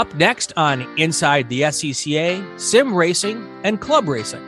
Up 0.00 0.14
next 0.14 0.54
on 0.56 0.80
Inside 0.98 1.50
the 1.50 1.60
SCCA, 1.60 2.58
sim 2.58 2.94
racing 2.94 3.46
and 3.64 3.78
club 3.82 4.08
racing. 4.08 4.40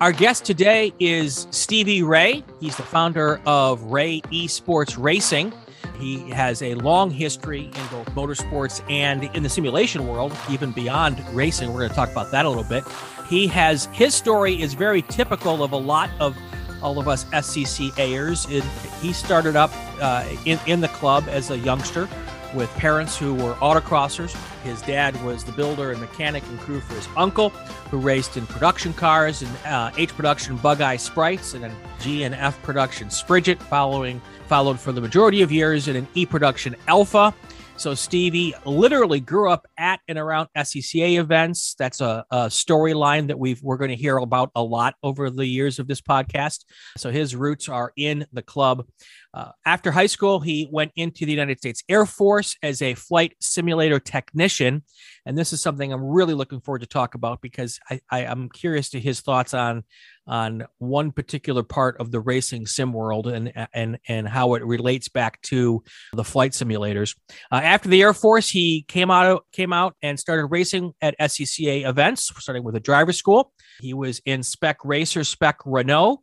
Our 0.00 0.12
guest 0.12 0.44
today 0.44 0.92
is 1.00 1.48
Stevie 1.50 2.04
Ray. 2.04 2.44
He's 2.60 2.76
the 2.76 2.84
founder 2.84 3.40
of 3.44 3.82
Ray 3.82 4.20
Esports 4.30 5.02
Racing. 5.02 5.52
He 5.98 6.30
has 6.30 6.62
a 6.62 6.76
long 6.76 7.10
history 7.10 7.64
in 7.64 7.86
both 7.90 8.08
motorsports 8.14 8.88
and 8.88 9.24
in 9.34 9.42
the 9.42 9.48
simulation 9.48 10.06
world, 10.06 10.32
even 10.48 10.70
beyond 10.70 11.18
racing. 11.34 11.72
We're 11.72 11.80
going 11.80 11.90
to 11.90 11.96
talk 11.96 12.12
about 12.12 12.30
that 12.30 12.44
a 12.44 12.48
little 12.48 12.62
bit. 12.62 12.84
He 13.30 13.46
has 13.46 13.86
his 13.92 14.12
story 14.12 14.60
is 14.60 14.74
very 14.74 15.02
typical 15.02 15.62
of 15.62 15.70
a 15.70 15.76
lot 15.76 16.10
of 16.18 16.36
all 16.82 16.98
of 16.98 17.06
us 17.06 17.24
SCCAers. 17.26 18.50
It, 18.50 18.64
he 19.00 19.12
started 19.12 19.54
up 19.54 19.70
uh, 20.00 20.28
in, 20.44 20.58
in 20.66 20.80
the 20.80 20.88
club 20.88 21.24
as 21.28 21.52
a 21.52 21.58
youngster 21.58 22.08
with 22.54 22.68
parents 22.70 23.16
who 23.16 23.34
were 23.34 23.54
autocrossers. 23.54 24.36
His 24.64 24.82
dad 24.82 25.22
was 25.24 25.44
the 25.44 25.52
builder 25.52 25.92
and 25.92 26.00
mechanic 26.00 26.42
and 26.48 26.58
crew 26.58 26.80
for 26.80 26.94
his 26.94 27.06
uncle, 27.16 27.50
who 27.90 27.98
raced 27.98 28.36
in 28.36 28.46
production 28.46 28.92
cars 28.92 29.42
and 29.42 29.56
uh, 29.64 29.92
H 29.96 30.10
production 30.16 30.56
Bug 30.56 30.80
Eye 30.80 30.96
Sprites 30.96 31.54
and 31.54 31.62
then 31.62 31.76
G 32.00 32.24
and 32.24 32.34
F 32.34 32.60
production 32.62 33.08
Spridget, 33.08 33.62
following 33.62 34.20
followed 34.48 34.80
for 34.80 34.90
the 34.90 35.00
majority 35.00 35.42
of 35.42 35.52
years 35.52 35.86
in 35.86 35.94
an 35.94 36.08
E 36.14 36.26
production 36.26 36.74
Alfa. 36.88 37.32
So 37.80 37.94
Stevie 37.94 38.52
literally 38.66 39.20
grew 39.20 39.50
up 39.50 39.66
at 39.78 40.00
and 40.06 40.18
around 40.18 40.50
SCCA 40.54 41.18
events. 41.18 41.74
That's 41.78 42.02
a, 42.02 42.26
a 42.30 42.48
storyline 42.48 43.28
that 43.28 43.38
we've 43.38 43.62
we're 43.62 43.78
going 43.78 43.88
to 43.88 43.96
hear 43.96 44.18
about 44.18 44.50
a 44.54 44.62
lot 44.62 44.96
over 45.02 45.30
the 45.30 45.46
years 45.46 45.78
of 45.78 45.88
this 45.88 46.02
podcast. 46.02 46.66
So 46.98 47.10
his 47.10 47.34
roots 47.34 47.70
are 47.70 47.94
in 47.96 48.26
the 48.34 48.42
club. 48.42 48.86
Uh, 49.32 49.52
after 49.64 49.92
high 49.92 50.06
school, 50.06 50.40
he 50.40 50.68
went 50.72 50.90
into 50.96 51.24
the 51.24 51.30
United 51.30 51.58
States 51.58 51.84
Air 51.88 52.04
Force 52.04 52.56
as 52.62 52.82
a 52.82 52.94
flight 52.94 53.36
simulator 53.40 54.00
technician, 54.00 54.82
and 55.24 55.38
this 55.38 55.52
is 55.52 55.62
something 55.62 55.92
I'm 55.92 56.04
really 56.04 56.34
looking 56.34 56.60
forward 56.60 56.80
to 56.80 56.86
talk 56.86 57.14
about 57.14 57.40
because 57.40 57.78
I, 57.88 58.00
I, 58.10 58.20
am 58.22 58.48
curious 58.48 58.90
to 58.90 59.00
his 59.00 59.20
thoughts 59.20 59.54
on 59.54 59.84
on 60.26 60.64
one 60.78 61.12
particular 61.12 61.62
part 61.62 61.96
of 61.98 62.10
the 62.10 62.20
racing 62.20 62.66
sim 62.66 62.92
world 62.92 63.28
and 63.28 63.52
and 63.72 63.98
and 64.08 64.28
how 64.28 64.54
it 64.54 64.64
relates 64.64 65.08
back 65.08 65.40
to 65.42 65.84
the 66.12 66.24
flight 66.24 66.50
simulators. 66.50 67.16
Uh, 67.52 67.60
after 67.62 67.88
the 67.88 68.02
Air 68.02 68.14
Force, 68.14 68.48
he 68.48 68.82
came 68.88 69.12
out 69.12 69.44
came 69.52 69.72
out 69.72 69.94
and 70.02 70.18
started 70.18 70.46
racing 70.46 70.92
at 71.00 71.16
SCCA 71.20 71.88
events, 71.88 72.32
starting 72.38 72.64
with 72.64 72.74
a 72.74 72.80
driver 72.80 73.12
school. 73.12 73.52
He 73.80 73.94
was 73.94 74.20
in 74.24 74.42
Spec 74.42 74.78
Racer, 74.84 75.22
Spec 75.22 75.58
Renault 75.64 76.22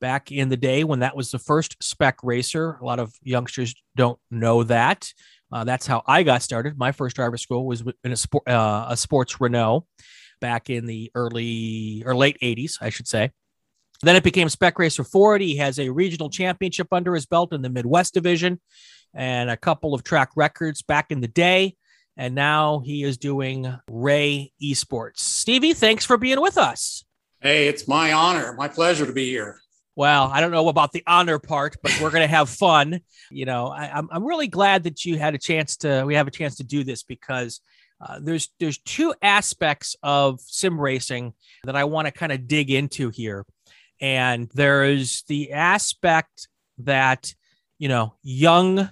back 0.00 0.32
in 0.32 0.48
the 0.48 0.56
day 0.56 0.84
when 0.84 1.00
that 1.00 1.16
was 1.16 1.30
the 1.30 1.38
first 1.38 1.76
spec 1.82 2.18
racer. 2.22 2.78
A 2.80 2.84
lot 2.84 3.00
of 3.00 3.14
youngsters 3.22 3.74
don't 3.96 4.18
know 4.30 4.62
that. 4.64 5.12
Uh, 5.50 5.64
that's 5.64 5.86
how 5.86 6.02
I 6.06 6.22
got 6.22 6.42
started. 6.42 6.78
My 6.78 6.92
first 6.92 7.16
driver 7.16 7.36
school 7.36 7.66
was 7.66 7.82
in 8.04 8.12
a, 8.12 8.16
sport, 8.16 8.46
uh, 8.48 8.86
a 8.88 8.96
sports 8.96 9.40
Renault 9.40 9.86
back 10.40 10.70
in 10.70 10.86
the 10.86 11.10
early 11.14 12.02
or 12.04 12.14
late 12.14 12.38
80s, 12.42 12.74
I 12.80 12.90
should 12.90 13.08
say. 13.08 13.30
Then 14.02 14.14
it 14.14 14.22
became 14.22 14.48
Spec 14.48 14.78
Racer 14.78 15.04
Ford. 15.04 15.40
He 15.40 15.56
has 15.56 15.78
a 15.78 15.88
regional 15.88 16.30
championship 16.30 16.88
under 16.92 17.14
his 17.14 17.26
belt 17.26 17.52
in 17.52 17.62
the 17.62 17.68
Midwest 17.68 18.14
division 18.14 18.60
and 19.14 19.50
a 19.50 19.56
couple 19.56 19.94
of 19.94 20.04
track 20.04 20.30
records 20.36 20.82
back 20.82 21.10
in 21.10 21.20
the 21.20 21.28
day. 21.28 21.76
And 22.16 22.34
now 22.34 22.80
he 22.80 23.02
is 23.02 23.16
doing 23.16 23.74
Ray 23.90 24.52
Esports. 24.62 25.18
Stevie, 25.18 25.72
thanks 25.72 26.04
for 26.04 26.16
being 26.16 26.40
with 26.40 26.58
us. 26.58 27.04
Hey, 27.40 27.68
it's 27.68 27.88
my 27.88 28.12
honor, 28.12 28.54
my 28.54 28.68
pleasure 28.68 29.06
to 29.06 29.12
be 29.12 29.30
here 29.30 29.60
well, 29.98 30.30
I 30.32 30.40
don't 30.40 30.52
know 30.52 30.68
about 30.68 30.92
the 30.92 31.02
honor 31.08 31.40
part, 31.40 31.76
but 31.82 31.90
we're 32.00 32.12
going 32.12 32.22
to 32.22 32.28
have 32.28 32.48
fun. 32.48 33.00
You 33.32 33.46
know, 33.46 33.66
I, 33.66 33.86
am 33.86 33.90
I'm, 33.96 34.08
I'm 34.12 34.24
really 34.24 34.46
glad 34.46 34.84
that 34.84 35.04
you 35.04 35.18
had 35.18 35.34
a 35.34 35.38
chance 35.38 35.76
to, 35.78 36.04
we 36.06 36.14
have 36.14 36.28
a 36.28 36.30
chance 36.30 36.54
to 36.58 36.64
do 36.64 36.84
this 36.84 37.02
because 37.02 37.60
uh, 38.00 38.20
there's, 38.22 38.48
there's 38.60 38.78
two 38.78 39.12
aspects 39.22 39.96
of 40.04 40.40
sim 40.40 40.80
racing 40.80 41.32
that 41.64 41.74
I 41.74 41.82
want 41.82 42.06
to 42.06 42.12
kind 42.12 42.30
of 42.30 42.46
dig 42.46 42.70
into 42.70 43.10
here. 43.10 43.44
And 44.00 44.48
there's 44.54 45.24
the 45.26 45.50
aspect 45.50 46.46
that, 46.78 47.34
you 47.80 47.88
know, 47.88 48.14
young 48.22 48.90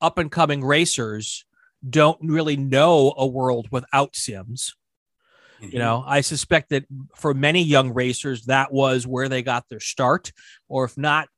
up 0.00 0.18
and 0.18 0.32
coming 0.32 0.64
racers 0.64 1.44
don't 1.88 2.18
really 2.24 2.56
know 2.56 3.14
a 3.16 3.24
world 3.24 3.68
without 3.70 4.16
sims 4.16 4.74
Mm-hmm. 5.60 5.72
You 5.72 5.78
know, 5.78 6.04
I 6.06 6.22
suspect 6.22 6.70
that 6.70 6.84
for 7.16 7.34
many 7.34 7.62
young 7.62 7.92
racers, 7.92 8.44
that 8.46 8.72
was 8.72 9.06
where 9.06 9.28
they 9.28 9.42
got 9.42 9.68
their 9.68 9.80
start, 9.80 10.32
or 10.68 10.84
if 10.84 10.96
not 10.96 11.28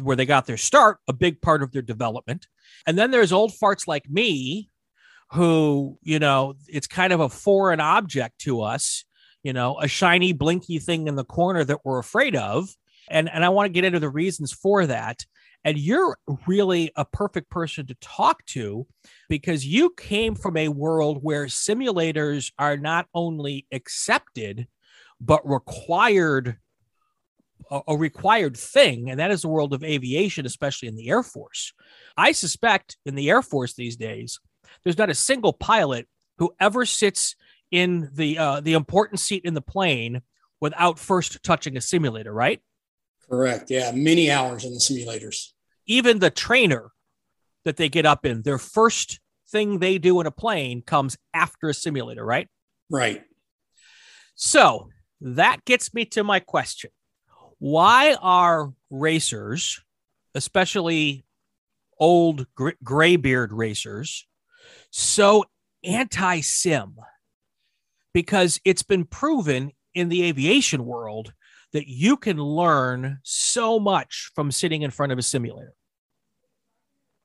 where 0.00 0.16
they 0.16 0.26
got 0.26 0.46
their 0.46 0.56
start, 0.56 0.98
a 1.08 1.12
big 1.12 1.40
part 1.40 1.62
of 1.62 1.72
their 1.72 1.82
development. 1.82 2.46
And 2.86 2.96
then 2.98 3.10
there's 3.10 3.32
old 3.32 3.52
farts 3.52 3.86
like 3.86 4.08
me 4.08 4.70
who, 5.32 5.98
you 6.02 6.18
know, 6.18 6.54
it's 6.68 6.86
kind 6.86 7.12
of 7.12 7.20
a 7.20 7.28
foreign 7.28 7.80
object 7.80 8.38
to 8.40 8.60
us, 8.60 9.04
you 9.42 9.52
know, 9.52 9.78
a 9.80 9.88
shiny, 9.88 10.32
blinky 10.32 10.78
thing 10.78 11.08
in 11.08 11.16
the 11.16 11.24
corner 11.24 11.64
that 11.64 11.84
we're 11.84 11.98
afraid 11.98 12.36
of. 12.36 12.68
And, 13.10 13.28
and 13.30 13.44
I 13.44 13.48
want 13.48 13.66
to 13.66 13.72
get 13.72 13.84
into 13.84 13.98
the 13.98 14.08
reasons 14.08 14.52
for 14.52 14.86
that. 14.86 15.24
And 15.64 15.78
you're 15.78 16.18
really 16.46 16.90
a 16.96 17.04
perfect 17.04 17.50
person 17.50 17.86
to 17.86 17.94
talk 18.00 18.44
to 18.46 18.86
because 19.28 19.64
you 19.64 19.90
came 19.96 20.34
from 20.34 20.56
a 20.56 20.68
world 20.68 21.18
where 21.22 21.46
simulators 21.46 22.52
are 22.58 22.76
not 22.76 23.06
only 23.14 23.66
accepted, 23.70 24.66
but 25.20 25.48
required 25.48 26.58
a, 27.70 27.96
required 27.96 28.56
thing, 28.56 29.10
and 29.10 29.20
that 29.20 29.30
is 29.30 29.42
the 29.42 29.48
world 29.48 29.72
of 29.72 29.82
aviation, 29.82 30.46
especially 30.46 30.88
in 30.88 30.96
the 30.96 31.08
Air 31.08 31.22
Force. 31.22 31.72
I 32.16 32.32
suspect 32.32 32.96
in 33.06 33.14
the 33.14 33.30
Air 33.30 33.42
Force 33.42 33.74
these 33.74 33.96
days, 33.96 34.40
there's 34.84 34.98
not 34.98 35.10
a 35.10 35.14
single 35.14 35.52
pilot 35.52 36.06
who 36.38 36.52
ever 36.60 36.84
sits 36.84 37.36
in 37.70 38.10
the 38.12 38.38
uh, 38.38 38.60
the 38.60 38.74
important 38.74 39.20
seat 39.20 39.44
in 39.44 39.54
the 39.54 39.62
plane 39.62 40.22
without 40.60 40.98
first 40.98 41.42
touching 41.42 41.76
a 41.76 41.80
simulator, 41.80 42.32
right? 42.32 42.60
Correct. 43.32 43.70
Yeah, 43.70 43.92
many 43.92 44.30
hours 44.30 44.66
in 44.66 44.74
the 44.74 44.78
simulators. 44.78 45.52
Even 45.86 46.18
the 46.18 46.28
trainer 46.28 46.90
that 47.64 47.78
they 47.78 47.88
get 47.88 48.04
up 48.04 48.26
in, 48.26 48.42
their 48.42 48.58
first 48.58 49.20
thing 49.50 49.78
they 49.78 49.96
do 49.96 50.20
in 50.20 50.26
a 50.26 50.30
plane 50.30 50.82
comes 50.82 51.16
after 51.32 51.70
a 51.70 51.74
simulator, 51.74 52.26
right? 52.26 52.46
Right. 52.90 53.22
So 54.34 54.90
that 55.22 55.64
gets 55.64 55.94
me 55.94 56.04
to 56.06 56.22
my 56.22 56.40
question. 56.40 56.90
Why 57.58 58.16
are 58.20 58.74
racers, 58.90 59.80
especially 60.34 61.24
old 61.98 62.46
gr- 62.54 62.70
graybeard 62.84 63.50
racers, 63.50 64.26
so 64.90 65.46
anti 65.82 66.42
sim? 66.42 66.96
Because 68.12 68.60
it's 68.66 68.82
been 68.82 69.06
proven 69.06 69.72
in 69.94 70.10
the 70.10 70.24
aviation 70.24 70.84
world 70.84 71.32
that 71.72 71.88
you 71.88 72.16
can 72.16 72.36
learn 72.36 73.18
so 73.22 73.80
much 73.80 74.30
from 74.34 74.50
sitting 74.50 74.82
in 74.82 74.90
front 74.90 75.12
of 75.12 75.18
a 75.18 75.22
simulator. 75.22 75.74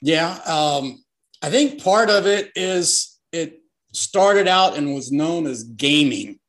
Yeah. 0.02 0.40
Um, 0.46 1.04
I 1.42 1.50
think 1.50 1.84
part 1.84 2.10
of 2.10 2.26
it 2.26 2.52
is 2.56 3.18
it 3.32 3.62
started 3.94 4.48
out 4.48 4.78
and 4.78 4.94
was 4.94 5.12
known 5.12 5.48
as 5.48 5.64
gaming, 5.64 6.40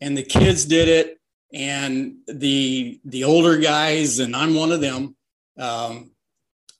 and 0.00 0.16
the 0.16 0.22
kids 0.22 0.64
did 0.64 0.88
it, 0.88 1.18
and 1.52 2.16
the 2.26 3.00
the 3.04 3.24
older 3.24 3.58
guys, 3.58 4.18
and 4.18 4.34
I'm 4.34 4.54
one 4.54 4.72
of 4.72 4.80
them. 4.80 5.16
Um, 5.58 6.10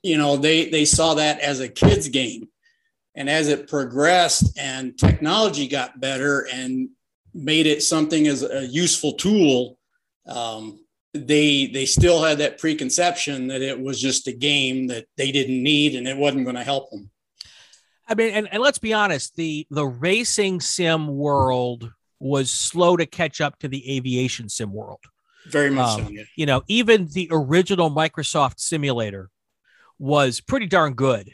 you 0.03 0.19
know, 0.19 0.37
they 0.37 0.69
they 0.69 0.85
saw 0.85 1.15
that 1.15 1.41
as 1.41 1.61
a 1.61 1.69
kids 1.69 2.09
game, 2.09 2.49
and 3.15 3.31
as 3.31 3.49
it 3.49 3.69
progressed 3.69 4.59
and 4.59 4.99
technology 4.99 5.69
got 5.69 6.01
better 6.01 6.47
and 6.53 6.89
made 7.33 7.67
it 7.67 7.83
something 7.83 8.27
as 8.27 8.43
a 8.43 8.67
useful 8.67 9.13
tool 9.13 9.79
um, 10.27 10.81
they 11.13 11.67
they 11.67 11.87
still 11.87 12.23
had 12.23 12.39
that 12.39 12.59
preconception 12.59 13.49
that 13.49 13.63
it 13.63 13.81
was 13.81 14.01
just 14.01 14.27
a 14.27 14.33
game 14.33 14.89
that 14.89 15.07
they 15.17 15.31
didn't 15.31 15.63
need 15.63 15.95
and 15.95 16.09
it 16.09 16.17
wasn't 16.17 16.45
going 16.45 16.57
to 16.57 16.65
help 16.65 16.91
them 16.91 17.11
I 18.07 18.15
mean, 18.15 18.35
and, 18.35 18.49
and 18.53 18.63
let's 18.63 18.79
be 18.79 18.93
honest, 18.93 19.37
the 19.37 19.67
the 19.71 19.87
racing 19.87 20.61
sim 20.61 21.09
world 21.09 21.91
was 22.21 22.51
slow 22.51 22.97
to 22.97 23.07
catch 23.07 23.41
up 23.41 23.59
to 23.61 23.69
the 23.69 23.97
aviation 23.97 24.49
sim 24.49 24.73
world. 24.73 25.01
Very 25.47 25.71
much 25.71 26.01
um, 26.01 26.07
so. 26.07 26.11
Yeah. 26.11 26.23
You 26.37 26.47
know, 26.47 26.63
even 26.69 27.07
the 27.09 27.29
original 27.31 27.91
Microsoft 27.91 28.61
simulator 28.61 29.31
was 29.99 30.41
pretty 30.41 30.67
darn 30.67 30.95
good. 30.95 31.33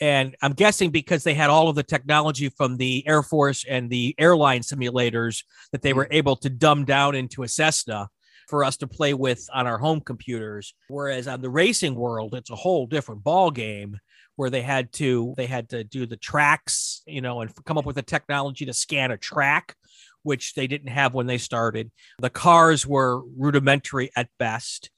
And 0.00 0.34
I'm 0.42 0.54
guessing 0.54 0.90
because 0.90 1.22
they 1.22 1.34
had 1.34 1.48
all 1.48 1.68
of 1.68 1.76
the 1.76 1.82
technology 1.82 2.48
from 2.48 2.76
the 2.76 3.06
Air 3.06 3.22
Force 3.22 3.64
and 3.64 3.88
the 3.88 4.14
airline 4.18 4.62
simulators 4.62 5.44
that 5.70 5.82
they 5.82 5.92
were 5.92 6.04
mm-hmm. 6.04 6.14
able 6.14 6.36
to 6.36 6.50
dumb 6.50 6.84
down 6.84 7.14
into 7.14 7.42
a 7.42 7.48
Cessna 7.48 8.08
for 8.52 8.64
us 8.64 8.76
to 8.76 8.86
play 8.86 9.14
with 9.14 9.48
on 9.54 9.66
our 9.66 9.78
home 9.78 9.98
computers. 9.98 10.74
Whereas 10.88 11.26
on 11.26 11.40
the 11.40 11.48
racing 11.48 11.94
world, 11.94 12.34
it's 12.34 12.50
a 12.50 12.54
whole 12.54 12.86
different 12.86 13.24
ball 13.24 13.50
game 13.50 13.96
where 14.36 14.50
they 14.50 14.60
had 14.60 14.92
to 14.92 15.32
they 15.38 15.46
had 15.46 15.70
to 15.70 15.84
do 15.84 16.04
the 16.04 16.18
tracks, 16.18 17.00
you 17.06 17.22
know, 17.22 17.40
and 17.40 17.50
come 17.64 17.78
up 17.78 17.86
with 17.86 17.96
the 17.96 18.02
technology 18.02 18.66
to 18.66 18.74
scan 18.74 19.10
a 19.10 19.16
track, 19.16 19.74
which 20.22 20.52
they 20.52 20.66
didn't 20.66 20.90
have 20.90 21.14
when 21.14 21.26
they 21.26 21.38
started. 21.38 21.90
The 22.18 22.28
cars 22.28 22.86
were 22.86 23.22
rudimentary 23.38 24.10
at 24.16 24.28
best. 24.38 24.90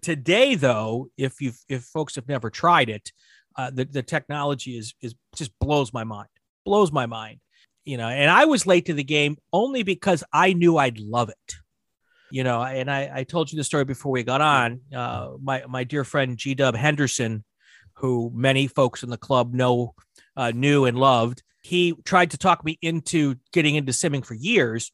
Today, 0.00 0.54
though, 0.54 1.08
if 1.18 1.40
you 1.40 1.50
if 1.68 1.82
folks 1.82 2.14
have 2.14 2.28
never 2.28 2.50
tried 2.50 2.88
it, 2.88 3.10
uh, 3.56 3.72
the 3.72 3.84
the 3.84 4.04
technology 4.04 4.78
is 4.78 4.94
is 5.02 5.16
just 5.34 5.50
blows 5.58 5.92
my 5.92 6.04
mind, 6.04 6.28
blows 6.64 6.92
my 6.92 7.06
mind. 7.06 7.40
You 7.84 7.96
know, 7.96 8.06
and 8.06 8.30
I 8.30 8.44
was 8.44 8.64
late 8.64 8.86
to 8.86 8.94
the 8.94 9.02
game 9.02 9.38
only 9.52 9.82
because 9.82 10.22
I 10.32 10.52
knew 10.52 10.76
I'd 10.76 11.00
love 11.00 11.30
it 11.30 11.56
you 12.32 12.44
know, 12.44 12.62
and 12.62 12.90
I, 12.90 13.10
I 13.14 13.24
told 13.24 13.52
you 13.52 13.58
the 13.58 13.64
story 13.64 13.84
before 13.84 14.10
we 14.10 14.22
got 14.22 14.40
on. 14.40 14.80
Uh, 14.92 15.32
my 15.42 15.64
my 15.68 15.84
dear 15.84 16.02
friend 16.02 16.38
G 16.38 16.54
Dub 16.54 16.74
Henderson, 16.74 17.44
who 17.96 18.32
many 18.34 18.68
folks 18.68 19.02
in 19.02 19.10
the 19.10 19.18
club 19.18 19.52
know, 19.52 19.94
uh, 20.34 20.50
knew 20.50 20.86
and 20.86 20.96
loved. 20.96 21.42
He 21.60 21.92
tried 22.06 22.30
to 22.30 22.38
talk 22.38 22.64
me 22.64 22.78
into 22.80 23.34
getting 23.52 23.74
into 23.74 23.92
simming 23.92 24.24
for 24.24 24.32
years. 24.32 24.92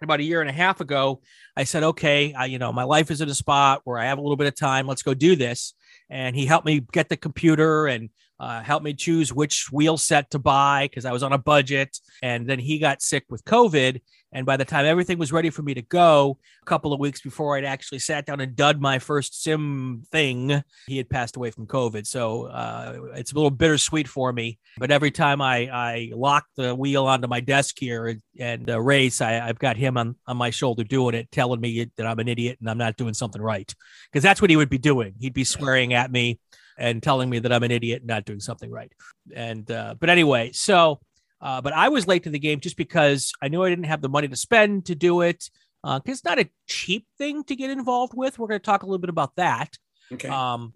About 0.00 0.20
a 0.20 0.22
year 0.22 0.40
and 0.40 0.48
a 0.48 0.52
half 0.52 0.80
ago, 0.80 1.22
I 1.56 1.64
said, 1.64 1.82
"Okay, 1.82 2.32
I, 2.34 2.44
you 2.44 2.60
know, 2.60 2.72
my 2.72 2.84
life 2.84 3.10
is 3.10 3.20
in 3.20 3.28
a 3.28 3.34
spot 3.34 3.80
where 3.82 3.98
I 3.98 4.04
have 4.04 4.18
a 4.18 4.22
little 4.22 4.36
bit 4.36 4.46
of 4.46 4.54
time. 4.54 4.86
Let's 4.86 5.02
go 5.02 5.12
do 5.12 5.34
this." 5.34 5.74
And 6.08 6.36
he 6.36 6.46
helped 6.46 6.66
me 6.66 6.86
get 6.92 7.08
the 7.08 7.16
computer 7.16 7.88
and 7.88 8.10
uh, 8.38 8.62
helped 8.62 8.84
me 8.84 8.94
choose 8.94 9.32
which 9.32 9.70
wheel 9.72 9.98
set 9.98 10.30
to 10.30 10.38
buy 10.38 10.86
because 10.86 11.04
I 11.04 11.12
was 11.12 11.22
on 11.22 11.32
a 11.32 11.38
budget. 11.38 11.98
And 12.22 12.48
then 12.48 12.60
he 12.60 12.78
got 12.78 13.02
sick 13.02 13.24
with 13.28 13.44
COVID, 13.44 14.00
and 14.32 14.46
by 14.46 14.56
the 14.56 14.64
time 14.64 14.86
everything 14.86 15.18
was 15.18 15.32
ready 15.32 15.50
for 15.50 15.62
me 15.62 15.74
to 15.74 15.82
go, 15.82 16.38
a 16.62 16.64
couple 16.64 16.92
of 16.92 17.00
weeks 17.00 17.20
before 17.20 17.56
I'd 17.56 17.64
actually 17.64 17.98
sat 17.98 18.26
down 18.26 18.40
and 18.40 18.54
dud 18.54 18.80
my 18.80 18.98
first 18.98 19.42
sim 19.42 20.04
thing, 20.12 20.62
he 20.86 20.96
had 20.96 21.10
passed 21.10 21.36
away 21.36 21.50
from 21.50 21.66
COVID. 21.66 22.06
So 22.06 22.44
uh, 22.44 23.10
it's 23.14 23.32
a 23.32 23.34
little 23.34 23.50
bittersweet 23.50 24.06
for 24.06 24.32
me. 24.32 24.58
But 24.78 24.92
every 24.92 25.10
time 25.10 25.42
I, 25.42 25.68
I 25.72 26.12
lock 26.14 26.46
the 26.56 26.74
wheel 26.74 27.06
onto 27.06 27.26
my 27.26 27.40
desk 27.40 27.76
here 27.78 28.06
and, 28.06 28.22
and 28.38 28.70
uh, 28.70 28.80
race, 28.80 29.20
I, 29.20 29.40
I've 29.40 29.58
got 29.58 29.76
him 29.76 29.96
on, 29.96 30.14
on 30.26 30.36
my 30.36 30.50
shoulder 30.50 30.84
doing 30.84 31.14
it, 31.14 31.30
telling 31.32 31.60
me 31.60 31.90
that 31.96 32.06
I'm 32.06 32.18
an 32.20 32.28
idiot 32.28 32.58
and 32.60 32.70
I'm 32.70 32.78
not 32.78 32.96
doing 32.96 33.14
something 33.14 33.42
right. 33.42 33.72
Because 34.10 34.22
that's 34.22 34.40
what 34.40 34.50
he 34.50 34.56
would 34.56 34.70
be 34.70 34.78
doing. 34.78 35.14
He'd 35.18 35.34
be 35.34 35.44
swearing 35.44 35.92
at 35.94 36.12
me 36.12 36.38
and 36.78 37.02
telling 37.02 37.28
me 37.28 37.40
that 37.40 37.52
I'm 37.52 37.64
an 37.64 37.70
idiot 37.72 38.02
and 38.02 38.08
not 38.08 38.24
doing 38.24 38.40
something 38.40 38.70
right. 38.70 38.92
And, 39.34 39.68
uh, 39.70 39.96
but 39.98 40.08
anyway, 40.08 40.52
so 40.52 41.00
uh, 41.40 41.60
but 41.60 41.72
I 41.72 41.88
was 41.88 42.06
late 42.06 42.24
to 42.24 42.30
the 42.30 42.38
game 42.38 42.60
just 42.60 42.76
because 42.76 43.32
I 43.42 43.48
knew 43.48 43.62
I 43.62 43.70
didn't 43.70 43.84
have 43.84 44.02
the 44.02 44.08
money 44.08 44.28
to 44.28 44.36
spend 44.36 44.86
to 44.86 44.94
do 44.94 45.22
it. 45.22 45.50
Because 45.82 46.00
uh, 46.00 46.12
it's 46.12 46.24
not 46.24 46.38
a 46.38 46.50
cheap 46.66 47.06
thing 47.16 47.42
to 47.44 47.56
get 47.56 47.70
involved 47.70 48.12
with. 48.14 48.38
We're 48.38 48.48
going 48.48 48.60
to 48.60 48.64
talk 48.64 48.82
a 48.82 48.86
little 48.86 48.98
bit 48.98 49.08
about 49.08 49.36
that. 49.36 49.78
Okay. 50.12 50.28
Um, 50.28 50.74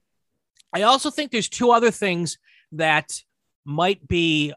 I 0.72 0.82
also 0.82 1.10
think 1.10 1.30
there's 1.30 1.48
two 1.48 1.70
other 1.70 1.90
things 1.90 2.38
that 2.72 3.20
might 3.66 4.06
be 4.08 4.54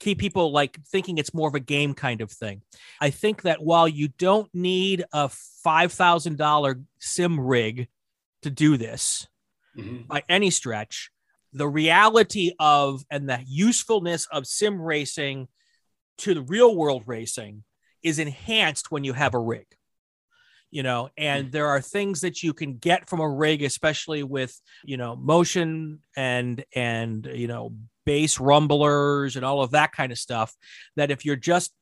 keep 0.00 0.18
people 0.18 0.52
like 0.52 0.78
thinking 0.86 1.18
it's 1.18 1.34
more 1.34 1.48
of 1.48 1.54
a 1.54 1.60
game 1.60 1.94
kind 1.94 2.20
of 2.20 2.30
thing. 2.30 2.62
I 3.00 3.10
think 3.10 3.42
that 3.42 3.62
while 3.62 3.88
you 3.88 4.08
don't 4.08 4.52
need 4.54 5.04
a 5.12 5.28
five 5.28 5.92
thousand 5.92 6.38
dollar 6.38 6.80
sim 6.98 7.38
rig 7.38 7.88
to 8.42 8.50
do 8.50 8.76
this 8.76 9.26
mm-hmm. 9.76 10.02
by 10.06 10.22
any 10.28 10.50
stretch, 10.50 11.10
the 11.52 11.68
reality 11.68 12.52
of 12.58 13.04
and 13.10 13.28
the 13.28 13.40
usefulness 13.46 14.26
of 14.30 14.46
sim 14.46 14.80
racing 14.80 15.48
to 16.18 16.34
the 16.34 16.42
real 16.42 16.74
world 16.76 17.02
racing 17.06 17.64
is 18.02 18.18
enhanced 18.18 18.90
when 18.90 19.04
you 19.04 19.12
have 19.12 19.34
a 19.34 19.38
rig 19.38 19.66
you 20.70 20.82
know 20.82 21.08
and 21.16 21.46
hmm. 21.46 21.50
there 21.50 21.68
are 21.68 21.80
things 21.80 22.20
that 22.20 22.42
you 22.42 22.52
can 22.52 22.76
get 22.76 23.08
from 23.08 23.20
a 23.20 23.28
rig 23.28 23.62
especially 23.62 24.22
with 24.22 24.60
you 24.84 24.96
know 24.96 25.16
motion 25.16 26.00
and 26.16 26.64
and 26.74 27.26
you 27.32 27.46
know 27.46 27.74
bass 28.04 28.40
rumblers 28.40 29.36
and 29.36 29.44
all 29.44 29.62
of 29.62 29.72
that 29.72 29.92
kind 29.92 30.12
of 30.12 30.18
stuff 30.18 30.54
that 30.96 31.10
if 31.10 31.24
you're 31.24 31.36
just 31.36 31.72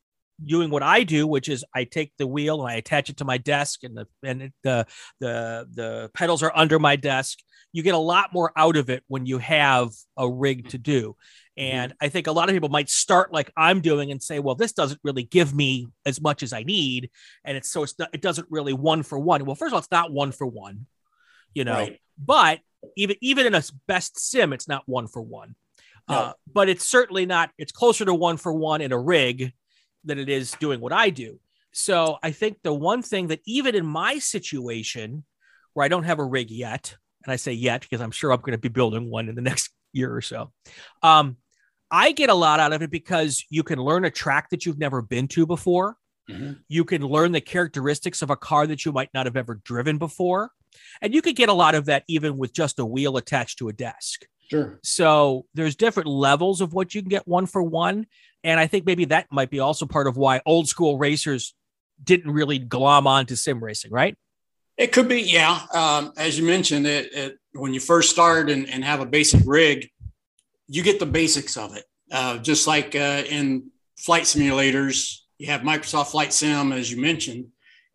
doing 0.44 0.70
what 0.70 0.82
I 0.82 1.02
do, 1.02 1.26
which 1.26 1.48
is 1.48 1.64
I 1.74 1.84
take 1.84 2.12
the 2.19 2.26
wheel 2.26 2.60
and 2.60 2.70
I 2.70 2.76
attach 2.76 3.08
it 3.08 3.19
to 3.19 3.24
my 3.24 3.38
desk, 3.38 3.84
and 3.84 3.96
the 3.96 4.06
and 4.22 4.52
the 4.62 4.86
the 5.20 5.66
the 5.72 6.10
pedals 6.14 6.42
are 6.42 6.52
under 6.54 6.78
my 6.78 6.96
desk. 6.96 7.38
You 7.76 7.82
get 7.82 7.94
a 7.94 7.99
lot 7.99 8.32
more 8.32 8.52
out 8.56 8.78
of 8.78 8.88
it 8.88 9.05
when 9.06 9.26
you 9.26 9.37
have 9.37 9.90
a 10.17 10.26
rig 10.26 10.70
to 10.70 10.78
do. 10.78 11.14
Mm-hmm. 11.58 11.76
And 11.76 11.94
I 12.00 12.08
think 12.08 12.26
a 12.26 12.32
lot 12.32 12.49
of 12.49 12.55
people 12.55 12.70
might 12.70 12.88
start 12.88 13.34
like 13.34 13.50
I'm 13.55 13.82
doing 13.82 14.11
and 14.11 14.23
say, 14.23 14.38
well, 14.38 14.55
this 14.55 14.73
doesn't 14.73 14.99
really 15.05 15.25
give 15.25 15.55
me 15.55 15.88
as 16.06 16.19
much 16.19 16.43
as 16.43 16.55
I 16.55 16.62
need. 16.62 17.11
And 17.44 17.55
it's 17.55 17.70
so 17.70 17.82
it's 17.82 17.99
not, 17.99 18.08
it 18.14 18.23
doesn't 18.23 18.49
really 18.50 18.73
one 18.73 19.02
for 19.02 19.19
one. 19.19 19.44
Well, 19.44 19.56
first 19.56 19.69
of 19.69 19.75
all, 19.75 19.81
it's 19.81 19.90
not 19.90 20.11
one 20.11 20.32
for 20.32 20.46
one, 20.46 20.87
you 21.52 21.64
know, 21.64 21.75
right. 21.75 22.00
but 22.17 22.61
even, 22.96 23.17
even 23.20 23.46
in 23.46 23.55
a 23.55 23.62
best 23.87 24.19
sim, 24.19 24.55
it's 24.55 24.69
not 24.69 24.82
one 24.87 25.06
for 25.06 25.20
one. 25.20 25.55
No. 26.08 26.17
Uh, 26.17 26.32
but 26.50 26.70
it's 26.70 26.87
certainly 26.87 27.26
not, 27.26 27.50
it's 27.58 27.72
closer 27.72 28.06
to 28.06 28.14
one 28.14 28.38
for 28.38 28.55
one 28.55 28.81
in 28.81 28.93
a 28.93 28.99
rig 28.99 29.52
than 30.02 30.19
it 30.19 30.31
is 30.31 30.52
doing 30.61 30.81
what 30.81 30.94
I 30.94 31.11
do. 31.11 31.40
So 31.72 32.17
I 32.22 32.31
think 32.31 32.56
the 32.62 32.72
one 32.72 33.02
thing 33.02 33.26
that 33.26 33.40
even 33.44 33.75
in 33.75 33.84
my 33.84 34.19
situation 34.19 35.25
where 35.75 35.84
I 35.84 35.88
don't 35.88 36.05
have 36.05 36.20
a 36.20 36.25
rig 36.25 36.50
yet, 36.50 36.96
and 37.26 37.32
I 37.32 37.37
say 37.37 37.52
yet 37.52 37.82
because 37.82 38.00
I'm 38.00 38.11
sure 38.11 38.32
I'm 38.32 38.40
going 38.40 38.52
to 38.52 38.58
be 38.58 38.69
building 38.69 39.11
one 39.11 39.28
in 39.28 39.34
the 39.34 39.43
next 39.43 39.70
year 39.93 40.14
or 40.14 40.23
so, 40.23 40.52
um, 41.02 41.37
I 41.90 42.12
get 42.12 42.31
a 42.31 42.34
lot 42.34 42.61
out 42.61 42.73
of 42.73 42.82
it 42.82 42.90
because 42.90 43.44
you 43.50 43.62
can 43.62 43.78
learn 43.78 44.05
a 44.05 44.11
track 44.11 44.50
that 44.50 44.67
you've 44.67 44.78
never 44.78 45.02
been 45.02 45.28
to 45.28 45.46
before. 45.46 45.96
Mm-hmm. 46.28 46.55
You 46.69 46.84
can 46.84 47.02
learn 47.02 47.32
the 47.32 47.40
characteristics 47.40 48.23
of 48.23 48.31
a 48.31 48.37
car 48.37 48.67
that 48.67 48.84
you 48.84 48.93
might 48.93 49.11
not 49.14 49.26
have 49.26 49.37
ever 49.37 49.61
driven 49.64 49.99
before. 49.99 50.50
And 51.00 51.14
you 51.14 51.23
could 51.23 51.37
get 51.37 51.49
a 51.49 51.55
lot 51.55 51.75
of 51.75 51.87
that 51.87 52.05
even 52.08 52.37
with 52.37 52.52
just 52.52 52.78
a 52.78 52.84
wheel 52.84 53.17
attached 53.17 53.58
to 53.58 53.69
a 53.69 53.72
desk. 53.72 54.26
Sure. 54.50 54.79
So 54.82 55.46
there's 55.55 55.76
different 55.76 56.08
levels 56.08 56.61
of 56.61 56.72
what 56.72 56.94
you 56.94 57.02
can 57.02 57.08
get 57.08 57.26
one 57.26 57.46
for 57.46 57.62
one. 57.62 58.06
And 58.44 58.61
I 58.61 58.67
think 58.67 58.87
maybe 58.87 59.06
that 59.06 59.26
might 59.31 59.50
be 59.50 59.61
also 59.61 59.87
part 59.87 60.06
of 60.06 60.17
why 60.17 60.40
old 60.44 60.69
school 60.69 60.98
racers 60.98 61.55
didn't 62.03 62.31
really 62.31 62.58
glom 62.58 63.06
on 63.06 63.27
to 63.27 63.36
sim 63.36 63.62
racing, 63.62 63.91
right? 63.91 64.17
It 64.76 64.92
could 64.92 65.08
be, 65.08 65.22
yeah. 65.22 65.60
Um, 65.72 66.12
as 66.16 66.38
you 66.38 66.44
mentioned, 66.44 66.86
it, 66.86 67.12
it, 67.14 67.38
when 67.52 67.72
you 67.72 67.80
first 67.80 68.10
start 68.10 68.50
and, 68.50 68.68
and, 68.68 68.84
have 68.84 69.00
a 69.00 69.06
basic 69.06 69.40
rig, 69.46 69.90
you 70.68 70.82
get 70.82 70.98
the 70.98 71.06
basics 71.06 71.56
of 71.56 71.74
it. 71.74 71.84
Uh, 72.12 72.38
just 72.38 72.66
like 72.66 72.94
uh, 72.94 73.22
in 73.28 73.70
flight 73.96 74.24
simulators, 74.24 75.20
you 75.38 75.46
have 75.46 75.62
Microsoft 75.62 76.08
Flight 76.08 76.32
Sim, 76.32 76.72
as 76.72 76.90
you 76.90 77.00
mentioned, 77.00 77.46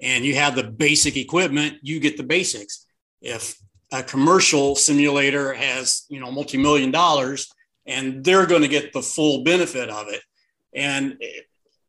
and 0.02 0.26
you 0.26 0.36
have 0.36 0.56
the 0.56 0.64
basic 0.64 1.18
equipment, 1.18 1.78
you 1.84 2.00
get 2.00 2.18
the 2.18 2.24
basics. 2.24 2.88
If 3.22 3.62
a 3.92 4.02
commercial 4.02 4.76
simulator 4.76 5.54
has, 5.54 6.06
you 6.10 6.20
know, 6.20 6.32
multi-million 6.32 6.92
dollars 6.92 7.52
and 7.86 8.24
they're 8.24 8.46
going 8.46 8.62
to 8.62 8.68
get 8.68 8.94
the 8.94 9.02
full 9.02 9.44
benefit 9.44 9.90
of 9.90 10.08
it. 10.08 10.22
And 10.74 11.22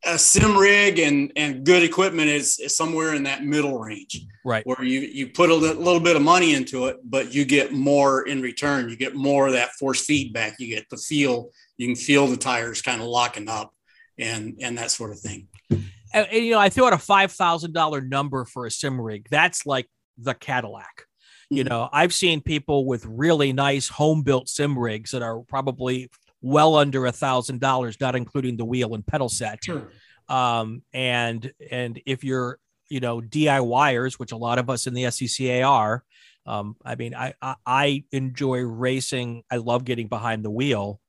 a 0.04 0.18
sim 0.18 0.56
rig 0.56 0.98
and, 0.98 1.32
and 1.36 1.64
good 1.64 1.82
equipment 1.82 2.28
is, 2.28 2.58
is 2.58 2.76
somewhere 2.76 3.14
in 3.14 3.22
that 3.22 3.44
middle 3.44 3.78
range, 3.78 4.20
right? 4.44 4.66
Where 4.66 4.82
you, 4.82 5.00
you 5.00 5.28
put 5.28 5.50
a 5.50 5.54
little 5.54 6.00
bit 6.00 6.16
of 6.16 6.22
money 6.22 6.54
into 6.54 6.86
it, 6.86 6.98
but 7.04 7.32
you 7.32 7.44
get 7.44 7.72
more 7.72 8.26
in 8.26 8.42
return. 8.42 8.88
You 8.88 8.96
get 8.96 9.14
more 9.14 9.46
of 9.46 9.52
that 9.52 9.72
force 9.72 10.04
feedback. 10.04 10.58
You 10.58 10.68
get 10.74 10.88
the 10.90 10.96
feel, 10.96 11.50
you 11.76 11.86
can 11.86 11.96
feel 11.96 12.26
the 12.26 12.36
tires 12.36 12.82
kind 12.82 13.00
of 13.00 13.06
locking 13.06 13.48
up 13.48 13.72
and, 14.18 14.56
and 14.60 14.76
that 14.78 14.90
sort 14.90 15.12
of 15.12 15.20
thing. 15.20 15.48
And, 15.70 15.82
and 16.14 16.44
you 16.44 16.52
know, 16.52 16.58
I 16.58 16.68
threw 16.68 16.86
out 16.86 16.92
a 16.92 16.96
$5,000 16.96 18.08
number 18.08 18.44
for 18.44 18.66
a 18.66 18.70
sim 18.70 19.00
rig. 19.00 19.28
That's 19.30 19.66
like 19.66 19.88
the 20.18 20.34
Cadillac. 20.34 21.06
You 21.48 21.62
hmm. 21.62 21.68
know, 21.68 21.88
I've 21.92 22.14
seen 22.14 22.40
people 22.40 22.86
with 22.86 23.06
really 23.06 23.52
nice 23.52 23.88
home 23.88 24.22
built 24.22 24.48
sim 24.48 24.76
rigs 24.76 25.12
that 25.12 25.22
are 25.22 25.40
probably 25.42 26.10
well 26.42 26.76
under 26.76 27.06
a 27.06 27.12
thousand 27.12 27.60
dollars, 27.60 27.98
not 28.00 28.16
including 28.16 28.56
the 28.56 28.64
wheel 28.64 28.94
and 28.94 29.06
pedal 29.06 29.28
set. 29.28 29.64
Sure. 29.64 29.88
Um, 30.28 30.82
and 30.92 31.52
and 31.70 32.00
if 32.04 32.24
you're 32.24 32.58
you 32.88 33.00
know 33.00 33.20
DIYers, 33.20 34.14
which 34.14 34.32
a 34.32 34.36
lot 34.36 34.58
of 34.58 34.68
us 34.68 34.86
in 34.86 34.94
the 34.94 35.04
SCCA 35.04 35.66
are, 35.66 36.04
um, 36.44 36.76
I 36.84 36.96
mean, 36.96 37.14
I, 37.14 37.34
I, 37.40 37.54
I 37.64 38.04
enjoy 38.12 38.60
racing. 38.60 39.44
I 39.50 39.56
love 39.56 39.84
getting 39.84 40.08
behind 40.08 40.44
the 40.44 40.50
wheel, 40.50 41.00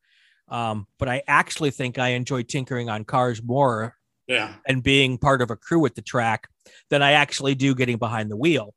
um, 0.48 0.88
but 1.00 1.10
I 1.10 1.24
actually 1.28 1.72
think 1.72 1.98
I 1.98 2.10
enjoy 2.10 2.44
tinkering 2.44 2.90
on 2.90 3.04
cars 3.04 3.42
more, 3.42 3.96
yeah, 4.28 4.54
and 4.68 4.84
being 4.84 5.18
part 5.18 5.42
of 5.42 5.52
a 5.52 5.56
crew 5.56 5.86
at 5.86 5.96
the 5.96 6.02
track 6.02 6.48
than 6.90 7.02
I 7.02 7.14
actually 7.14 7.56
do 7.56 7.76
getting 7.76 7.98
behind 7.98 8.30
the 8.30 8.38
wheel. 8.38 8.74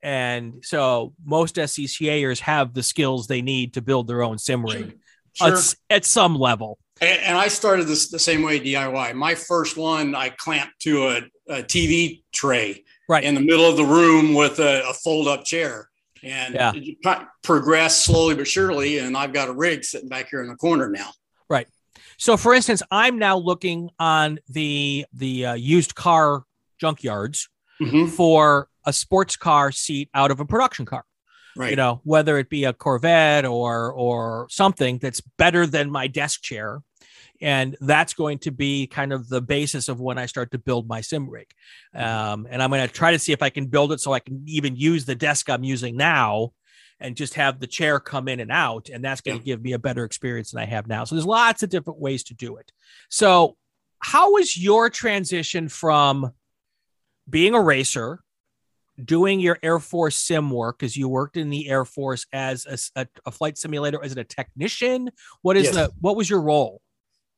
And 0.00 0.62
so 0.64 1.12
most 1.24 1.56
SCCAers 1.56 2.38
have 2.40 2.72
the 2.72 2.84
skills 2.84 3.26
they 3.26 3.42
need 3.42 3.74
to 3.74 3.82
build 3.82 4.06
their 4.06 4.22
own 4.22 4.38
sim 4.38 4.64
rig 4.64 4.96
sure. 5.38 5.56
at, 5.56 5.74
at, 5.90 6.04
some 6.04 6.34
level. 6.36 6.78
And, 7.00 7.20
and 7.20 7.38
I 7.38 7.48
started 7.48 7.86
this 7.86 8.10
the 8.10 8.18
same 8.18 8.42
way 8.42 8.60
DIY. 8.60 9.14
My 9.14 9.34
first 9.34 9.76
one, 9.76 10.14
I 10.14 10.30
clamped 10.30 10.80
to 10.82 11.08
a, 11.08 11.16
a 11.48 11.62
TV 11.62 12.22
tray 12.32 12.84
right 13.08 13.24
in 13.24 13.34
the 13.34 13.40
middle 13.40 13.64
of 13.64 13.76
the 13.76 13.84
room 13.84 14.34
with 14.34 14.58
a, 14.58 14.88
a 14.88 14.92
fold 14.92 15.28
up 15.28 15.44
chair. 15.44 15.88
And 16.22 16.54
Yeah. 16.54 16.72
it 16.74 16.98
progressed 17.42 18.04
slowly 18.04 18.34
but 18.34 18.46
surely. 18.48 18.98
And 18.98 19.16
I've 19.16 19.32
got 19.32 19.48
a 19.48 19.52
rig 19.52 19.84
sitting 19.84 20.08
back 20.08 20.28
here 20.30 20.42
in 20.42 20.48
the 20.48 20.56
corner 20.56 20.88
now. 20.90 21.10
Right. 21.48 21.68
So, 22.16 22.36
for 22.36 22.52
instance, 22.52 22.82
I'm 22.90 23.18
now 23.18 23.38
looking 23.38 23.90
on 24.00 24.40
the 24.48 25.06
the 25.12 25.46
uh, 25.46 25.54
used 25.54 25.94
car 25.94 26.42
junkyards 26.82 27.46
Mhm. 27.80 28.10
for 28.10 28.68
a 28.84 28.92
sports 28.92 29.36
car 29.36 29.70
seat 29.70 30.10
out 30.12 30.32
of 30.32 30.40
a 30.40 30.44
production 30.44 30.84
car. 30.84 31.04
Right. 31.58 31.70
You 31.70 31.76
know, 31.76 32.00
whether 32.04 32.38
it 32.38 32.48
be 32.48 32.64
a 32.64 32.72
Corvette 32.72 33.44
or 33.44 33.92
or 33.92 34.46
something 34.48 34.98
that's 34.98 35.20
better 35.20 35.66
than 35.66 35.90
my 35.90 36.06
desk 36.06 36.40
chair, 36.40 36.82
and 37.40 37.76
that's 37.80 38.14
going 38.14 38.38
to 38.40 38.52
be 38.52 38.86
kind 38.86 39.12
of 39.12 39.28
the 39.28 39.40
basis 39.40 39.88
of 39.88 40.00
when 40.00 40.18
I 40.18 40.26
start 40.26 40.52
to 40.52 40.58
build 40.58 40.86
my 40.86 41.00
sim 41.00 41.28
rig. 41.28 41.48
Um, 41.92 42.46
and 42.48 42.62
I'm 42.62 42.70
going 42.70 42.86
to 42.86 42.92
try 42.92 43.10
to 43.10 43.18
see 43.18 43.32
if 43.32 43.42
I 43.42 43.50
can 43.50 43.66
build 43.66 43.90
it 43.90 44.00
so 44.00 44.12
I 44.12 44.20
can 44.20 44.44
even 44.46 44.76
use 44.76 45.04
the 45.04 45.16
desk 45.16 45.50
I'm 45.50 45.64
using 45.64 45.96
now 45.96 46.52
and 47.00 47.16
just 47.16 47.34
have 47.34 47.58
the 47.58 47.66
chair 47.66 47.98
come 47.98 48.28
in 48.28 48.38
and 48.38 48.52
out. 48.52 48.88
And 48.88 49.04
that's 49.04 49.20
going 49.20 49.38
to 49.38 49.44
give 49.44 49.60
me 49.60 49.72
a 49.72 49.78
better 49.80 50.04
experience 50.04 50.52
than 50.52 50.62
i 50.62 50.64
have 50.64 50.86
now. 50.86 51.04
So 51.04 51.16
there's 51.16 51.26
lots 51.26 51.64
of 51.64 51.70
different 51.70 52.00
ways 52.00 52.24
to 52.24 52.34
do 52.34 52.56
it. 52.56 52.70
So 53.08 53.56
how 54.00 54.32
was 54.32 54.56
your 54.56 54.90
transition 54.90 55.68
from 55.68 56.32
being 57.28 57.54
a 57.54 57.60
racer 57.60 58.20
doing 59.04 59.40
your 59.40 59.58
air 59.62 59.78
force 59.78 60.16
sim 60.16 60.50
work 60.50 60.78
because 60.78 60.96
you 60.96 61.08
worked 61.08 61.36
in 61.36 61.50
the 61.50 61.68
air 61.68 61.84
force 61.84 62.26
as 62.32 62.66
a, 62.96 63.00
a, 63.00 63.06
a 63.26 63.30
flight 63.30 63.56
simulator 63.56 64.02
as 64.02 64.16
a 64.16 64.24
technician 64.24 65.10
what 65.42 65.56
is 65.56 65.66
Yes. 65.66 65.74
the 65.74 65.92
what 66.00 66.16
was 66.16 66.28
your 66.28 66.40
role 66.40 66.80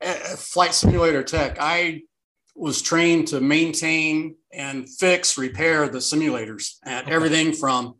Uh, 0.03 0.15
flight 0.37 0.73
simulator 0.75 1.23
tech. 1.23 1.59
I 1.61 2.03
was 2.57 2.81
trained 2.83 3.29
to 3.29 3.41
maintain 3.41 4.37
and 4.53 4.89
fix, 4.89 5.37
repair 5.39 5.89
the 5.89 5.99
simulators 5.99 6.77
and 6.85 7.07
Okay. 7.07 7.15
everything 7.15 7.53
from 7.53 7.95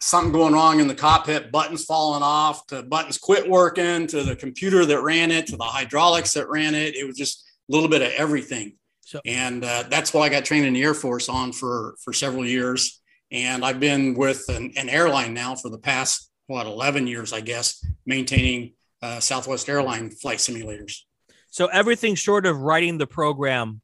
something 0.00 0.32
going 0.32 0.54
wrong 0.54 0.80
in 0.80 0.86
the 0.86 0.94
cockpit, 0.94 1.52
buttons 1.52 1.84
falling 1.84 2.22
off, 2.22 2.66
to 2.68 2.82
buttons 2.82 3.18
quit 3.18 3.48
working, 3.48 4.06
to 4.06 4.22
the 4.22 4.34
computer 4.36 4.86
that 4.86 5.02
ran 5.02 5.30
it, 5.30 5.46
to 5.48 5.56
the 5.56 5.64
hydraulics 5.64 6.32
that 6.32 6.48
ran 6.48 6.74
it. 6.74 6.94
It 6.94 7.06
was 7.06 7.16
just 7.16 7.44
a 7.70 7.74
little 7.74 7.88
bit 7.88 8.00
of 8.02 8.12
everything. 8.12 8.76
So- 9.10 9.20
and 9.26 9.64
uh, 9.64 9.82
that's 9.90 10.14
what 10.14 10.22
I 10.22 10.28
got 10.28 10.44
trained 10.44 10.66
in 10.66 10.72
the 10.74 10.82
Air 10.84 10.94
Force 10.94 11.28
on 11.28 11.50
for 11.52 11.96
for 12.04 12.12
several 12.12 12.46
years. 12.46 13.00
And 13.32 13.64
I've 13.64 13.80
been 13.80 14.14
with 14.14 14.48
an, 14.48 14.72
an 14.76 14.88
airline 14.88 15.34
now 15.34 15.54
for 15.56 15.68
the 15.68 15.78
past 15.78 16.30
what 16.46 16.66
11 16.66 17.06
years, 17.08 17.32
I 17.32 17.40
guess, 17.40 17.84
maintaining 18.06 18.74
uh, 19.02 19.18
Southwest 19.20 19.68
Airline 19.68 20.10
flight 20.10 20.38
simulators. 20.38 21.00
so 21.48 21.66
everything 21.66 22.14
short 22.14 22.46
of 22.46 22.60
writing 22.60 22.98
the 22.98 23.06
program 23.06 23.80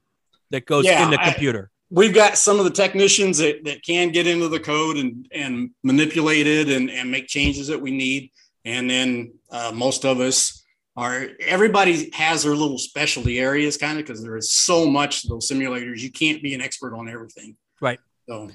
that 0.51 0.65
goes 0.67 0.85
Yeah, 0.85 1.05
in 1.05 1.11
the 1.11 1.21
I- 1.21 1.31
computer 1.31 1.71
we've 1.91 2.15
got 2.15 2.37
some 2.37 2.59
of 2.59 2.65
the 2.65 2.71
technicians 2.71 3.39
that, 3.39 3.63
that 3.65 3.81
can 3.85 4.11
get 4.11 4.27
into 4.27 4.49
the 4.49 4.59
code 4.61 4.97
and, 4.97 5.27
and 5.33 5.71
manipulate 5.85 6.47
it 6.49 6.69
and, 6.69 6.91
and 6.91 7.09
make 7.11 7.29
changes 7.29 7.69
that 7.69 7.81
we 7.81 7.93
need. 7.93 8.31
And 8.65 8.91
then 8.91 9.33
uh, 9.53 9.71
most 9.73 10.05
of 10.05 10.19
us 10.19 10.65
are, 10.97 11.29
everybody 11.41 12.11
has 12.15 12.43
their 12.43 12.55
little 12.55 12.79
specialty 12.79 13.39
areas 13.39 13.77
kind 13.77 13.99
of 13.99 14.07
because 14.07 14.23
there 14.23 14.37
is 14.37 14.51
so 14.51 14.87
much 14.87 15.25
of 15.25 15.31
those 15.31 15.51
simulators. 15.51 15.99
You 15.99 16.11
can't 16.11 16.43
be 16.43 16.55
an 16.55 16.61
expert 16.61 16.97
on 16.97 17.09
everything. 17.09 17.57
Right. 17.81 17.99
So, 18.29 18.51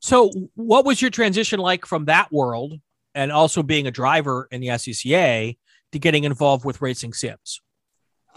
So, 0.00 0.30
what 0.54 0.84
was 0.84 1.02
your 1.02 1.10
transition 1.10 1.60
like 1.60 1.84
from 1.84 2.06
that 2.06 2.32
world 2.32 2.80
and 3.14 3.30
also 3.30 3.62
being 3.62 3.86
a 3.86 3.90
driver 3.90 4.48
in 4.50 4.60
the 4.60 4.68
SCCA 4.68 5.58
to 5.92 5.98
getting 5.98 6.24
involved 6.24 6.64
with 6.64 6.80
racing 6.80 7.12
sims? 7.12 7.60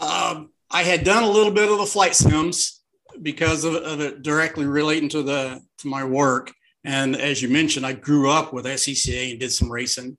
um, 0.00 0.50
I 0.70 0.82
had 0.82 1.04
done 1.04 1.22
a 1.22 1.30
little 1.30 1.52
bit 1.52 1.70
of 1.70 1.78
the 1.78 1.86
flight 1.86 2.14
sims 2.14 2.82
because 3.22 3.64
of, 3.64 3.74
of 3.74 4.00
it 4.00 4.22
directly 4.22 4.66
relating 4.66 5.08
to 5.10 5.22
the 5.22 5.60
to 5.78 5.88
my 5.88 6.04
work. 6.04 6.52
And 6.84 7.16
as 7.16 7.40
you 7.40 7.48
mentioned, 7.48 7.86
I 7.86 7.92
grew 7.92 8.30
up 8.30 8.52
with 8.52 8.66
SCCA 8.66 9.30
and 9.30 9.40
did 9.40 9.52
some 9.52 9.70
racing. 9.70 10.18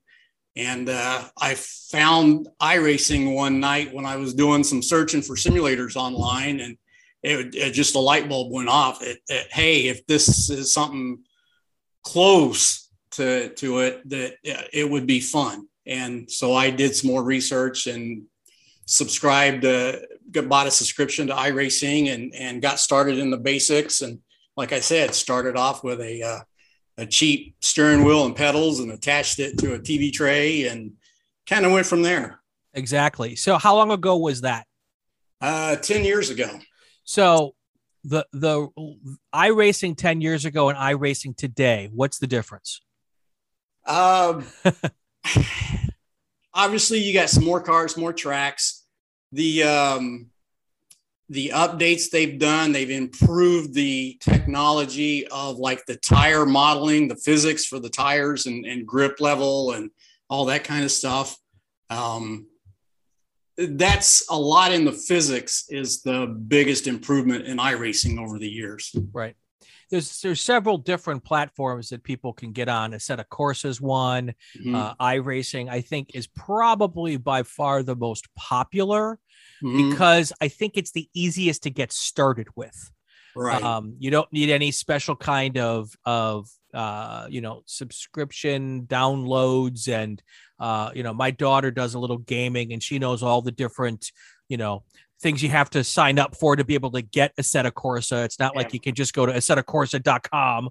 And 0.56 0.88
uh, 0.88 1.24
I 1.38 1.54
found 1.54 2.48
iRacing 2.60 3.34
one 3.34 3.60
night 3.60 3.92
when 3.92 4.06
I 4.06 4.16
was 4.16 4.32
doing 4.32 4.64
some 4.64 4.82
searching 4.82 5.20
for 5.20 5.36
simulators 5.36 5.96
online, 5.96 6.60
and 6.60 6.78
it, 7.22 7.54
it 7.54 7.72
just 7.72 7.94
a 7.94 7.98
light 8.00 8.28
bulb 8.28 8.52
went 8.52 8.68
off. 8.68 9.02
It, 9.02 9.18
it, 9.28 9.48
hey, 9.50 9.88
if 9.88 10.06
this 10.06 10.48
is 10.48 10.72
something 10.72 11.18
close 12.02 12.88
to 13.12 13.50
to 13.54 13.80
it, 13.80 14.08
that 14.08 14.36
it 14.72 14.88
would 14.88 15.06
be 15.06 15.20
fun. 15.20 15.68
And 15.86 16.30
so 16.30 16.54
I 16.54 16.70
did 16.70 16.96
some 16.96 17.10
more 17.10 17.22
research 17.22 17.86
and 17.86 18.22
subscribed, 18.86 19.64
uh, 19.64 19.96
bought 20.30 20.66
a 20.66 20.70
subscription 20.70 21.28
to 21.28 21.34
iRacing 21.34 22.12
and, 22.12 22.34
and 22.34 22.62
got 22.62 22.80
started 22.80 23.18
in 23.18 23.30
the 23.30 23.36
basics. 23.36 24.00
And 24.00 24.20
like 24.56 24.72
I 24.72 24.80
said, 24.80 25.14
started 25.14 25.56
off 25.56 25.84
with 25.84 26.00
a, 26.00 26.22
uh, 26.22 26.40
a 26.98 27.06
cheap 27.06 27.56
steering 27.60 28.04
wheel 28.04 28.24
and 28.24 28.34
pedals 28.34 28.80
and 28.80 28.90
attached 28.90 29.38
it 29.38 29.58
to 29.58 29.74
a 29.74 29.78
TV 29.78 30.12
tray 30.12 30.66
and 30.66 30.92
kind 31.46 31.66
of 31.66 31.72
went 31.72 31.86
from 31.86 32.02
there. 32.02 32.40
Exactly. 32.74 33.36
So, 33.36 33.56
how 33.58 33.76
long 33.76 33.90
ago 33.90 34.16
was 34.16 34.42
that? 34.42 34.66
Uh, 35.40 35.76
10 35.76 36.04
years 36.04 36.30
ago. 36.30 36.48
So, 37.04 37.54
the 38.04 38.26
the 38.32 38.68
iRacing 39.34 39.96
10 39.96 40.20
years 40.20 40.44
ago 40.44 40.68
and 40.68 40.78
iRacing 40.78 41.36
today, 41.36 41.90
what's 41.92 42.18
the 42.18 42.26
difference? 42.26 42.80
Um, 43.86 44.44
obviously, 46.54 46.98
you 46.98 47.12
got 47.12 47.30
some 47.30 47.44
more 47.44 47.60
cars, 47.60 47.96
more 47.96 48.12
tracks. 48.12 48.84
The 49.32 49.64
um, 49.64 50.30
the 51.28 51.50
updates 51.54 52.10
they've 52.10 52.38
done, 52.38 52.72
they've 52.72 52.90
improved 52.90 53.74
the 53.74 54.16
technology 54.20 55.26
of 55.28 55.56
like 55.56 55.84
the 55.86 55.96
tire 55.96 56.46
modeling, 56.46 57.08
the 57.08 57.16
physics 57.16 57.66
for 57.66 57.80
the 57.80 57.90
tires 57.90 58.46
and, 58.46 58.64
and 58.64 58.86
grip 58.86 59.20
level 59.20 59.72
and 59.72 59.90
all 60.30 60.44
that 60.46 60.64
kind 60.64 60.84
of 60.84 60.90
stuff. 60.90 61.36
Um, 61.90 62.46
that's 63.58 64.24
a 64.30 64.38
lot 64.38 64.72
in 64.72 64.84
the 64.84 64.92
physics 64.92 65.64
is 65.68 66.02
the 66.02 66.26
biggest 66.26 66.86
improvement 66.86 67.46
in 67.46 67.56
iRacing 67.58 68.18
over 68.20 68.38
the 68.38 68.48
years. 68.48 68.94
Right. 69.12 69.34
There's 69.90 70.20
there's 70.20 70.40
several 70.40 70.78
different 70.78 71.24
platforms 71.24 71.88
that 71.90 72.02
people 72.02 72.32
can 72.32 72.50
get 72.52 72.68
on. 72.68 72.90
Assetto 72.92 73.24
Corsa 73.30 73.80
one, 73.80 74.34
Mhm. 74.60 74.74
uh, 74.74 74.94
iRacing, 75.00 75.68
I 75.68 75.80
think 75.80 76.10
is 76.14 76.26
probably 76.26 77.16
by 77.16 77.44
far 77.44 77.82
the 77.84 77.94
most 77.96 78.26
popular 78.34 79.18
Mhm. 79.62 79.90
because 79.90 80.32
I 80.40 80.48
think 80.48 80.76
it's 80.76 80.92
the 80.92 81.08
easiest 81.14 81.62
to 81.64 81.70
get 81.70 81.92
started 81.92 82.48
with. 82.56 82.90
right. 83.34 83.62
Um, 83.62 83.96
you 83.98 84.10
don't 84.10 84.32
need 84.32 84.48
any 84.50 84.70
special 84.70 85.14
kind 85.16 85.58
of 85.58 85.90
of 86.04 86.48
uh, 86.72 87.26
you 87.30 87.40
know 87.40 87.62
subscription 87.66 88.86
downloads, 88.86 89.88
and 89.88 90.22
uh, 90.58 90.90
you 90.94 91.02
know 91.02 91.12
my 91.14 91.30
daughter 91.30 91.70
does 91.70 91.94
a 91.94 91.98
little 91.98 92.18
gaming, 92.18 92.72
and 92.72 92.82
she 92.82 92.98
knows 92.98 93.22
all 93.22 93.42
the 93.42 93.52
different 93.52 94.10
you 94.48 94.56
know 94.56 94.84
things 95.22 95.42
you 95.42 95.48
have 95.48 95.70
to 95.70 95.82
sign 95.82 96.18
up 96.18 96.36
for 96.36 96.56
to 96.56 96.64
be 96.64 96.74
able 96.74 96.90
to 96.90 97.00
get 97.02 97.34
Assetto 97.36 97.70
Corsa. 97.70 98.24
It's 98.24 98.38
not 98.38 98.54
like 98.54 98.74
you 98.74 98.80
can 98.80 98.94
just 98.94 99.14
go 99.14 99.24
to 99.24 99.32
AssettoCorsa.com. 99.32 100.68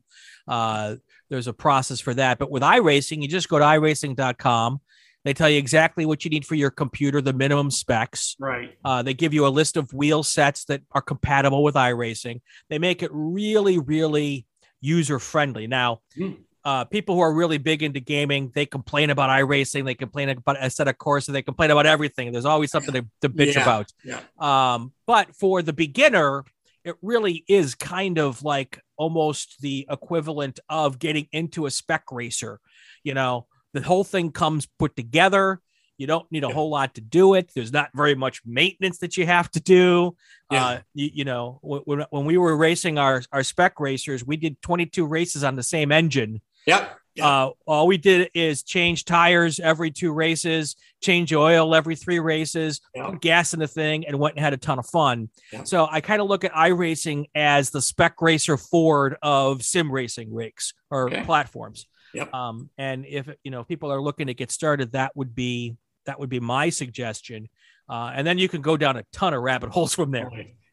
Uh, 0.48 0.96
there's 1.30 1.48
a 1.48 1.54
process 1.54 2.00
for 2.00 2.14
that, 2.14 2.38
but 2.38 2.52
with 2.52 2.62
iRacing, 2.62 3.22
you 3.24 3.28
just 3.28 3.50
go 3.50 3.58
to 3.58 3.66
iRacing.com. 3.66 4.80
They 5.26 5.34
tell 5.34 5.50
you 5.50 5.58
exactly 5.58 6.06
what 6.06 6.24
you 6.24 6.30
need 6.30 6.46
for 6.46 6.56
your 6.56 6.70
computer, 6.70 7.20
the 7.20 7.34
minimum 7.34 7.70
specs. 7.72 8.36
right. 8.40 8.78
Uh, 8.86 9.02
they 9.02 9.14
give 9.14 9.34
you 9.34 9.46
a 9.46 9.50
list 9.50 9.76
of 9.76 9.92
wheel 9.92 10.24
sets 10.24 10.64
that 10.66 10.84
are 10.94 11.02
compatible 11.02 11.64
with 11.64 11.76
iRacing. 11.76 12.40
They 12.70 12.80
make 12.80 13.04
it 13.04 13.10
really, 13.12 13.78
really 13.80 14.46
user 14.82 15.20
friendly. 15.20 15.66
Now, 15.68 16.02
Hmm. 16.16 16.34
uh, 16.64 16.86
people 16.86 17.16
who 17.16 17.22
are 17.22 17.34
really 17.34 17.58
big 17.58 17.82
into 17.84 18.00
gaming, 18.00 18.52
they 18.56 18.66
complain 18.68 19.10
about 19.10 19.30
iRacing. 19.32 19.84
They 19.86 19.96
complain 19.96 20.30
about 20.30 20.58
Assetto 20.58 20.94
Corsa, 20.94 21.28
and 21.30 21.36
they 21.36 21.42
complain 21.42 21.72
about 21.72 21.86
everything. 21.88 22.32
There's 22.32 22.46
always 22.46 22.72
something 22.72 22.94
to, 22.94 23.06
to 23.22 23.30
bitch 23.30 23.56
Yeah. 23.56 23.62
about. 23.64 23.92
Yeah. 24.04 24.22
Um, 24.38 24.94
but 25.08 25.36
for 25.36 25.62
the 25.64 25.74
beginner, 25.74 26.46
it 26.84 26.96
really 27.02 27.44
is 27.48 27.74
kind 27.74 28.20
of 28.20 28.44
like 28.44 28.80
almost 28.96 29.60
the 29.62 29.88
equivalent 29.90 30.60
of 30.70 31.00
getting 31.00 31.28
into 31.32 31.66
a 31.66 31.72
spec 31.72 32.04
racer. 32.12 32.60
You 33.04 33.16
know, 33.16 33.48
the 33.76 33.82
whole 33.82 34.04
thing 34.04 34.32
comes 34.32 34.66
put 34.80 34.96
together. 34.96 35.62
You 35.98 36.08
don't 36.08 36.30
need 36.32 36.44
a 36.44 36.48
Yeah. 36.48 36.54
whole 36.54 36.70
lot 36.70 36.96
to 36.96 37.02
do 37.02 37.36
it. 37.36 37.52
There's 37.56 37.72
not 37.72 37.90
very 37.94 38.16
much 38.16 38.42
maintenance 38.46 38.98
that 39.00 39.16
you 39.18 39.26
have 39.26 39.50
to 39.52 39.60
do. 39.60 40.16
Yeah. 40.52 40.66
Uh, 40.66 40.80
you, 40.94 41.10
you 41.14 41.24
know, 41.26 41.60
when, 41.62 42.06
when 42.10 42.26
we 42.26 42.38
were 42.38 42.56
racing 42.58 42.98
our, 42.98 43.22
our 43.32 43.44
spec 43.44 43.80
racers, 43.80 44.26
we 44.26 44.36
did 44.38 44.62
22 44.62 45.06
races 45.06 45.44
on 45.44 45.56
the 45.56 45.64
same 45.64 45.92
engine. 45.92 46.42
Yep. 46.66 47.00
Uh, 47.22 47.52
all 47.66 47.88
we 47.88 47.98
did 47.98 48.30
is 48.34 48.62
change 48.62 49.06
tires 49.06 49.62
every 49.62 49.90
two 49.90 50.12
races, 50.12 50.76
change 51.02 51.32
oil 51.34 51.74
every 51.74 51.96
three 51.96 52.20
races, 52.20 52.82
put 52.94 53.22
gas 53.22 53.54
in 53.54 53.62
the 53.62 53.68
thing, 53.70 54.06
and 54.06 54.20
went 54.20 54.36
and 54.36 54.44
had 54.44 54.52
a 54.52 54.58
ton 54.58 54.80
of 54.80 54.86
fun. 54.88 55.30
So 55.64 55.88
I 55.90 56.02
kind 56.02 56.22
of 56.22 56.28
look 56.28 56.44
at 56.44 56.52
iRacing 56.52 57.28
as 57.34 57.70
the 57.70 57.82
spec 57.82 58.22
racer 58.22 58.58
Ford 58.58 59.16
of 59.22 59.64
sim 59.64 59.90
racing 59.90 60.34
rigs 60.34 60.74
or 60.92 61.08
Okay. 61.08 61.24
platforms. 61.24 61.88
Yep. 62.16 62.34
Um, 62.34 62.70
and 62.78 63.06
if 63.06 63.30
you 63.44 63.52
know 63.52 63.62
if 63.62 63.68
people 63.68 63.92
are 63.92 64.02
looking 64.02 64.28
to 64.28 64.34
get 64.34 64.52
started, 64.52 64.94
that 64.94 65.16
would 65.16 65.36
be 65.36 65.76
that 66.06 66.20
would 66.20 66.30
be 66.30 66.40
my 66.40 66.70
suggestion. 66.70 67.50
uh, 67.90 68.12
and 68.14 68.26
then 68.26 68.38
you 68.38 68.48
can 68.48 68.62
go 68.62 68.78
down 68.78 68.98
a 68.98 69.04
ton 69.12 69.34
of 69.34 69.42
rabbit 69.42 69.70
holes 69.76 69.94
from 69.94 70.12
there. 70.12 70.30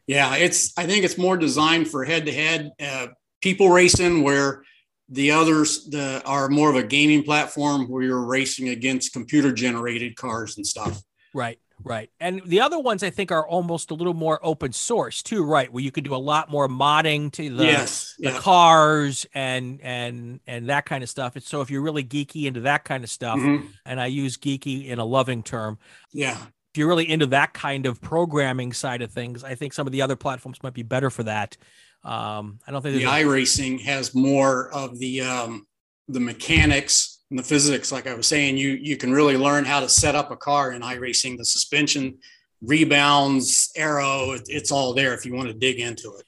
Yeah, 0.07 0.37
it's. 0.37 0.73
I 0.77 0.87
think 0.87 1.05
it's 1.05 1.19
more 1.19 1.37
designed 1.37 1.89
for 1.89 2.05
head-to-head 2.05 2.71
uh, 2.81 3.07
people 3.41 3.71
racing, 3.71 4.23
where 4.23 4.63
the 5.09 5.31
others 5.31 5.89
the, 5.91 6.23
are 6.25 6.49
more 6.49 6.71
of 6.71 6.77
a 6.77 6.83
gaming 6.83 7.23
platform 7.23 7.89
where 7.89 8.03
you're 8.03 8.25
racing 8.25 8.69
against 8.69 9.13
computer-generated 9.13 10.17
cars 10.17 10.57
and 10.57 10.67
stuff. 10.67 11.03
Right. 11.35 11.59
Right. 11.85 12.11
And 12.21 12.41
the 12.45 12.61
other 12.61 12.79
ones 12.79 13.03
I 13.03 13.11
think 13.11 13.33
are 13.33 13.47
almost 13.47 13.91
a 13.91 13.95
little 13.95 14.15
more 14.15 14.39
open 14.43 14.73
source 14.73 15.23
too, 15.23 15.45
right? 15.45 15.73
Where 15.73 15.83
you 15.83 15.91
could 15.91 16.05
do 16.05 16.15
a 16.15 16.17
lot 16.17 16.51
more 16.51 16.69
modding 16.69 17.33
to 17.33 17.55
the, 17.57 17.65
yes, 17.65 18.15
the 18.19 18.31
yeah. 18.31 18.39
cars 18.39 19.27
and 19.35 19.81
and 19.83 20.41
and 20.47 20.69
that 20.69 20.87
kind 20.87 21.03
of 21.03 21.11
stuff. 21.11 21.35
And 21.37 21.45
so 21.45 21.61
if 21.61 21.71
you're 21.71 21.83
really 21.83 22.05
geeky 22.05 22.45
into 22.47 22.61
that 22.61 22.85
kind 22.85 23.05
of 23.05 23.11
stuff, 23.11 23.39
Mhm. 23.39 23.69
and 23.85 24.01
I 24.01 24.07
use 24.07 24.37
geeky 24.37 24.87
in 24.89 24.99
a 24.99 25.05
loving 25.05 25.43
term, 25.43 25.79
Yeah. 26.13 26.37
if 26.41 26.79
you're 26.79 26.89
really 26.89 27.09
into 27.11 27.27
that 27.27 27.53
kind 27.53 27.87
of 27.87 28.01
programming 28.01 28.73
side 28.73 29.03
of 29.03 29.13
things, 29.13 29.45
I 29.45 29.55
think 29.55 29.73
some 29.73 29.87
of 29.87 29.93
the 29.93 30.03
other 30.03 30.17
platforms 30.17 30.59
might 30.63 30.75
be 30.75 30.83
better 30.83 31.11
for 31.11 31.23
that. 31.25 31.57
Um, 32.05 32.59
I 32.67 32.73
don't 32.73 32.83
think 32.83 32.97
The 32.97 33.05
iRacing 33.05 33.81
has 33.83 34.15
more 34.15 34.71
of 34.73 34.99
the 34.99 35.21
um, 35.23 35.67
the 36.09 36.21
mechanics 36.21 37.12
and 37.33 37.39
the 37.39 37.43
physics. 37.43 37.91
Like 37.91 38.07
I 38.07 38.13
was 38.13 38.27
saying, 38.27 38.59
you 38.59 38.71
you 38.71 38.99
can 38.99 39.11
really 39.11 39.39
learn 39.39 39.65
how 39.65 39.81
to 39.81 39.89
set 39.89 40.15
up 40.15 40.31
a 40.31 40.37
car 40.37 40.73
in 40.73 40.83
iRacing. 40.83 41.39
The 41.39 41.47
suspension, 41.47 42.19
rebounds, 42.61 43.73
aero, 43.75 44.33
it, 44.33 44.43
it's 44.49 44.71
all 44.71 44.93
there 44.93 45.15
if 45.15 45.25
you 45.25 45.35
want 45.35 45.49
to 45.49 45.55
dig 45.55 45.81
into 45.81 46.15
it. 46.17 46.27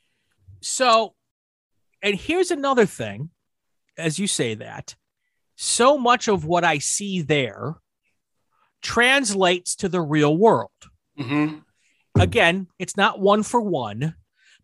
So, 0.63 1.15
and 2.03 2.15
here's 2.15 2.51
another 2.51 2.87
thing, 2.87 3.29
as 3.99 4.19
you 4.19 4.27
say 4.27 4.55
that, 4.55 4.95
so 5.57 5.99
much 5.99 6.27
of 6.27 6.47
what 6.47 6.65
I 6.65 6.79
see 6.79 7.21
there 7.21 7.75
translates 8.81 9.77
to 9.77 9.91
the 9.91 10.01
real 10.01 10.35
world. 10.35 10.71
Mm-hmm. 11.19 11.59
Again, 12.19 12.69
it's 12.79 12.97
not 12.97 13.21
one 13.21 13.43
for 13.43 13.61
one, 13.61 14.15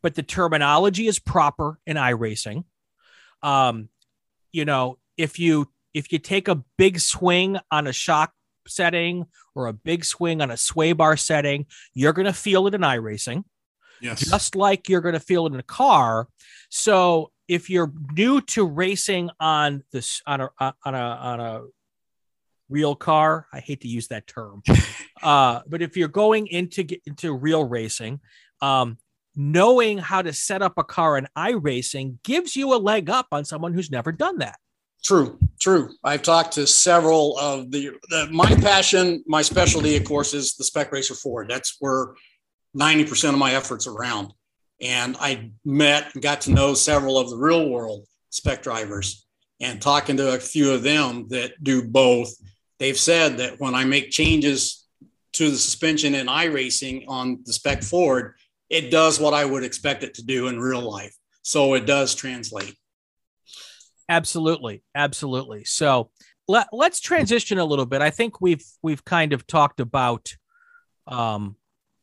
but 0.00 0.14
the 0.14 0.22
terminology 0.22 1.06
is 1.06 1.18
proper 1.18 1.78
in 1.86 1.98
iRacing. 1.98 2.64
Um, 3.42 3.90
you 4.52 4.64
know, 4.64 4.96
if 5.18 5.38
you 5.38 5.68
if 5.94 6.12
you 6.12 6.18
take 6.18 6.48
a 6.48 6.62
big 6.76 7.00
swing 7.00 7.58
on 7.70 7.86
a 7.86 7.92
shock 7.92 8.32
setting 8.66 9.26
or 9.54 9.66
a 9.66 9.72
big 9.72 10.04
swing 10.04 10.40
on 10.40 10.50
a 10.50 10.56
sway 10.56 10.92
bar 10.92 11.16
setting, 11.16 11.66
you're 11.94 12.12
going 12.12 12.26
to 12.26 12.32
feel 12.32 12.66
it 12.66 12.74
in 12.74 12.82
iRacing 12.82 13.44
Yes. 14.00 14.28
just 14.28 14.56
like 14.56 14.88
you're 14.88 15.00
going 15.00 15.14
to 15.14 15.20
feel 15.20 15.46
it 15.46 15.52
in 15.52 15.60
a 15.60 15.64
car. 15.64 16.28
So 16.70 17.30
if 17.48 17.68
you're 17.68 17.92
new 18.12 18.40
to 18.42 18.66
racing 18.66 19.30
on 19.38 19.82
this 19.92 20.22
on 20.26 20.40
a 20.40 20.50
on 20.60 20.94
a 20.94 20.98
on 20.98 21.40
a 21.40 21.62
real 22.68 22.94
car, 22.94 23.46
I 23.52 23.60
hate 23.60 23.82
to 23.82 23.88
use 23.88 24.08
that 24.08 24.26
term, 24.26 24.62
uh, 25.22 25.60
but 25.66 25.82
if 25.82 25.96
you're 25.96 26.08
going 26.08 26.46
into 26.46 26.84
get 26.84 27.02
into 27.06 27.34
real 27.34 27.64
racing, 27.64 28.20
um, 28.62 28.98
knowing 29.34 29.98
how 29.98 30.22
to 30.22 30.32
set 30.32 30.62
up 30.62 30.74
a 30.76 30.84
car 30.84 31.18
in 31.18 31.26
iRacing 31.36 32.22
gives 32.22 32.56
you 32.56 32.74
a 32.74 32.78
leg 32.78 33.10
up 33.10 33.26
on 33.32 33.44
someone 33.44 33.74
who's 33.74 33.90
never 33.90 34.12
done 34.12 34.38
that. 34.38 34.58
True, 35.02 35.38
true. 35.60 35.90
I've 36.02 36.22
talked 36.22 36.52
to 36.54 36.66
several 36.66 37.38
of 37.38 37.70
the, 37.70 37.90
the 38.08 38.28
my 38.30 38.54
passion, 38.56 39.22
my 39.26 39.42
specialty, 39.42 39.96
of 39.96 40.04
course, 40.04 40.34
is 40.34 40.56
the 40.56 40.64
Spec 40.64 40.90
Racer 40.90 41.14
Ford. 41.14 41.48
That's 41.48 41.76
where 41.78 42.14
90% 42.76 43.30
of 43.30 43.38
my 43.38 43.54
efforts 43.54 43.86
are 43.86 43.94
around. 43.94 44.32
And 44.80 45.16
I 45.20 45.50
met 45.64 46.14
and 46.14 46.22
got 46.22 46.42
to 46.42 46.52
know 46.52 46.74
several 46.74 47.18
of 47.18 47.30
the 47.30 47.36
real 47.36 47.68
world 47.68 48.06
spec 48.30 48.62
drivers 48.62 49.26
and 49.60 49.82
talking 49.82 50.16
to 50.16 50.34
a 50.34 50.40
few 50.40 50.72
of 50.72 50.82
them 50.82 51.26
that 51.28 51.62
do 51.62 51.86
both. 51.86 52.32
They've 52.78 52.96
said 52.96 53.38
that 53.38 53.60
when 53.60 53.74
I 53.74 53.84
make 53.84 54.10
changes 54.10 54.86
to 55.34 55.50
the 55.50 55.56
suspension 55.56 56.14
in 56.14 56.26
iRacing 56.26 57.04
on 57.08 57.40
the 57.44 57.52
spec 57.52 57.82
Ford, 57.82 58.34
it 58.70 58.90
does 58.90 59.20
what 59.20 59.34
I 59.34 59.44
would 59.44 59.64
expect 59.64 60.02
it 60.02 60.14
to 60.14 60.24
do 60.24 60.48
in 60.48 60.58
real 60.58 60.80
life. 60.80 61.14
So 61.42 61.74
it 61.74 61.86
does 61.86 62.14
translate. 62.14 62.74
Absolutely, 64.10 64.82
absolutely. 64.92 65.62
So 65.64 66.10
let, 66.48 66.66
let's 66.72 66.98
transition 66.98 67.58
a 67.58 67.64
little 67.64 67.86
bit. 67.86 68.02
I 68.02 68.10
think 68.10 68.40
we've 68.40 68.64
we've 68.82 69.04
kind 69.04 69.32
of 69.32 69.46
talked 69.46 69.78
about, 69.78 70.34
um, 71.06 71.54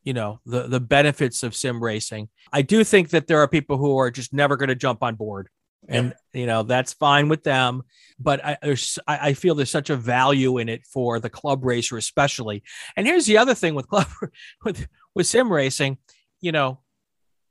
you 0.05 0.13
know, 0.13 0.39
the 0.45 0.67
the 0.67 0.79
benefits 0.79 1.43
of 1.43 1.53
sim 1.53 1.83
racing. 1.83 2.29
I 2.53 2.61
do 2.61 2.85
think 2.85 3.09
that 3.09 3.27
there 3.27 3.39
are 3.39 3.47
people 3.49 3.77
who 3.77 3.97
are 3.97 4.09
just 4.09 4.31
never 4.31 4.55
going 4.55 4.69
to 4.69 4.75
jump 4.75 5.03
on 5.03 5.15
board, 5.15 5.49
and 5.89 6.13
you 6.31 6.45
know 6.45 6.63
that's 6.63 6.93
fine 6.93 7.27
with 7.27 7.43
them. 7.43 7.83
But 8.17 8.43
I, 8.43 8.57
there's 8.61 8.97
I, 9.05 9.29
I 9.29 9.33
feel 9.33 9.53
there's 9.53 9.69
such 9.69 9.89
a 9.89 9.97
value 9.97 10.59
in 10.59 10.69
it 10.69 10.85
for 10.85 11.19
the 11.19 11.29
club 11.29 11.65
racer, 11.65 11.97
especially. 11.97 12.63
And 12.95 13.05
here's 13.05 13.25
the 13.25 13.37
other 13.37 13.53
thing 13.53 13.75
with 13.75 13.89
club 13.89 14.07
with 14.63 14.87
with 15.13 15.27
sim 15.27 15.51
racing, 15.51 15.97
you 16.39 16.53
know. 16.53 16.79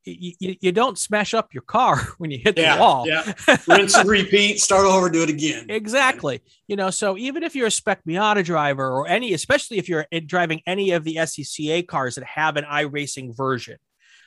You, 0.08 0.54
you, 0.60 0.70
don't 0.70 0.96
smash 0.96 1.34
up 1.34 1.52
your 1.52 1.64
car 1.64 1.96
when 2.18 2.30
you 2.30 2.38
hit 2.38 2.54
the 2.54 2.76
wall. 2.78 3.08
yeah. 3.08 3.32
Rinse 3.68 3.96
and 3.96 4.08
repeat, 4.08 4.60
start 4.60 4.86
over, 4.86 5.10
do 5.10 5.22
it 5.22 5.30
again. 5.30 5.66
Exactly. 5.68 6.42
You 6.68 6.76
know, 6.76 6.90
so 6.90 7.18
even 7.18 7.42
if 7.42 7.56
you're 7.56 7.66
a 7.66 7.72
Spec 7.72 8.04
Miata 8.04 8.44
driver 8.44 8.88
or 8.88 9.08
any, 9.08 9.34
especially 9.34 9.78
if 9.78 9.88
you're 9.88 10.06
driving 10.26 10.62
any 10.66 10.92
of 10.92 11.02
the 11.02 11.16
SCCA 11.16 11.86
cars 11.86 12.14
that 12.14 12.24
have 12.24 12.56
an 12.56 12.64
iRacing 12.64 13.36
version, 13.36 13.78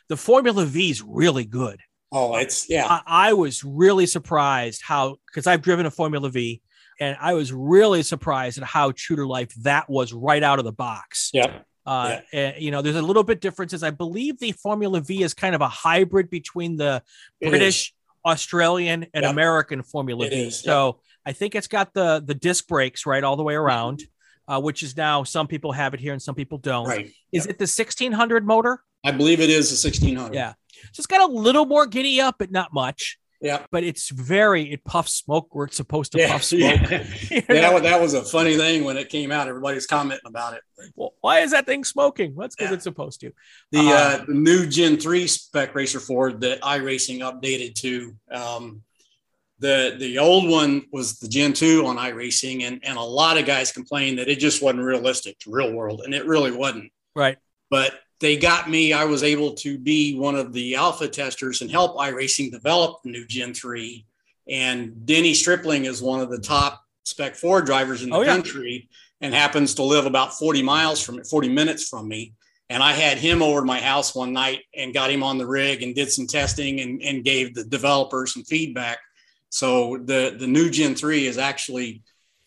the 0.10 0.18
Formula 0.18 0.66
V 0.66 0.90
is 0.90 1.02
really 1.02 1.46
good. 1.46 1.80
Oh, 2.12 2.36
it's 2.36 2.70
yeah. 2.70 2.86
I, 2.88 3.30
I 3.30 3.34
was 3.34 3.64
really 3.64 4.06
surprised 4.06 4.82
how, 4.84 5.18
because 5.28 5.48
I've 5.48 5.62
driven 5.62 5.86
a 5.86 5.92
Formula 5.92 6.30
V, 6.30 6.62
and 7.00 7.16
I 7.22 7.34
was 7.34 7.54
really 7.54 8.04
surprised 8.04 8.58
at 8.58 8.64
how 8.66 8.92
true 8.96 9.16
to 9.18 9.28
life 9.28 9.54
that 9.62 9.90
was 9.90 10.12
right 10.12 10.44
out 10.44 10.60
of 10.60 10.66
the 10.66 10.74
box. 10.74 11.30
Yeah. 11.34 11.60
Uh, 11.86 12.20
and, 12.34 12.56
you 12.60 12.72
know, 12.72 12.82
there's 12.82 12.96
a 12.96 13.02
little 13.02 13.24
bit 13.24 13.42
differences. 13.42 13.84
I 13.84 13.90
believe 13.90 14.40
the 14.40 14.52
Formula 14.52 15.00
V 15.02 15.24
is 15.24 15.34
kind 15.34 15.56
of 15.56 15.62
a 15.62 15.68
hybrid 15.68 16.30
between 16.30 16.76
the 16.78 17.02
It 17.42 17.50
British, 17.50 17.94
Australian, 18.26 19.08
and 19.14 19.24
Yep. 19.24 19.32
American 19.32 19.82
Formula 19.84 20.26
It 20.26 20.30
V. 20.30 20.42
is, 20.48 20.60
So 20.60 21.00
I 21.26 21.34
think 21.34 21.56
it's 21.56 21.68
got 21.68 21.94
the 21.94 22.22
the 22.26 22.34
disc 22.36 22.68
brakes 22.68 23.06
right 23.06 23.24
all 23.24 23.36
the 23.36 23.44
way 23.44 23.56
around, 23.56 24.04
uh, 24.48 24.60
which 24.60 24.84
is 24.84 24.96
now 24.98 25.24
some 25.24 25.48
people 25.48 25.72
have 25.72 25.94
it 25.94 26.00
here 26.00 26.14
and 26.14 26.22
some 26.22 26.36
people 26.36 26.58
don't. 26.58 26.88
Right. 26.88 27.12
Is 27.32 27.46
it 27.46 27.60
the 27.60 27.64
1600 27.64 28.46
motor? 28.46 28.82
I 29.04 29.12
believe 29.12 29.40
it 29.40 29.50
is 29.50 29.70
the 29.70 29.88
1600. 29.88 30.34
Yeah. 30.34 30.54
So 30.92 31.02
it's 31.02 31.08
got 31.08 31.22
a 31.22 31.32
little 31.32 31.66
more 31.66 31.86
giddy 31.86 32.20
up, 32.22 32.36
but 32.40 32.52
not 32.52 32.74
much. 32.74 33.19
Yeah. 33.42 33.66
But 33.72 33.84
it's 33.86 34.10
very 34.10 34.72
it 34.74 34.84
puffs 34.84 35.14
smoke 35.14 35.56
where 35.56 35.66
it's 35.66 35.78
supposed 35.78 36.12
to 36.12 36.20
Yeah. 36.20 36.32
puff 36.34 36.44
smoke. 36.54 36.60
yeah. 36.92 37.04
You 37.30 37.42
that, 37.42 37.48
know? 37.50 37.80
that 37.80 38.02
was 38.02 38.14
a 38.14 38.24
funny 38.24 38.58
thing 38.58 38.84
when 38.84 38.98
it 38.98 39.10
came 39.10 39.32
out. 39.32 39.48
Everybody's 39.48 39.88
commenting 39.88 40.20
about 40.28 40.56
it. 40.56 40.62
Well, 40.96 41.14
why 41.22 41.40
is 41.40 41.52
that 41.52 41.66
thing 41.66 41.84
smoking? 41.84 42.36
That's 42.38 42.56
because 42.56 42.72
Yeah. 42.72 42.76
it's 42.76 42.84
supposed 42.84 43.22
to. 43.22 43.32
The, 43.72 43.80
Uh, 43.80 43.92
uh, 43.94 44.26
the 44.26 44.34
new 44.34 44.66
Gen 44.68 44.98
3 44.98 45.26
Spec 45.28 45.74
Racer 45.74 46.00
Ford 46.00 46.42
that 46.42 46.62
iRacing 46.62 47.20
updated 47.20 47.76
to. 47.76 48.16
Um, 48.32 48.84
the 49.62 49.96
the 50.00 50.20
old 50.20 50.50
one 50.50 50.86
was 50.94 51.20
the 51.20 51.28
Gen 51.28 51.52
2 51.52 51.86
on 51.86 51.98
iRacing, 51.98 52.64
and, 52.64 52.80
and 52.84 52.98
a 52.98 53.02
lot 53.02 53.38
of 53.38 53.46
guys 53.46 53.74
complained 53.74 54.20
that 54.20 54.30
it 54.30 54.40
just 54.40 54.62
wasn't 54.62 54.84
realistic 54.84 55.38
to 55.40 55.52
real 55.52 55.74
world, 55.74 56.02
and 56.06 56.14
it 56.14 56.26
really 56.26 56.52
wasn't. 56.52 56.92
Right. 57.16 57.38
but 57.70 57.94
they 58.20 58.38
got 58.38 58.70
me. 58.70 58.94
I 58.94 59.06
was 59.06 59.24
able 59.24 59.54
to 59.56 59.78
be 59.78 60.18
one 60.18 60.36
of 60.36 60.52
the 60.54 60.76
alpha 60.76 61.08
testers 61.08 61.62
and 61.62 61.72
help 61.72 61.98
iRacing 61.98 62.52
develop 62.52 63.02
the 63.04 63.12
new 63.12 63.26
Gen 63.26 63.54
3. 63.54 64.06
And 64.50 65.06
Denny 65.06 65.34
Stripling 65.34 65.86
is 65.86 66.02
one 66.02 66.20
of 66.20 66.30
the 66.30 66.40
top 66.40 66.84
Spec 67.06 67.36
Ford 67.36 67.66
drivers 67.66 68.04
in 68.04 68.10
the 68.10 68.16
Oh, 68.18 68.22
yeah. 68.22 68.34
country 68.34 68.90
and 69.22 69.34
happens 69.34 69.74
to 69.76 69.84
live 69.84 70.06
about 70.06 70.34
40 70.38 70.62
miles 70.62 71.02
from 71.02 71.24
40 71.24 71.50
minutes 71.50 71.88
from 71.88 72.08
me. 72.08 72.34
And 72.70 72.84
I 72.84 72.92
had 72.94 73.18
him 73.18 73.42
over 73.42 73.62
to 73.62 73.66
my 73.66 73.80
house 73.80 74.14
one 74.14 74.32
night 74.34 74.60
and 74.76 74.94
got 74.94 75.10
him 75.10 75.24
on 75.24 75.38
the 75.38 75.48
rig 75.48 75.82
and 75.82 75.96
did 75.96 76.12
some 76.12 76.28
testing 76.28 76.82
and, 76.82 77.02
and 77.02 77.24
gave 77.24 77.56
the 77.56 77.64
developers 77.64 78.34
some 78.34 78.44
feedback. 78.44 79.00
So 79.50 79.98
the, 80.04 80.36
the 80.38 80.46
new 80.46 80.70
Gen 80.70 80.94
3 80.94 81.26
is 81.26 81.38
actually 81.38 82.04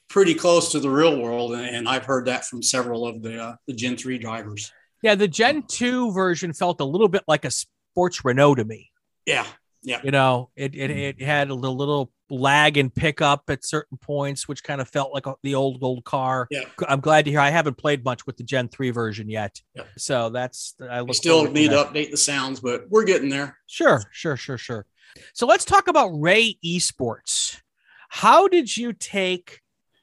pretty 0.08 0.35
close 0.35 0.70
to 0.72 0.80
the 0.80 0.90
real 0.90 1.20
world. 1.20 1.52
And, 1.54 1.66
and 1.66 1.88
I've 1.88 2.04
heard 2.04 2.26
that 2.26 2.44
from 2.44 2.62
several 2.62 3.06
of 3.06 3.22
the, 3.22 3.42
uh, 3.42 3.56
the 3.66 3.72
Gen 3.74 3.96
3 3.96 4.18
drivers. 4.18 4.70
Yeah, 5.02 5.14
the 5.16 5.28
Gen 5.28 5.64
2 5.64 6.12
version 6.12 6.52
felt 6.52 6.80
a 6.80 6.84
little 6.84 7.08
bit 7.08 7.22
like 7.26 7.44
a 7.44 7.50
sports 7.50 8.24
Renault 8.24 8.56
to 8.56 8.64
me. 8.64 8.90
Yeah. 9.26 9.46
Yeah. 9.82 10.00
You 10.04 10.12
know, 10.12 10.50
it 10.54 10.74
it, 10.76 10.90
mm. 10.90 10.96
it 10.96 11.22
had 11.22 11.50
a 11.50 11.54
little, 11.54 11.76
little 11.76 12.12
lag 12.30 12.76
and 12.76 12.94
pickup 12.94 13.42
at 13.48 13.64
certain 13.64 13.98
points, 13.98 14.46
which 14.46 14.62
kind 14.62 14.80
of 14.80 14.88
felt 14.88 15.12
like 15.12 15.26
a, 15.26 15.34
the 15.42 15.56
old 15.56 15.82
old 15.82 16.04
car. 16.04 16.46
Yeah. 16.50 16.62
I'm 16.88 17.00
glad 17.00 17.24
to 17.24 17.32
hear. 17.32 17.40
I 17.40 17.50
haven't 17.50 17.76
played 17.78 18.04
much 18.04 18.24
with 18.26 18.36
the 18.36 18.44
Gen 18.44 18.68
three 18.68 18.90
version 18.90 19.28
yet, 19.28 19.60
Yeah. 19.74 19.82
so 19.98 20.30
that's 20.30 20.74
I 20.88 21.00
look 21.00 21.16
still 21.16 21.38
forward 21.40 21.54
need 21.54 21.72
that. 21.72 21.92
to 21.92 21.98
update 21.98 22.10
the 22.12 22.16
sounds, 22.16 22.60
but 22.60 22.88
we're 22.88 23.04
getting 23.04 23.28
there. 23.28 23.58
Sure, 23.66 24.02
sure, 24.12 24.36
sure, 24.36 24.58
sure. 24.58 24.86
So 25.34 25.46
let's 25.46 25.64
talk 25.64 25.88
about 25.88 26.08
Ray 26.10 26.58
Esports. 26.64 27.60
How 28.08 28.46
did 28.48 28.76
you 28.76 28.92
take 28.92 29.60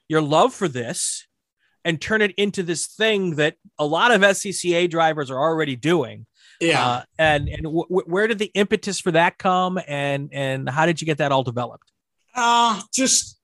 your 0.08 0.20
love 0.20 0.52
for 0.52 0.68
this 0.68 1.26
and 1.84 2.00
turn 2.00 2.22
it 2.22 2.32
into 2.36 2.62
this 2.62 2.86
thing 2.86 3.36
that 3.36 3.56
a 3.78 3.86
lot 3.86 4.12
of 4.12 4.20
SCCA 4.22 4.88
drivers 4.90 5.30
are 5.30 5.38
already 5.38 5.76
doing? 5.76 6.26
Yeah. 6.60 6.86
Uh, 6.86 7.02
and 7.18 7.48
and 7.48 7.62
w- 7.64 7.86
where 7.88 8.26
did 8.26 8.38
the 8.38 8.50
impetus 8.54 9.00
for 9.00 9.12
that 9.12 9.38
come, 9.38 9.80
and 9.86 10.30
and 10.32 10.68
how 10.68 10.86
did 10.86 11.00
you 11.00 11.06
get 11.06 11.18
that 11.18 11.32
all 11.32 11.42
developed? 11.42 11.90
Uh, 12.34 12.80
just 12.92 13.38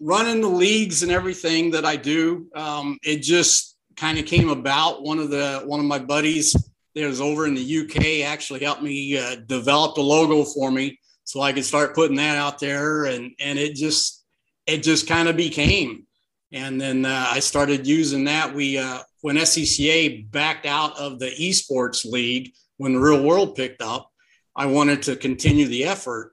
running 0.00 0.40
the 0.40 0.48
leagues 0.48 1.02
and 1.02 1.12
everything 1.12 1.70
that 1.70 1.84
I 1.84 1.96
do. 1.96 2.48
Um, 2.54 2.98
it 3.02 3.22
just 3.22 3.76
kind 3.96 4.18
of 4.18 4.26
came 4.26 4.48
about. 4.48 5.02
One 5.02 5.18
of 5.18 5.30
the 5.30 5.62
one 5.64 5.78
of 5.78 5.86
my 5.86 5.98
buddies 5.98 6.56
that 6.94 7.06
was 7.06 7.20
over 7.20 7.46
in 7.46 7.54
the 7.54 7.80
UK 7.80 8.28
actually 8.28 8.60
helped 8.60 8.82
me 8.82 9.16
uh, 9.16 9.36
develop 9.46 9.94
the 9.94 10.02
logo 10.02 10.44
for 10.44 10.70
me 10.70 10.98
so 11.24 11.40
I 11.40 11.52
could 11.52 11.64
start 11.64 11.94
putting 11.94 12.16
that 12.16 12.36
out 12.36 12.58
there, 12.58 13.04
and 13.04 13.32
and 13.38 13.58
it 13.58 13.76
just 13.76 14.24
it 14.66 14.82
just 14.82 15.06
kind 15.06 15.28
of 15.28 15.36
became. 15.36 16.06
And 16.52 16.80
then 16.80 17.04
uh, 17.04 17.28
I 17.30 17.40
started 17.40 17.86
using 17.86 18.24
that. 18.24 18.54
We 18.54 18.78
uh, 18.78 19.00
when 19.20 19.36
SCCA 19.36 20.30
backed 20.30 20.66
out 20.66 20.98
of 20.98 21.18
the 21.18 21.30
esports 21.30 22.04
league 22.04 22.52
when 22.76 22.94
the 22.94 23.00
real 23.00 23.22
world 23.22 23.54
picked 23.54 23.82
up, 23.82 24.10
I 24.56 24.66
wanted 24.66 25.02
to 25.02 25.16
continue 25.16 25.66
the 25.66 25.84
effort 25.84 26.32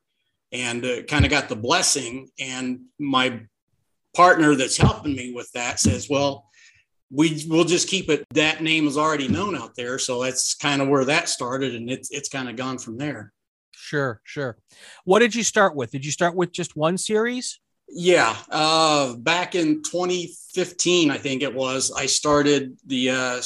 and 0.51 0.84
uh, 0.86 1.03
kind 1.03 1.25
of 1.25 1.32
got 1.32 1.49
the 1.49 1.56
blessing. 1.56 2.30
And 2.39 2.82
my 2.99 3.41
partner 4.15 4.56
that's 4.56 4.77
helping 4.77 5.15
me 5.15 5.34
with 5.34 5.51
that 5.51 5.80
says, 5.80 6.10
well, 6.10 6.45
we 7.12 7.43
will 7.47 7.63
just 7.63 7.88
keep 7.88 8.10
it. 8.10 8.25
That 8.34 8.63
name 8.63 8.88
is 8.88 8.97
already 8.97 9.27
known 9.27 9.56
out 9.56 9.75
there. 9.75 9.99
So 9.99 10.23
that's 10.23 10.56
kind 10.56 10.82
of 10.82 10.88
where 10.88 11.06
that 11.06 11.30
started. 11.30 11.75
And 11.75 11.89
it's, 11.89 12.12
it's 12.12 12.30
kind 12.30 12.49
of 12.49 12.56
gone 12.56 12.77
from 12.77 12.97
there. 12.97 13.34
Sure, 13.71 14.21
sure. 14.23 14.58
What 15.06 15.19
did 15.19 15.36
you 15.36 15.43
start 15.43 15.75
with? 15.75 15.91
Did 15.91 16.06
you 16.06 16.12
start 16.12 16.36
with 16.36 16.51
just 16.51 16.75
one 16.75 16.97
series? 16.97 17.60
Yeah, 17.89 18.36
uh, 18.50 19.15
back 19.15 19.56
in 19.56 19.82
2015, 19.82 21.10
I 21.10 21.17
think 21.17 21.41
it 21.41 21.54
was. 21.54 21.91
I 21.91 22.06
started 22.06 22.78
the 22.86 23.12
uh, 23.12 23.41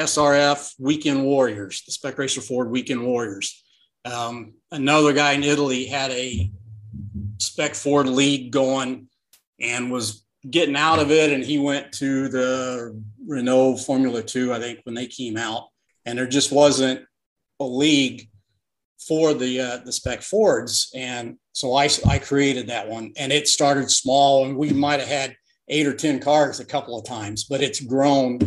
SRF 0.00 0.74
Weekend 0.78 1.24
Warriors, 1.24 1.82
the 1.86 1.92
Spec 1.92 2.18
Racer 2.18 2.40
Ford 2.40 2.70
Weekend 2.70 3.04
Warriors. 3.04 3.62
Um, 4.04 4.54
another 4.72 5.12
guy 5.12 5.32
in 5.32 5.44
Italy 5.44 5.86
had 5.86 6.10
a 6.10 6.50
Spec 7.38 7.74
Ford 7.74 8.08
league 8.08 8.50
going 8.50 9.08
and 9.60 9.92
was 9.92 10.24
getting 10.50 10.76
out 10.76 10.98
of 10.98 11.10
it, 11.10 11.32
and 11.32 11.44
he 11.44 11.58
went 11.58 11.92
to 11.92 12.28
the 12.28 13.00
Renault 13.26 13.78
Formula 13.78 14.22
Two, 14.22 14.52
I 14.52 14.58
think, 14.58 14.80
when 14.82 14.94
they 14.94 15.06
came 15.06 15.36
out, 15.36 15.68
and 16.04 16.18
there 16.18 16.26
just 16.26 16.52
wasn't 16.52 17.00
a 17.60 17.64
league 17.64 18.28
for 18.98 19.34
the 19.34 19.60
uh, 19.60 19.78
the 19.84 19.92
spec 19.92 20.22
Fords, 20.22 20.90
and 20.94 21.36
so 21.54 21.74
I 21.74 21.88
I 22.06 22.18
created 22.18 22.66
that 22.66 22.88
one, 22.88 23.12
and 23.16 23.32
it 23.32 23.48
started 23.48 23.90
small, 23.90 24.44
and 24.44 24.56
we 24.56 24.70
might 24.70 25.00
have 25.00 25.08
had 25.08 25.36
eight 25.68 25.86
or 25.86 25.94
ten 25.94 26.20
cars 26.20 26.60
a 26.60 26.64
couple 26.64 26.98
of 26.98 27.06
times, 27.06 27.44
but 27.44 27.62
it's 27.62 27.80
grown, 27.80 28.38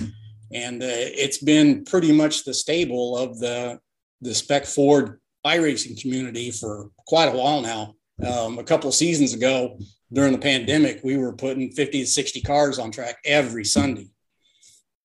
and 0.54 0.84
uh, 0.84 0.88
it's 0.90 1.40
been 1.40 1.86
pretty 1.86 2.12
much 2.12 2.44
the 2.44 2.54
stable 2.54 3.18
of 3.18 3.40
the 3.40 3.80
the 4.22 4.36
spec 4.36 4.66
Ford 4.66 5.20
iRacing 5.46 6.00
community 6.00 6.52
for 6.52 6.90
quite 7.08 7.28
a 7.28 7.38
while 7.38 7.62
now. 7.62 7.94
Um, 8.26 8.60
a 8.60 8.64
couple 8.64 8.90
of 8.90 8.96
seasons 8.96 9.34
ago, 9.34 9.80
during 10.12 10.34
the 10.34 10.40
pandemic, 10.40 11.00
we 11.04 11.18
were 11.18 11.34
putting 11.34 11.72
50 11.72 12.02
to 12.02 12.08
60 12.08 12.42
cars 12.42 12.80
on 12.80 12.92
track 12.92 13.18
every 13.24 13.64
Sunday. 13.64 14.10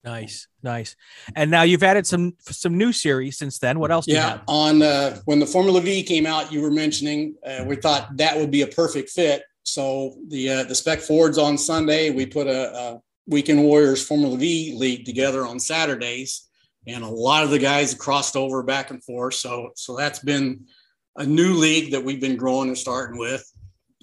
Nice, 0.04 0.48
nice. 0.64 0.96
And 1.36 1.50
now 1.50 1.62
you've 1.62 1.84
added 1.84 2.06
some 2.06 2.34
some 2.40 2.76
new 2.76 2.92
series 2.92 3.38
since 3.38 3.58
then. 3.58 3.78
What 3.78 3.92
else? 3.92 4.08
yeah, 4.08 4.40
on 4.48 4.82
uh, 4.82 5.20
when 5.26 5.38
the 5.38 5.46
Formula 5.46 5.80
V 5.80 6.02
came 6.02 6.26
out, 6.26 6.50
you 6.50 6.60
were 6.60 6.72
mentioning 6.72 7.36
uh, 7.46 7.64
we 7.66 7.76
thought 7.76 8.16
that 8.16 8.36
would 8.36 8.50
be 8.50 8.62
a 8.62 8.66
perfect 8.66 9.10
fit. 9.10 9.44
So 9.62 10.16
the 10.28 10.50
uh, 10.50 10.62
the 10.64 10.74
Spec 10.74 11.00
Fords 11.00 11.38
on 11.38 11.56
Sunday, 11.56 12.10
we 12.10 12.26
put 12.26 12.48
a, 12.48 12.76
a 12.76 13.00
Weekend 13.28 13.62
Warriors 13.62 14.04
Formula 14.04 14.36
V 14.36 14.74
league 14.76 15.04
together 15.04 15.46
on 15.46 15.60
Saturdays, 15.60 16.48
and 16.88 17.04
a 17.04 17.08
lot 17.08 17.44
of 17.44 17.50
the 17.50 17.60
guys 17.60 17.94
crossed 17.94 18.34
over 18.34 18.64
back 18.64 18.90
and 18.90 19.02
forth. 19.04 19.34
So 19.34 19.70
so 19.76 19.96
that's 19.96 20.18
been 20.18 20.66
a 21.16 21.24
new 21.24 21.54
league 21.54 21.92
that 21.92 22.02
we've 22.02 22.20
been 22.20 22.36
growing 22.36 22.68
and 22.68 22.78
starting 22.78 23.18
with. 23.18 23.48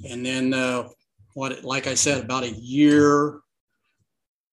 And 0.10 0.26
then 0.26 0.54
uh, 0.54 0.88
what, 1.34 1.64
like 1.64 1.88
I 1.88 1.96
said, 1.96 2.24
about 2.24 2.44
a 2.44 2.52
year 2.52 3.42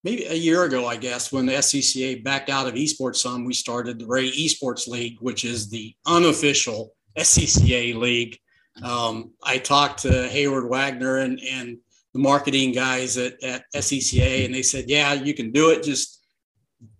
maybe 0.06 0.24
a 0.26 0.34
year 0.34 0.62
ago, 0.62 0.86
I 0.86 0.94
guess, 0.94 1.32
when 1.32 1.46
the 1.46 1.54
SCCA 1.54 2.22
backed 2.22 2.48
out 2.48 2.68
of 2.68 2.74
esports 2.74 3.16
some, 3.16 3.44
we 3.44 3.52
started 3.52 3.98
the 3.98 4.06
Ray 4.06 4.30
Esports 4.30 4.86
League, 4.86 5.16
which 5.18 5.44
is 5.44 5.68
the 5.68 5.92
unofficial 6.06 6.94
SCCA 7.18 7.92
league. 7.96 8.38
Um, 8.84 9.32
I 9.42 9.58
talked 9.58 10.02
to 10.02 10.08
Heyward 10.08 10.68
Wagner 10.68 11.16
and, 11.18 11.40
and 11.40 11.78
the 12.12 12.20
marketing 12.20 12.70
guys 12.70 13.18
at, 13.18 13.42
at 13.42 13.64
SCCA, 13.74 14.44
and 14.44 14.54
they 14.54 14.62
said, 14.62 14.84
yeah, 14.86 15.12
you 15.12 15.34
can 15.34 15.50
do 15.50 15.70
it. 15.70 15.82
Just 15.82 16.24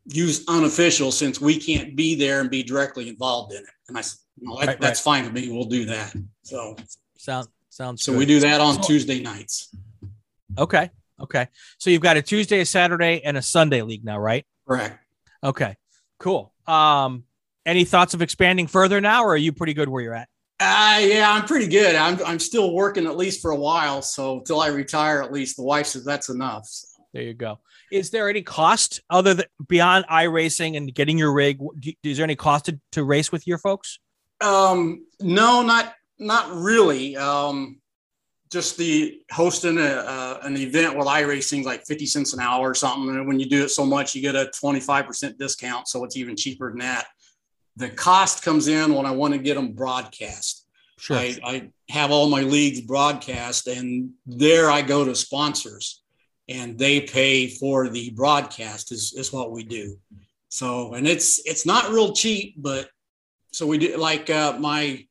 use 0.06 0.44
unofficial 0.48 1.12
since 1.12 1.40
we 1.40 1.60
can't 1.60 1.94
be 1.94 2.16
there 2.16 2.40
and 2.40 2.50
be 2.50 2.64
directly 2.64 3.08
involved 3.08 3.52
in 3.52 3.60
it. 3.60 3.74
And 3.88 3.96
I 3.96 4.00
said, 4.00 4.18
no, 4.40 4.58
that, 4.58 4.66
right, 4.66 4.80
that's 4.80 5.06
right. 5.06 5.22
fine 5.22 5.24
with 5.32 5.44
me. 5.44 5.52
We'll 5.52 5.66
do 5.66 5.84
that. 5.84 6.12
So 6.42 6.74
sound 7.16 7.46
sounds 7.70 8.02
so 8.02 8.12
good. 8.12 8.18
we 8.18 8.26
do 8.26 8.40
that 8.40 8.60
on 8.60 8.80
Tuesday 8.80 9.20
nights. 9.20 9.72
Okay. 10.58 10.90
Okay. 11.20 11.48
So 11.78 11.90
you've 11.90 12.02
got 12.02 12.16
a 12.16 12.22
Tuesday, 12.22 12.60
a 12.60 12.66
Saturday, 12.66 13.22
and 13.24 13.36
a 13.36 13.42
Sunday 13.42 13.82
league 13.82 14.04
now, 14.04 14.18
right? 14.18 14.44
Correct. 14.66 14.98
Okay. 15.42 15.76
Cool. 16.18 16.52
Um, 16.66 17.24
any 17.64 17.84
thoughts 17.84 18.14
of 18.14 18.22
expanding 18.22 18.66
further 18.66 19.00
now, 19.00 19.24
or 19.24 19.30
are 19.30 19.36
you 19.36 19.52
pretty 19.52 19.74
good 19.74 19.88
where 19.88 20.02
you're 20.02 20.14
at? 20.14 20.28
Uh, 20.58 21.00
yeah, 21.02 21.30
I'm 21.30 21.44
pretty 21.44 21.68
good. 21.68 21.94
I'm, 21.94 22.18
I'm 22.24 22.38
still 22.38 22.72
working 22.72 23.06
at 23.06 23.16
least 23.16 23.42
for 23.42 23.50
a 23.50 23.56
while. 23.56 24.00
So 24.00 24.38
until 24.38 24.60
I 24.60 24.68
retire, 24.68 25.20
at 25.22 25.32
least 25.32 25.56
the 25.56 25.62
wife 25.62 25.86
says 25.86 26.04
that's 26.04 26.30
enough. 26.30 26.66
There 27.12 27.22
you 27.22 27.34
go. 27.34 27.58
Is 27.92 28.10
there 28.10 28.28
any 28.28 28.42
cost 28.42 29.00
other 29.10 29.34
than 29.34 29.46
beyond 29.68 30.06
iRacing 30.10 30.76
and 30.76 30.94
getting 30.94 31.18
your 31.18 31.32
rig? 31.32 31.58
Is 32.02 32.16
there 32.16 32.24
any 32.24 32.36
cost 32.36 32.66
to, 32.66 32.80
to 32.92 33.04
race 33.04 33.30
with 33.30 33.46
your 33.46 33.58
folks? 33.58 33.98
Um, 34.40 35.06
no, 35.20 35.62
not, 35.62 35.94
not 36.18 36.50
really. 36.52 37.16
Um, 37.16 37.80
just 38.50 38.76
the 38.76 39.20
hosting 39.32 39.78
a, 39.78 39.82
uh, 39.82 40.40
an 40.42 40.56
event 40.56 40.96
with 40.96 41.06
iRacing 41.06 41.64
like 41.64 41.84
50 41.84 42.06
cents 42.06 42.32
an 42.32 42.40
hour 42.40 42.70
or 42.70 42.74
something. 42.74 43.08
And 43.14 43.26
when 43.26 43.40
you 43.40 43.46
do 43.46 43.64
it 43.64 43.70
so 43.70 43.84
much, 43.84 44.14
you 44.14 44.22
get 44.22 44.36
a 44.36 44.50
25% 44.62 45.38
discount. 45.38 45.88
So 45.88 46.04
it's 46.04 46.16
even 46.16 46.36
cheaper 46.36 46.70
than 46.70 46.78
that. 46.78 47.06
The 47.76 47.90
cost 47.90 48.42
comes 48.42 48.68
in 48.68 48.94
when 48.94 49.04
I 49.04 49.10
want 49.10 49.34
to 49.34 49.38
get 49.38 49.54
them 49.54 49.72
broadcast. 49.72 50.66
Sure. 50.98 51.16
I, 51.16 51.38
I 51.44 51.70
have 51.90 52.10
all 52.10 52.30
my 52.30 52.40
leagues 52.40 52.80
broadcast, 52.80 53.66
and 53.66 54.10
there 54.24 54.70
I 54.70 54.80
go 54.80 55.04
to 55.04 55.14
sponsors, 55.14 56.02
and 56.48 56.78
they 56.78 57.02
pay 57.02 57.48
for 57.48 57.90
the 57.90 58.10
broadcast. 58.10 58.92
Is, 58.92 59.12
is 59.12 59.30
what 59.30 59.50
we 59.50 59.62
do. 59.62 59.98
So, 60.48 60.94
and 60.94 61.06
it's 61.06 61.38
it's 61.44 61.66
not 61.66 61.90
real 61.90 62.14
cheap, 62.14 62.54
but 62.56 62.88
so 63.52 63.66
we 63.66 63.76
do 63.76 63.96
like 63.98 64.30
uh, 64.30 64.56
my 64.58 65.06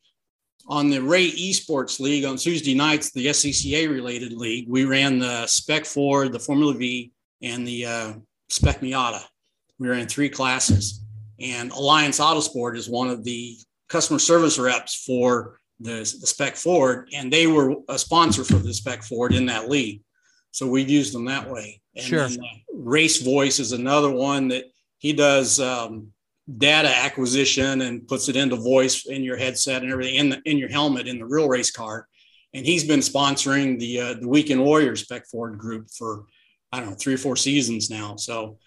on 0.68 0.90
the 0.90 1.02
Ray 1.02 1.30
Esports 1.30 2.00
League 2.00 2.26
on 2.26 2.38
Tuesday 2.38 2.74
nights, 2.74 3.12
the 3.12 3.28
SCCA 3.28 3.90
related 3.90 4.34
league, 4.34 4.68
we 4.68 4.86
ran 4.86 5.20
the 5.20 5.46
Spec 5.48 5.86
Ford, 5.86 6.32
the 6.32 6.40
Formula 6.40 6.74
V, 6.74 7.12
and 7.42 7.68
the 7.68 7.86
uh, 7.86 8.14
Spec 8.50 8.82
Miata. 8.82 9.22
We 9.78 9.90
ran 9.90 10.08
three 10.08 10.30
classes. 10.30 11.04
And 11.40 11.72
Alliance 11.72 12.20
Autosport 12.20 12.78
is 12.78 12.90
one 12.90 13.10
of 13.10 13.24
the 13.24 13.58
customer 13.90 14.20
service 14.20 14.58
reps 14.58 15.04
for 15.04 15.60
the, 15.80 16.00
the 16.20 16.28
Spec 16.28 16.56
Ford, 16.56 17.10
and 17.14 17.32
they 17.32 17.48
were 17.48 17.76
a 17.90 18.00
sponsor 18.00 18.44
for 18.44 18.56
the 18.56 18.74
Spec 18.74 19.04
Ford 19.04 19.34
in 19.34 19.46
that 19.48 19.70
league. 19.70 20.02
So 20.52 20.68
we 20.68 20.84
used 20.84 21.14
them 21.14 21.26
that 21.26 21.50
way. 21.50 21.82
And 21.96 22.06
sure. 22.06 22.28
Then, 22.28 22.40
uh, 22.40 22.58
Race 22.74 23.22
Voice 23.22 23.60
is 23.60 23.74
another 23.74 24.10
one 24.10 24.48
that 24.48 24.66
he 25.00 25.14
does 25.14 25.60
um, 25.60 26.14
data 26.58 26.96
acquisition 26.96 27.82
and 27.82 28.08
puts 28.08 28.30
it 28.30 28.36
into 28.36 28.56
voice 28.56 29.06
in 29.08 29.24
your 29.24 29.38
headset 29.38 29.82
and 29.82 29.92
everything 29.92 30.16
in 30.16 30.30
the 30.30 30.42
in 30.46 30.58
your 30.58 30.70
helmet 30.70 31.08
in 31.08 31.18
the 31.18 31.26
real 31.26 31.48
race 31.48 31.72
car. 31.72 32.08
And 32.54 32.66
he's 32.66 32.84
been 32.84 33.00
sponsoring 33.00 33.80
the 33.80 34.00
uh, 34.00 34.14
the 34.16 34.28
Weekend 34.28 34.64
Warriors 34.64 35.02
Spec 35.02 35.28
Ford 35.28 35.58
group 35.58 35.90
for 35.98 36.26
I 36.72 36.80
don't 36.80 36.90
know 36.90 36.96
three 36.96 37.16
or 37.16 37.18
four 37.18 37.36
seasons 37.36 37.90
now. 37.90 38.16
So 38.16 38.58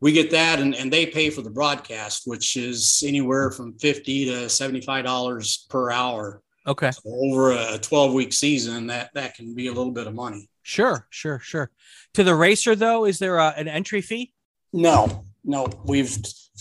we 0.00 0.12
get 0.12 0.30
that, 0.32 0.58
and, 0.58 0.74
and 0.74 0.92
they 0.92 1.06
pay 1.06 1.30
for 1.30 1.42
the 1.42 1.50
broadcast, 1.50 2.22
which 2.26 2.56
is 2.56 3.02
anywhere 3.06 3.50
from 3.50 3.78
fifty 3.78 4.26
to 4.26 4.48
seventy 4.48 4.80
five 4.80 5.04
dollars 5.04 5.66
per 5.70 5.90
hour. 5.90 6.42
Okay. 6.66 6.90
So 6.90 7.02
over 7.06 7.52
a 7.52 7.78
twelve 7.78 8.12
week 8.12 8.32
season, 8.32 8.88
that 8.88 9.10
that 9.14 9.34
can 9.34 9.54
be 9.54 9.68
a 9.68 9.72
little 9.72 9.92
bit 9.92 10.06
of 10.06 10.14
money. 10.14 10.48
Sure, 10.62 11.06
sure, 11.10 11.38
sure. 11.38 11.70
To 12.14 12.24
the 12.24 12.34
racer 12.34 12.74
though, 12.74 13.04
is 13.04 13.18
there 13.18 13.36
a, 13.36 13.54
an 13.56 13.68
entry 13.68 14.00
fee? 14.00 14.32
No, 14.72 15.24
no. 15.46 15.68
We've 15.84 16.16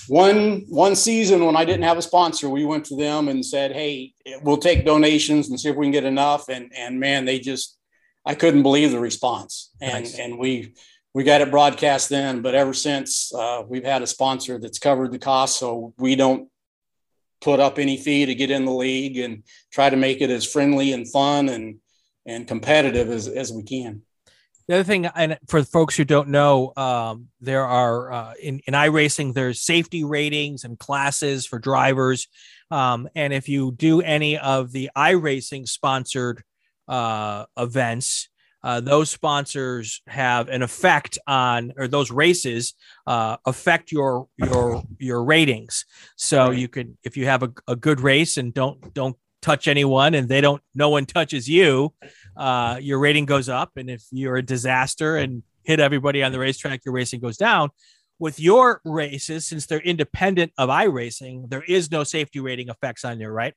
one 0.08 0.66
one 0.70 0.96
season 0.96 1.46
when 1.46 1.56
I 1.56 1.66
didn't 1.66 1.84
have 1.84 1.98
a 1.98 2.02
sponsor, 2.02 2.50
we 2.50 2.66
went 2.66 2.86
to 2.86 2.96
them 2.96 3.28
and 3.28 3.46
said, 3.46 3.72
"Hey, 3.72 4.14
we'll 4.44 4.58
take 4.58 4.86
donations 4.86 5.50
and 5.50 5.60
see 5.60 5.70
if 5.70 5.76
we 5.76 5.86
can 5.86 5.92
get 5.92 6.06
enough." 6.06 6.50
And 6.50 6.72
and 6.76 7.00
man, 7.00 7.26
they 7.26 7.40
just 7.40 7.78
I 8.26 8.36
couldn't 8.36 8.64
believe 8.64 8.92
the 8.92 9.00
response. 9.00 9.72
And 9.82 10.04
nice. 10.06 10.20
and 10.20 10.38
we 10.38 10.74
we 11.14 11.24
got 11.24 11.42
it 11.42 11.52
broadcast 11.52 12.10
then, 12.10 12.42
but 12.42 12.56
ever 12.56 12.74
since 12.74 13.34
uh, 13.34 13.64
we've 13.68 13.86
had 13.86 14.02
a 14.02 14.08
sponsor 14.08 14.60
that's 14.60 14.80
covered 14.80 15.12
the 15.12 15.20
cost, 15.20 15.58
so 15.58 15.94
we 15.98 16.16
don't 16.16 16.50
put 17.42 17.60
up 17.60 17.80
any 17.80 17.96
fee 17.96 18.26
to 18.26 18.36
get 18.36 18.52
in 18.52 18.66
the 18.66 18.72
league 18.72 19.18
and 19.18 19.44
try 19.72 19.90
to 19.90 19.96
make 19.96 20.20
it 20.22 20.30
as 20.30 20.46
friendly 20.46 20.94
and 20.94 21.10
fun 21.10 21.50
and 21.50 21.80
and 22.26 22.48
competitive 22.48 23.10
as, 23.10 23.28
as 23.28 23.54
we 23.54 23.64
can. 23.64 24.02
The 24.68 24.76
other 24.76 24.84
thing, 24.84 25.06
and 25.06 25.38
for 25.48 25.64
folks 25.64 25.96
who 25.96 26.06
don't 26.06 26.30
know, 26.30 26.74
um, 26.76 27.28
there 27.40 27.66
are 27.66 28.12
uh, 28.12 28.34
in, 28.42 28.62
in 28.66 28.74
iRacing, 28.74 29.34
there's 29.34 29.62
safety 29.62 30.04
ratings 30.04 30.64
and 30.64 30.80
classes 30.80 31.46
for 31.46 31.60
drivers. 31.60 32.28
Um, 32.72 33.08
and 33.16 33.32
if 33.32 33.48
you 33.48 33.74
do 33.74 34.02
any 34.02 34.40
of 34.40 34.72
the 34.72 34.90
iRacing 34.98 35.68
sponsored 35.68 36.42
uh, 36.88 37.46
events, 37.56 38.28
uh, 38.64 38.80
those 38.80 39.12
sponsors 39.12 40.02
have 40.08 40.50
an 40.50 40.64
effect 40.64 41.20
on, 41.28 41.74
or 41.78 41.88
those 41.88 42.10
races 42.10 42.74
uh, 43.06 43.38
affect 43.46 43.92
your 43.92 44.28
your 44.38 44.82
your 44.98 45.24
ratings. 45.24 45.86
So 46.16 46.50
you 46.50 46.68
could, 46.68 46.98
if 47.04 47.18
you 47.18 47.28
have 47.28 47.44
a, 47.44 47.54
a 47.68 47.76
good 47.76 48.00
race 48.00 48.38
and 48.38 48.52
don't 48.52 48.92
don't 48.96 49.16
touch 49.44 49.68
anyone, 49.68 50.16
and 50.16 50.28
they 50.28 50.42
don't, 50.42 50.64
no 50.74 50.90
one 50.90 51.06
touches 51.06 51.48
you, 51.48 51.94
uh, 52.36 52.78
your 52.82 53.00
rating 53.00 53.26
goes 53.26 53.50
up. 53.50 53.72
And 53.76 53.90
if 53.90 54.04
you're 54.12 54.38
a 54.38 54.42
disaster 54.44 55.18
and 55.18 55.44
hit 55.64 55.80
everybody 55.80 56.24
on 56.24 56.32
the 56.32 56.40
racetrack, 56.40 56.86
your 56.86 56.94
racing 56.94 57.20
goes 57.20 57.38
down. 57.38 57.70
With 58.18 58.40
your 58.40 58.82
races, 58.86 59.46
since 59.46 59.66
they're 59.66 59.80
independent 59.80 60.54
of 60.58 60.70
iRacing, 60.70 61.50
there 61.50 61.64
is 61.64 61.92
no 61.92 62.04
safety 62.04 62.40
rating 62.40 62.70
effects 62.70 63.04
on 63.04 63.20
you, 63.20 63.28
right? 63.28 63.54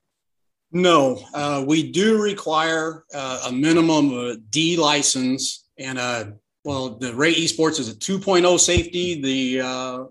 No, 0.73 1.25
uh, 1.33 1.65
we 1.67 1.91
do 1.91 2.21
require 2.21 3.05
uh, 3.15 3.45
a 3.47 3.53
minimum 3.53 4.13
of 4.13 4.25
a 4.25 4.37
D 4.37 4.77
license 4.77 5.67
and 5.79 5.99
a 5.99 6.35
well, 6.65 6.97
the 6.97 7.15
Ray 7.15 7.35
Esports 7.35 7.81
is 7.81 7.89
a 7.89 7.95
2.0 7.95 8.59
safety. 8.61 9.23
The 9.23 9.67
uh, 9.67 10.05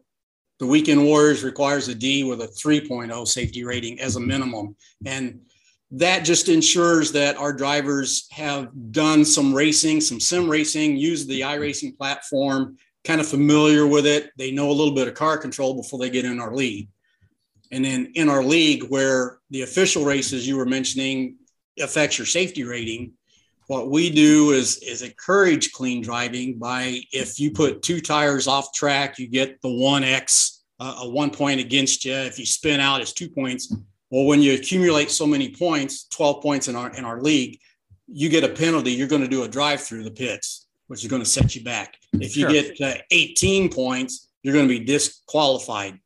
the 0.59 0.65
Weekend 0.65 1.05
Warriors 1.05 1.43
requires 1.43 1.87
a 1.87 1.93
D 1.93 2.23
with 2.23 2.41
a 2.41 2.47
3.0 2.47 3.27
safety 3.27 3.63
rating 3.63 3.99
as 3.99 4.15
a 4.15 4.19
minimum, 4.19 4.75
and 5.05 5.41
that 5.91 6.25
just 6.25 6.49
ensures 6.49 7.11
that 7.13 7.37
our 7.37 7.53
drivers 7.53 8.27
have 8.31 8.69
done 8.91 9.23
some 9.23 9.53
racing, 9.53 10.01
some 10.01 10.19
sim 10.19 10.49
racing, 10.49 10.97
use 10.97 11.25
the 11.25 11.41
iRacing 11.41 11.97
platform, 11.97 12.77
kind 13.05 13.21
of 13.21 13.27
familiar 13.27 13.87
with 13.87 14.05
it. 14.05 14.31
They 14.37 14.51
know 14.51 14.69
a 14.69 14.73
little 14.73 14.93
bit 14.93 15.07
of 15.07 15.13
car 15.13 15.37
control 15.37 15.75
before 15.75 15.99
they 15.99 16.09
get 16.09 16.25
in 16.25 16.41
our 16.41 16.53
lead. 16.53 16.89
And 17.71 17.83
then 17.83 18.11
in 18.15 18.29
our 18.29 18.43
league, 18.43 18.83
where 18.89 19.39
the 19.49 19.61
official 19.61 20.03
races 20.03 20.47
you 20.47 20.57
were 20.57 20.65
mentioning 20.65 21.37
affects 21.79 22.17
your 22.17 22.27
safety 22.27 22.63
rating, 22.63 23.13
what 23.67 23.89
we 23.89 24.09
do 24.09 24.51
is 24.51 24.77
is 24.77 25.01
encourage 25.01 25.73
clean 25.73 26.01
driving 26.01 26.57
by 26.57 27.01
if 27.11 27.39
you 27.39 27.51
put 27.51 27.81
two 27.81 27.99
tires 27.99 28.47
off 28.47 28.73
track, 28.73 29.19
you 29.19 29.27
get 29.27 29.61
the 29.61 29.69
one 29.69 30.05
X, 30.05 30.63
uh, 30.79 30.99
a 30.99 31.09
one 31.09 31.29
point 31.29 31.59
against 31.59 32.05
you. 32.05 32.13
If 32.13 32.39
you 32.39 32.45
spin 32.45 32.79
out, 32.79 33.01
it's 33.01 33.11
two 33.11 33.29
points. 33.29 33.73
Well, 34.09 34.25
when 34.25 34.41
you 34.41 34.53
accumulate 34.53 35.11
so 35.11 35.27
many 35.27 35.49
points, 35.49 36.05
12 36.09 36.41
points 36.41 36.67
in 36.67 36.75
our 36.75 36.89
in 36.95 37.05
our 37.05 37.21
league, 37.21 37.59
you 38.07 38.29
get 38.29 38.43
a 38.43 38.49
penalty. 38.49 38.91
You're 38.91 39.07
going 39.07 39.21
to 39.21 39.27
do 39.27 39.43
a 39.43 39.47
drive 39.47 39.81
through 39.81 40.03
the 40.03 40.11
pits, 40.11 40.67
which 40.87 41.03
is 41.03 41.09
going 41.09 41.21
to 41.21 41.29
set 41.29 41.55
you 41.55 41.63
back. 41.63 41.97
If 42.13 42.37
you 42.37 42.49
sure. 42.49 42.51
get 42.51 42.81
uh, 42.81 43.01
18 43.11 43.69
points, 43.69 44.29
you're 44.43 44.53
going 44.53 44.67
to 44.67 44.79
be 44.79 44.85
disqualified. 44.85 45.99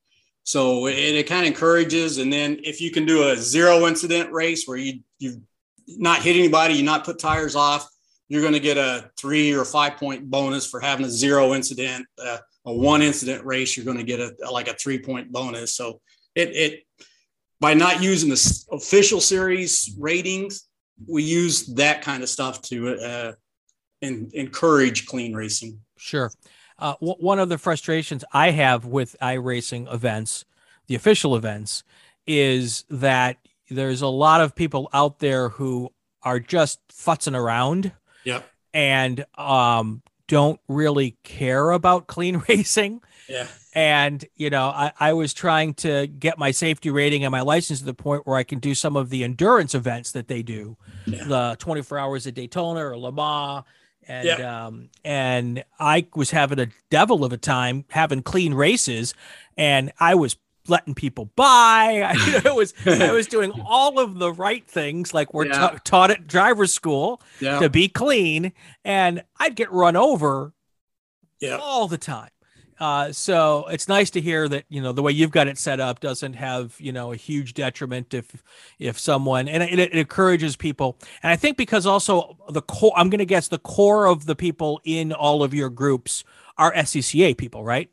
So 0.43 0.87
it, 0.87 0.95
it 0.97 1.27
kind 1.27 1.41
of 1.41 1.47
encourages. 1.47 2.17
And 2.17 2.33
then 2.33 2.59
if 2.63 2.81
you 2.81 2.89
can 2.89 3.05
do 3.05 3.29
a 3.29 3.37
zero 3.37 3.87
incident 3.87 4.31
race 4.31 4.67
where 4.67 4.77
you 4.77 5.01
you 5.19 5.41
not 5.87 6.21
hit 6.21 6.35
anybody, 6.35 6.75
you 6.75 6.83
not 6.83 7.05
put 7.05 7.19
tires 7.19 7.55
off, 7.55 7.87
you're 8.29 8.41
going 8.41 8.53
to 8.53 8.59
get 8.59 8.77
a 8.77 9.11
three 9.17 9.53
or 9.53 9.65
five 9.65 9.97
point 9.97 10.29
bonus 10.29 10.65
for 10.65 10.79
having 10.79 11.05
a 11.05 11.09
zero 11.09 11.53
incident. 11.53 12.07
Uh, 12.17 12.37
a 12.65 12.73
one 12.73 13.01
incident 13.01 13.43
race, 13.43 13.75
you're 13.75 13.85
going 13.85 13.97
to 13.97 14.03
get 14.03 14.19
a 14.19 14.33
like 14.51 14.67
a 14.67 14.73
three 14.73 14.99
point 14.99 15.31
bonus. 15.31 15.73
So 15.73 16.01
it 16.35 16.49
it 16.49 16.83
by 17.61 17.75
not 17.75 18.01
using 18.01 18.29
the 18.29 18.65
official 18.71 19.21
series 19.21 19.95
ratings, 19.97 20.67
we 21.07 21.23
use 21.23 21.67
that 21.75 22.01
kind 22.01 22.23
of 22.23 22.29
stuff 22.29 22.61
to 22.63 22.95
uh, 22.97 23.33
in, 24.01 24.29
encourage 24.33 25.05
clean 25.05 25.33
racing. 25.33 25.79
Sure. 25.95 26.31
Uh, 26.79 26.95
w- 26.95 27.15
one 27.19 27.37
of 27.37 27.49
the 27.49 27.59
frustrations 27.59 28.25
I 28.33 28.49
have 28.49 28.85
with 28.85 29.15
iRacing 29.21 29.93
events, 29.93 30.43
the 30.87 30.95
official 30.95 31.35
events, 31.35 31.83
is 32.25 32.83
that 32.89 33.37
there's 33.69 34.01
a 34.01 34.07
lot 34.07 34.41
of 34.41 34.55
people 34.55 34.89
out 34.91 35.19
there 35.19 35.49
who 35.49 35.93
are 36.23 36.39
just 36.39 36.79
futzing 36.89 37.37
around. 37.37 37.91
Yeah. 38.23 38.41
And 38.73 39.23
um, 39.35 40.01
don't 40.27 40.59
really 40.67 41.15
care 41.23 41.71
about 41.71 42.07
clean 42.07 42.41
racing. 42.49 43.01
Yeah. 43.31 43.47
And, 43.73 44.25
you 44.35 44.49
know, 44.49 44.67
I, 44.67 44.91
I 44.99 45.13
was 45.13 45.33
trying 45.33 45.73
to 45.75 46.07
get 46.07 46.37
my 46.37 46.51
safety 46.51 46.89
rating 46.89 47.23
and 47.23 47.31
my 47.31 47.41
license 47.41 47.79
to 47.79 47.85
the 47.85 47.93
point 47.93 48.27
where 48.27 48.35
I 48.35 48.43
can 48.43 48.59
do 48.59 48.75
some 48.75 48.95
of 48.95 49.09
the 49.09 49.23
endurance 49.23 49.73
events 49.73 50.11
that 50.11 50.27
they 50.27 50.43
do, 50.43 50.77
yeah. 51.05 51.23
the 51.23 51.55
24 51.59 51.97
hours 51.97 52.27
at 52.27 52.33
Daytona 52.33 52.85
or 52.85 52.97
Le 52.97 53.11
Mans 53.11 53.63
and 54.07 54.27
yeah. 54.27 54.65
um, 54.65 54.89
and 55.03 55.63
I 55.79 56.07
was 56.15 56.31
having 56.31 56.59
a 56.59 56.67
devil 56.89 57.23
of 57.23 57.33
a 57.33 57.37
time 57.37 57.85
having 57.89 58.23
clean 58.23 58.53
races, 58.53 59.13
and 59.57 59.91
I 59.99 60.15
was 60.15 60.37
letting 60.67 60.95
people 60.95 61.25
by. 61.35 62.01
I, 62.45 62.51
was 62.51 62.73
I 62.85 63.11
was 63.11 63.27
doing 63.35 63.51
all 63.65 63.99
of 63.99 64.19
the 64.19 64.31
right 64.31 64.65
things, 64.67 65.13
like 65.13 65.33
we're 65.33 65.47
yeah. 65.47 65.77
taught 65.83 66.11
at 66.11 66.27
driver's 66.27 66.73
school 66.73 67.21
yeah. 67.39 67.59
to 67.59 67.69
be 67.69 67.87
clean, 67.87 68.53
and 68.83 69.23
I'd 69.39 69.55
get 69.55 69.71
run 69.71 69.95
over 69.95 70.53
yeah. 71.39 71.57
all 71.57 71.87
the 71.87 71.97
time. 71.97 72.29
Uh, 72.81 73.11
so 73.11 73.67
it's 73.67 73.87
nice 73.87 74.09
to 74.09 74.19
hear 74.19 74.49
that 74.49 74.65
you 74.67 74.81
know 74.81 74.91
the 74.91 75.03
way 75.03 75.11
you've 75.11 75.29
got 75.29 75.47
it 75.47 75.55
set 75.55 75.79
up 75.79 75.99
doesn't 75.99 76.33
have 76.33 76.75
you 76.79 76.91
know 76.91 77.11
a 77.11 77.15
huge 77.15 77.53
detriment 77.53 78.11
if 78.11 78.43
if 78.79 78.97
someone 78.97 79.47
and 79.47 79.61
it, 79.61 79.77
it 79.77 79.93
encourages 79.93 80.55
people 80.55 80.97
and 81.21 81.31
I 81.31 81.35
think 81.35 81.57
because 81.57 81.85
also 81.85 82.35
the 82.49 82.63
core 82.63 82.91
I'm 82.95 83.11
going 83.11 83.19
to 83.19 83.25
guess 83.25 83.47
the 83.49 83.59
core 83.59 84.07
of 84.07 84.25
the 84.25 84.35
people 84.35 84.81
in 84.83 85.13
all 85.13 85.43
of 85.43 85.53
your 85.53 85.69
groups 85.69 86.23
are 86.57 86.73
SCCA 86.73 87.37
people, 87.37 87.63
right? 87.63 87.87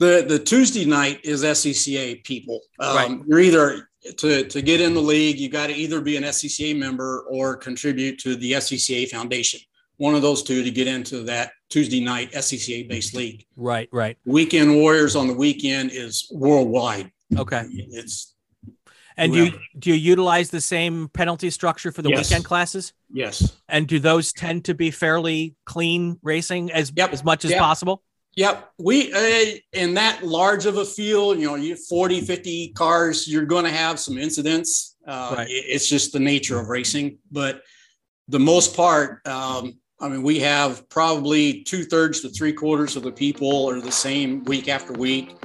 The 0.00 0.24
the 0.26 0.40
Tuesday 0.40 0.84
night 0.84 1.20
is 1.22 1.44
SCCA 1.44 2.24
people. 2.24 2.60
Um, 2.80 2.96
right. 2.96 3.20
You're 3.28 3.38
either 3.38 3.88
to 4.16 4.48
to 4.48 4.62
get 4.62 4.80
in 4.80 4.94
the 4.94 5.00
league, 5.00 5.38
you 5.38 5.48
got 5.48 5.68
to 5.68 5.74
either 5.74 6.00
be 6.00 6.16
an 6.16 6.24
SCCA 6.24 6.76
member 6.76 7.20
or 7.30 7.56
contribute 7.56 8.18
to 8.22 8.34
the 8.34 8.50
SCCA 8.54 9.08
Foundation 9.10 9.60
one 9.96 10.14
of 10.14 10.22
those 10.22 10.42
two 10.42 10.62
to 10.62 10.70
get 10.70 10.86
into 10.86 11.22
that 11.22 11.52
Tuesday 11.74 11.98
night 11.98 12.30
SCCA 12.30 12.88
based 12.88 13.16
league. 13.16 13.44
Right, 13.56 13.88
right. 13.90 14.16
Weekend 14.24 14.76
Warriors 14.76 15.16
on 15.16 15.26
the 15.26 15.34
weekend 15.34 15.90
is 15.90 16.28
worldwide. 16.30 17.10
Okay. 17.36 17.64
It's 17.68 18.32
and 19.16 19.32
do 19.32 19.46
you 19.46 19.58
do 19.80 19.90
you 19.90 19.96
utilize 19.96 20.50
the 20.50 20.60
same 20.60 21.08
penalty 21.08 21.50
structure 21.50 21.90
for 21.90 22.02
the 22.02 22.10
yes. 22.10 22.30
weekend 22.30 22.44
classes? 22.44 22.92
Yes. 23.12 23.56
And 23.68 23.88
do 23.88 23.98
those 23.98 24.32
tend 24.32 24.66
to 24.66 24.74
be 24.74 24.92
fairly 24.92 25.56
clean 25.64 26.20
racing 26.22 26.70
as 26.70 26.92
yep. 26.94 27.12
as 27.12 27.24
much 27.24 27.44
as 27.44 27.50
yep. 27.50 27.58
possible? 27.58 28.04
Yep. 28.36 28.70
We 28.78 29.12
uh, 29.12 29.58
in 29.72 29.94
that 29.94 30.24
large 30.24 30.66
of 30.66 30.76
a 30.76 30.84
field, 30.84 31.40
you 31.40 31.46
know, 31.48 31.56
you 31.56 31.74
40, 31.74 32.20
50 32.20 32.68
cars, 32.74 33.26
you're 33.26 33.46
going 33.46 33.64
to 33.64 33.72
have 33.72 33.98
some 33.98 34.16
incidents. 34.16 34.96
Uh, 35.04 35.34
right. 35.38 35.46
It's 35.50 35.88
just 35.88 36.12
the 36.12 36.20
nature 36.20 36.56
of 36.56 36.68
racing, 36.68 37.18
but 37.32 37.62
the 38.28 38.38
most 38.38 38.76
part, 38.76 39.26
um, 39.26 39.74
I 40.00 40.08
mean, 40.08 40.24
we 40.24 40.40
have 40.40 40.88
probably 40.88 41.62
two 41.62 41.84
thirds 41.84 42.20
to 42.22 42.28
three 42.28 42.52
quarters 42.52 42.96
of 42.96 43.04
the 43.04 43.12
people 43.12 43.70
are 43.70 43.80
the 43.80 43.92
same 43.92 44.42
week 44.44 44.68
after 44.68 44.92
week. 44.92 45.36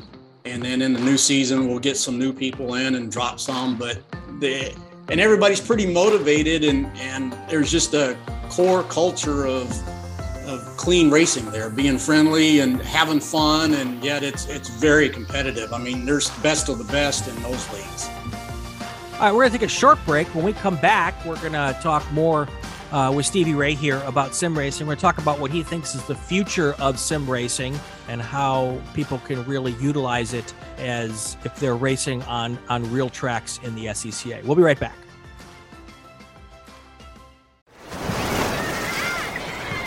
And 0.43 0.63
then 0.63 0.81
in 0.81 0.93
the 0.93 0.99
new 0.99 1.17
season, 1.17 1.67
we'll 1.67 1.77
get 1.77 1.97
some 1.97 2.17
new 2.17 2.33
people 2.33 2.73
in 2.73 2.95
and 2.95 3.11
drop 3.11 3.39
some. 3.39 3.77
But 3.77 4.01
the, 4.39 4.75
and 5.09 5.19
everybody's 5.19 5.61
pretty 5.61 5.85
motivated, 5.85 6.63
and, 6.63 6.87
and 6.97 7.33
there's 7.47 7.71
just 7.71 7.93
a 7.93 8.17
core 8.49 8.81
culture 8.83 9.45
of, 9.45 9.71
of 10.47 10.65
clean 10.77 11.11
racing 11.11 11.51
there, 11.51 11.69
being 11.69 11.99
friendly 11.99 12.61
and 12.61 12.81
having 12.81 13.19
fun. 13.19 13.75
And 13.75 14.03
yet 14.03 14.23
it's, 14.23 14.47
it's 14.47 14.69
very 14.69 15.09
competitive. 15.09 15.73
I 15.73 15.77
mean, 15.77 16.05
there's 16.05 16.31
the 16.31 16.41
best 16.41 16.69
of 16.69 16.79
the 16.79 16.91
best 16.91 17.27
in 17.27 17.39
those 17.43 17.71
leagues. 17.71 18.09
All 19.13 19.19
right, 19.19 19.31
we're 19.31 19.41
going 19.41 19.51
to 19.51 19.57
take 19.59 19.67
a 19.67 19.69
short 19.69 19.99
break. 20.07 20.33
When 20.33 20.43
we 20.43 20.53
come 20.53 20.77
back, 20.77 21.23
we're 21.23 21.39
going 21.39 21.53
to 21.53 21.77
talk 21.83 22.09
more 22.11 22.47
uh, 22.91 23.11
with 23.15 23.25
Stevie 23.25 23.53
Ray 23.53 23.73
here 23.73 24.01
about 24.05 24.35
sim 24.35 24.57
racing. 24.57 24.87
We're 24.87 24.91
going 24.91 24.97
to 24.97 25.01
talk 25.01 25.17
about 25.17 25.39
what 25.39 25.51
he 25.51 25.63
thinks 25.63 25.95
is 25.95 26.03
the 26.05 26.15
future 26.15 26.73
of 26.79 26.99
sim 26.99 27.29
racing 27.29 27.79
and 28.07 28.21
how 28.21 28.81
people 28.93 29.19
can 29.19 29.43
really 29.45 29.73
utilize 29.73 30.33
it 30.33 30.53
as 30.77 31.37
if 31.43 31.55
they're 31.59 31.75
racing 31.75 32.21
on, 32.23 32.57
on 32.69 32.91
real 32.91 33.09
tracks 33.09 33.59
in 33.63 33.75
the 33.75 33.87
SCCA. 33.87 34.43
We'll 34.43 34.55
be 34.55 34.63
right 34.63 34.79
back. 34.79 34.95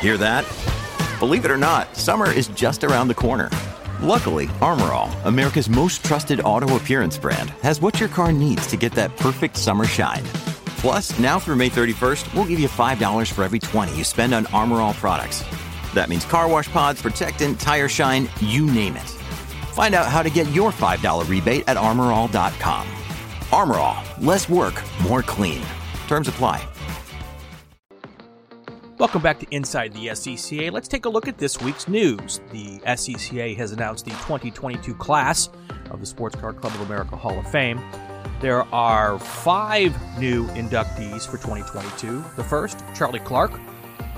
Hear 0.01 0.17
that? 0.19 0.45
Believe 1.21 1.45
it 1.45 1.51
or 1.53 1.57
not, 1.57 1.97
summer 1.97 2.29
is 2.29 2.49
just 2.49 2.83
around 2.83 3.07
the 3.07 3.15
corner. 3.15 3.49
Luckily, 4.01 4.51
Armor 4.61 4.93
All, 4.93 5.13
America's 5.25 5.69
most 5.69 6.05
trusted 6.05 6.41
auto 6.41 6.75
appearance 6.75 7.17
brand, 7.17 7.51
has 7.63 7.81
what 7.81 8.01
your 8.01 8.09
car 8.09 8.33
needs 8.33 8.67
to 8.67 8.77
get 8.77 8.91
that 8.93 9.17
perfect 9.17 9.57
summer 9.57 9.85
shine. 9.85 10.25
Plus, 10.83 11.17
now 11.21 11.39
through 11.39 11.55
May 11.55 11.69
31st, 11.69 12.35
we'll 12.35 12.45
give 12.45 12.59
you 12.59 12.67
$5 12.67 13.31
for 13.31 13.45
every 13.45 13.61
20 13.61 13.97
you 13.97 14.03
spend 14.03 14.35
on 14.35 14.47
Armor 14.47 14.81
All 14.81 14.95
products. 14.95 15.45
That 15.95 16.09
means 16.09 16.25
car 16.25 16.49
wash 16.49 16.69
pods, 16.73 17.01
protectant, 17.01 17.61
tire 17.61 17.89
shine, 17.89 18.29
you 18.41 18.67
name 18.67 18.97
it. 18.97 19.09
Find 19.73 19.95
out 19.95 20.09
how 20.09 20.25
to 20.25 20.29
get 20.29 20.51
your 20.51 20.73
$5 20.73 21.29
rebate 21.29 21.63
at 21.69 21.77
armorall.com. 21.77 22.89
Armor 23.53 23.77
All, 23.77 24.03
less 24.21 24.49
work, 24.49 24.75
more 25.05 25.23
clean. 25.23 25.63
Terms 26.09 26.27
apply. 26.27 26.67
Welcome 28.99 29.23
back 29.23 29.39
to 29.39 29.47
Inside 29.53 29.93
the 29.93 30.09
SCCA. 30.09 30.73
Let's 30.73 30.89
take 30.89 31.05
a 31.05 31.09
look 31.09 31.29
at 31.29 31.39
this 31.39 31.61
week's 31.61 31.87
news. 31.87 32.41
The 32.51 32.81
SCCA 32.81 33.57
has 33.57 33.71
announced 33.71 34.07
the 34.07 34.11
2022 34.11 34.97
class 34.97 35.49
of 35.93 36.01
the 36.01 36.07
Sports 36.07 36.35
Car 36.35 36.53
Club 36.53 36.75
of 36.75 36.81
America 36.81 37.15
Hall 37.15 37.39
of 37.39 37.49
Fame. 37.53 37.81
There 38.41 38.63
are 38.75 39.19
five 39.19 39.95
new 40.19 40.47
inductees 40.49 41.27
for 41.27 41.39
2022. 41.39 42.25
The 42.37 42.45
first, 42.45 42.83
Charlie 42.95 43.21
Clark, 43.21 43.61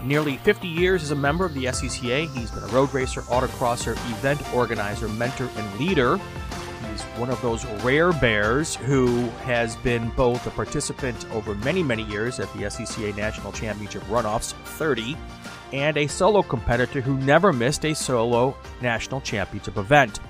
nearly 0.04 0.36
50 0.38 0.68
years 0.68 1.02
as 1.02 1.10
a 1.10 1.16
member 1.16 1.44
of 1.44 1.54
the 1.54 1.64
SCCA. 1.64 2.32
He's 2.34 2.50
been 2.50 2.62
a 2.62 2.68
road 2.68 2.92
racer, 2.94 3.22
autocrosser, 3.22 3.92
event 4.12 4.40
organizer, 4.54 5.08
mentor, 5.08 5.48
and 5.56 5.80
leader. 5.80 6.18
He's 6.90 7.02
one 7.18 7.30
of 7.30 7.40
those 7.42 7.64
rare 7.82 8.12
bears 8.12 8.76
who 8.76 9.28
has 9.44 9.76
been 9.76 10.10
both 10.10 10.46
a 10.46 10.50
participant 10.50 11.26
over 11.32 11.54
many, 11.56 11.82
many 11.82 12.04
years 12.04 12.38
at 12.40 12.52
the 12.52 12.60
SCCA 12.60 13.16
National 13.16 13.52
Championship 13.52 14.02
runoffs 14.04 14.52
30 14.52 15.16
and 15.72 15.96
a 15.96 16.06
solo 16.06 16.42
competitor 16.42 17.00
who 17.00 17.16
never 17.18 17.52
missed 17.52 17.84
a 17.84 17.94
solo 17.94 18.56
national 18.80 19.20
championship 19.20 19.76
event. 19.76 20.20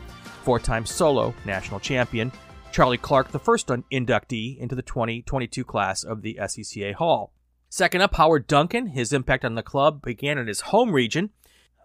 Four 0.42 0.58
time 0.58 0.86
solo 0.86 1.34
national 1.44 1.80
champion, 1.80 2.32
Charlie 2.74 2.98
Clark, 2.98 3.30
the 3.30 3.38
first 3.38 3.68
inductee 3.68 4.58
into 4.58 4.74
the 4.74 4.82
2022 4.82 5.62
class 5.62 6.02
of 6.02 6.22
the 6.22 6.36
SCCA 6.40 6.92
Hall. 6.94 7.32
Second 7.68 8.00
up, 8.00 8.16
Howard 8.16 8.48
Duncan. 8.48 8.88
His 8.88 9.12
impact 9.12 9.44
on 9.44 9.54
the 9.54 9.62
club 9.62 10.02
began 10.02 10.38
in 10.38 10.48
his 10.48 10.62
home 10.62 10.90
region. 10.90 11.30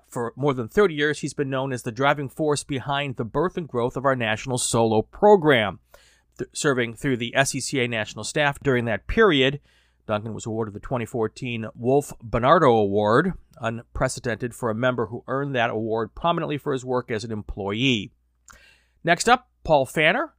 For 0.07 0.33
more 0.35 0.55
than 0.55 0.67
30 0.67 0.95
years, 0.95 1.19
he's 1.19 1.35
been 1.35 1.51
known 1.51 1.73
as 1.73 1.83
the 1.83 1.91
driving 1.91 2.27
force 2.27 2.63
behind 2.63 3.17
the 3.17 3.23
birth 3.23 3.55
and 3.55 3.67
growth 3.67 3.95
of 3.95 4.03
our 4.03 4.15
national 4.15 4.57
solo 4.57 5.03
program. 5.03 5.77
Th- 6.39 6.49
serving 6.53 6.95
through 6.95 7.17
the 7.17 7.35
SCCA 7.37 7.87
national 7.87 8.23
staff 8.23 8.59
during 8.59 8.85
that 8.85 9.05
period, 9.05 9.59
Duncan 10.07 10.33
was 10.33 10.47
awarded 10.47 10.73
the 10.73 10.79
2014 10.79 11.67
Woolf 11.75 12.13
Barnato 12.19 12.71
Award, 12.71 13.33
unprecedented 13.61 14.55
for 14.55 14.71
a 14.71 14.75
member 14.75 15.05
who 15.05 15.23
earned 15.27 15.53
that 15.53 15.69
award 15.69 16.15
prominently 16.15 16.57
for 16.57 16.73
his 16.73 16.83
work 16.83 17.11
as 17.11 17.23
an 17.23 17.31
employee. 17.31 18.11
Next 19.03 19.29
up, 19.29 19.49
Paul 19.63 19.85
Pfanner. 19.85 20.29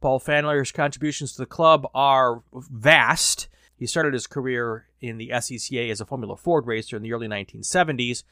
Paul 0.00 0.20
Pfanner's 0.20 0.72
contributions 0.72 1.32
to 1.32 1.38
the 1.38 1.46
club 1.46 1.86
are 1.94 2.42
vast. 2.52 3.48
He 3.76 3.86
started 3.86 4.14
his 4.14 4.26
career 4.26 4.86
in 5.00 5.18
the 5.18 5.30
SCCA 5.30 5.90
as 5.90 6.00
a 6.00 6.06
Formula 6.06 6.36
Ford 6.36 6.66
racer 6.66 6.96
in 6.96 7.02
the 7.02 7.12
early 7.12 7.28
1970s, 7.28 8.22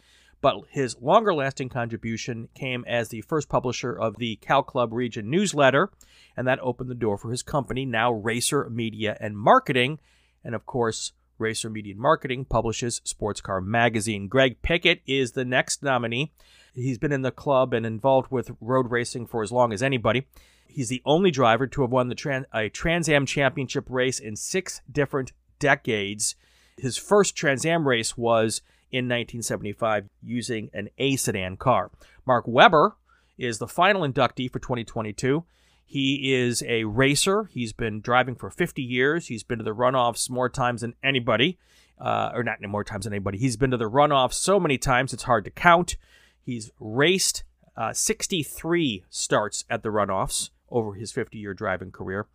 but 0.41 0.61
his 0.71 0.97
longer 1.01 1.35
lasting 1.35 1.69
contribution 1.69 2.49
came 2.55 2.85
as 2.87 3.09
the 3.09 3.23
first 3.23 3.49
publisher 3.49 3.93
of 3.99 4.17
the 4.19 4.37
Cal 4.37 4.63
Club 4.63 4.93
Region 4.93 5.31
newsletter, 5.31 5.91
and 6.37 6.47
that 6.47 6.61
opened 6.61 6.91
the 6.91 6.95
door 6.95 7.17
for 7.17 7.31
his 7.31 7.43
company, 7.43 7.85
now 7.85 8.13
Racer 8.13 8.69
Media 8.71 9.17
and 9.21 9.37
Marketing, 9.37 9.99
and 10.43 10.55
of 10.55 10.67
course, 10.67 11.13
Racer 11.39 11.71
Media 11.71 11.93
and 11.93 12.01
Marketing 12.01 12.45
publishes 12.45 13.01
Sports 13.05 13.41
Car 13.41 13.61
Magazine. 13.61 14.29
Greg 14.29 14.63
Pickett 14.63 15.03
is 15.07 15.33
the 15.33 15.45
next 15.45 15.83
nominee. 15.83 16.33
He's 16.75 16.99
been 16.99 17.13
in 17.13 17.23
the 17.23 17.31
club 17.31 17.73
and 17.73 17.85
involved 17.85 18.31
with 18.31 18.51
road 18.61 18.91
racing 18.91 19.27
for 19.27 19.43
as 19.43 19.53
long 19.53 19.73
as 19.73 19.83
anybody. 19.83 20.27
He's 20.75 20.89
the 20.89 21.03
only 21.05 21.31
driver 21.31 21.69
to 21.69 21.83
have 21.83 21.93
won 21.93 22.09
the 22.09 22.47
a 22.53 22.69
Trans 22.69 23.09
Am 23.09 23.27
Championship 23.27 23.87
race 23.89 24.19
in 24.19 24.35
six 24.35 24.81
different 24.91 25.31
decades. 25.61 26.35
His 26.77 26.97
first 26.97 27.37
Trans 27.37 27.65
Am 27.65 27.87
race 27.87 28.17
was 28.17 28.61
in 28.91 29.05
1975 29.05 30.09
using 30.21 30.71
an 30.75 30.89
A 30.99 31.15
sedan 31.15 31.57
car. 31.57 31.93
Mark 32.27 32.47
Weber 32.49 32.97
is 33.39 33.59
the 33.59 33.69
final 33.69 34.03
inductee 34.03 34.51
for 34.51 34.59
2022. 34.59 35.45
He 35.87 36.35
is 36.35 36.61
a 36.67 36.83
racer. 36.83 37.45
He's 37.45 37.73
been 37.73 38.01
driving 38.01 38.35
for 38.35 38.51
50 38.51 38.83
years. 38.83 39.29
He's 39.29 39.45
been 39.45 39.59
to 39.59 39.65
the 39.65 39.77
runoffs 39.77 40.29
more 40.29 40.49
times 40.49 40.81
than 40.81 40.95
anybody, 41.05 41.57
uh, 42.01 42.33
or 42.35 42.43
not 42.43 42.59
any 42.61 42.67
more 42.67 42.83
times 42.83 43.05
than 43.05 43.13
anybody. 43.13 43.39
He's 43.39 43.57
been 43.57 43.71
to 43.71 43.77
the 43.77 43.89
runoffs 43.89 44.35
so 44.35 44.59
many 44.59 44.79
times 44.79 45.13
it's 45.13 45.23
hard 45.23 45.45
to 45.45 45.53
count. 45.53 45.97
He's 46.43 46.73
raced 46.81 47.45
uh, 47.77 47.93
63 47.93 49.05
starts 49.09 49.65
at 49.71 49.85
the 49.85 49.91
runoffs 49.91 50.51
over 50.71 50.95
his 50.95 51.13
50 51.13 51.39
year 51.39 51.55
driving 51.55 51.91
career. 51.91 52.27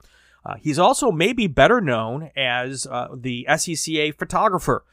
Uh, 0.46 0.56
he's 0.56 0.80
also 0.80 1.12
maybe 1.12 1.48
better 1.48 1.82
known 1.82 2.32
as 2.36 2.88
uh, 2.88 3.10
the 3.14 3.46
SCCA 3.50 4.18
photographer 4.18 4.84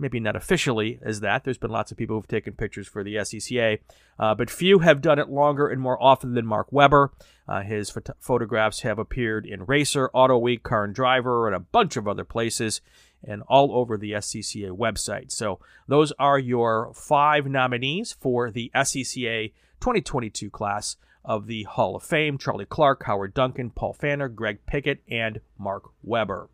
maybe 0.00 0.18
not 0.18 0.34
officially 0.34 0.98
as 1.02 1.20
that. 1.20 1.44
There's 1.44 1.58
been 1.58 1.70
lots 1.70 1.92
of 1.92 1.98
people 1.98 2.16
who've 2.16 2.26
taken 2.26 2.54
pictures 2.54 2.88
for 2.88 3.04
the 3.04 3.16
SCCA, 3.16 3.78
uh, 4.18 4.34
but 4.34 4.50
few 4.50 4.80
have 4.80 5.02
done 5.02 5.18
it 5.18 5.28
longer 5.28 5.68
and 5.68 5.80
more 5.80 6.02
often 6.02 6.34
than 6.34 6.46
Mark 6.46 6.68
Weber. 6.72 7.12
Uh, 7.46 7.62
his 7.62 7.90
phot- 7.90 8.14
photographs 8.18 8.80
have 8.80 8.98
appeared 8.98 9.44
in 9.44 9.66
Racer, 9.66 10.10
Auto 10.12 10.38
Week, 10.38 10.62
Car 10.62 10.84
and 10.84 10.94
Driver, 10.94 11.46
and 11.46 11.54
a 11.54 11.60
bunch 11.60 11.96
of 11.96 12.08
other 12.08 12.24
places, 12.24 12.80
and 13.22 13.42
all 13.48 13.76
over 13.76 13.98
the 13.98 14.12
SCCA 14.12 14.70
website. 14.70 15.30
So 15.30 15.60
those 15.86 16.12
are 16.18 16.38
your 16.38 16.92
five 16.94 17.46
nominees 17.46 18.12
for 18.12 18.50
the 18.50 18.70
SCCA 18.74 19.52
2022 19.80 20.50
class 20.50 20.96
of 21.24 21.46
the 21.46 21.64
Hall 21.64 21.96
of 21.96 22.02
Fame 22.02 22.38
Charlie 22.38 22.64
Clark, 22.64 23.04
Howard 23.04 23.34
Duncan, 23.34 23.70
Paul 23.70 23.96
Pfanner, 24.00 24.34
Greg 24.34 24.60
Pickett, 24.66 25.02
and 25.08 25.40
Mark 25.58 25.84
Weber. 26.02 26.48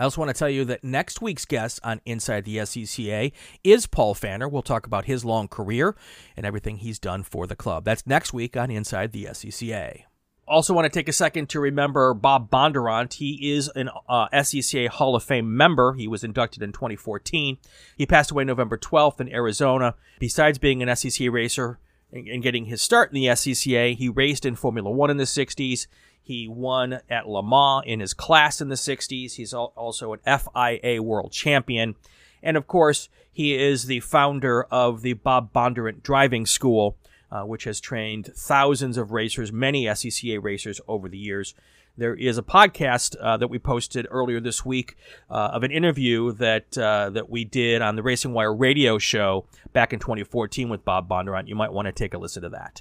I 0.00 0.04
also 0.04 0.20
want 0.20 0.30
to 0.30 0.38
tell 0.38 0.48
you 0.48 0.64
that 0.64 0.82
next 0.82 1.20
week's 1.20 1.44
guest 1.44 1.78
on 1.84 2.00
Inside 2.06 2.44
the 2.44 2.56
SCCA 2.56 3.32
is 3.62 3.86
Paul 3.86 4.14
Pfanner. 4.14 4.50
We'll 4.50 4.62
talk 4.62 4.86
about 4.86 5.04
his 5.04 5.24
long 5.24 5.48
career 5.48 5.94
and 6.36 6.46
everything 6.46 6.78
he's 6.78 6.98
done 6.98 7.22
for 7.22 7.46
the 7.46 7.56
club. 7.56 7.84
That's 7.84 8.06
next 8.06 8.32
week 8.32 8.56
on 8.56 8.70
Inside 8.70 9.12
the 9.12 9.26
SCCA. 9.26 10.04
Also, 10.48 10.74
want 10.74 10.84
to 10.84 10.98
take 10.98 11.08
a 11.08 11.12
second 11.12 11.48
to 11.50 11.60
remember 11.60 12.14
Bob 12.14 12.50
Bondurant. 12.50 13.14
He 13.14 13.52
is 13.52 13.68
an 13.76 13.90
uh, 14.08 14.28
SCCA 14.32 14.88
Hall 14.88 15.14
of 15.14 15.22
Fame 15.22 15.56
member. 15.56 15.92
He 15.92 16.08
was 16.08 16.24
inducted 16.24 16.62
in 16.62 16.72
2014. 16.72 17.58
He 17.96 18.06
passed 18.06 18.30
away 18.30 18.44
November 18.44 18.76
12th 18.76 19.20
in 19.20 19.32
Arizona. 19.32 19.94
Besides 20.18 20.58
being 20.58 20.82
an 20.82 20.88
SCCA 20.88 21.30
racer 21.30 21.78
and 22.12 22.42
getting 22.42 22.66
his 22.66 22.82
start 22.82 23.10
in 23.10 23.14
the 23.14 23.26
SCCA, 23.26 23.96
he 23.96 24.08
raced 24.08 24.44
in 24.44 24.54
Formula 24.54 24.90
One 24.90 25.10
in 25.10 25.16
the 25.16 25.24
60s. 25.24 25.86
He 26.22 26.46
won 26.46 27.00
at 27.10 27.28
Le 27.28 27.42
Mans 27.42 27.84
in 27.86 28.00
his 28.00 28.14
class 28.14 28.60
in 28.60 28.68
the 28.68 28.76
60s. 28.76 29.34
He's 29.34 29.52
also 29.52 30.12
an 30.12 30.20
FIA 30.24 31.02
world 31.02 31.32
champion. 31.32 31.96
And 32.42 32.56
of 32.56 32.66
course, 32.66 33.08
he 33.32 33.54
is 33.54 33.86
the 33.86 34.00
founder 34.00 34.64
of 34.64 35.02
the 35.02 35.14
Bob 35.14 35.52
Bondurant 35.52 36.02
Driving 36.02 36.46
School, 36.46 36.96
uh, 37.30 37.42
which 37.42 37.64
has 37.64 37.80
trained 37.80 38.30
thousands 38.36 38.98
of 38.98 39.10
racers, 39.10 39.50
many 39.50 39.86
SCCA 39.86 40.42
racers 40.42 40.80
over 40.86 41.08
the 41.08 41.18
years. 41.18 41.54
There 41.96 42.14
is 42.14 42.38
a 42.38 42.42
podcast 42.42 43.16
uh, 43.20 43.36
that 43.36 43.48
we 43.48 43.58
posted 43.58 44.06
earlier 44.10 44.40
this 44.40 44.64
week 44.64 44.96
uh, 45.30 45.50
of 45.52 45.62
an 45.62 45.70
interview 45.70 46.32
that 46.32 46.78
uh, 46.78 47.10
that 47.10 47.28
we 47.28 47.44
did 47.44 47.82
on 47.82 47.96
the 47.96 48.02
Racing 48.02 48.32
Wire 48.32 48.54
radio 48.54 48.96
show 48.96 49.46
back 49.74 49.92
in 49.92 49.98
2014 49.98 50.70
with 50.70 50.84
Bob 50.84 51.08
Bondurant. 51.08 51.48
You 51.48 51.54
might 51.54 51.72
want 51.72 51.86
to 51.86 51.92
take 51.92 52.14
a 52.14 52.18
listen 52.18 52.42
to 52.42 52.48
that. 52.48 52.80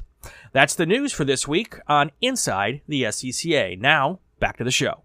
That's 0.53 0.75
the 0.75 0.85
news 0.85 1.11
for 1.11 1.25
this 1.25 1.47
week 1.47 1.77
on 1.87 2.11
Inside 2.21 2.81
the 2.87 3.03
SCCA. 3.03 3.77
Now, 3.77 4.19
back 4.39 4.57
to 4.57 4.63
the 4.63 4.71
show. 4.71 5.03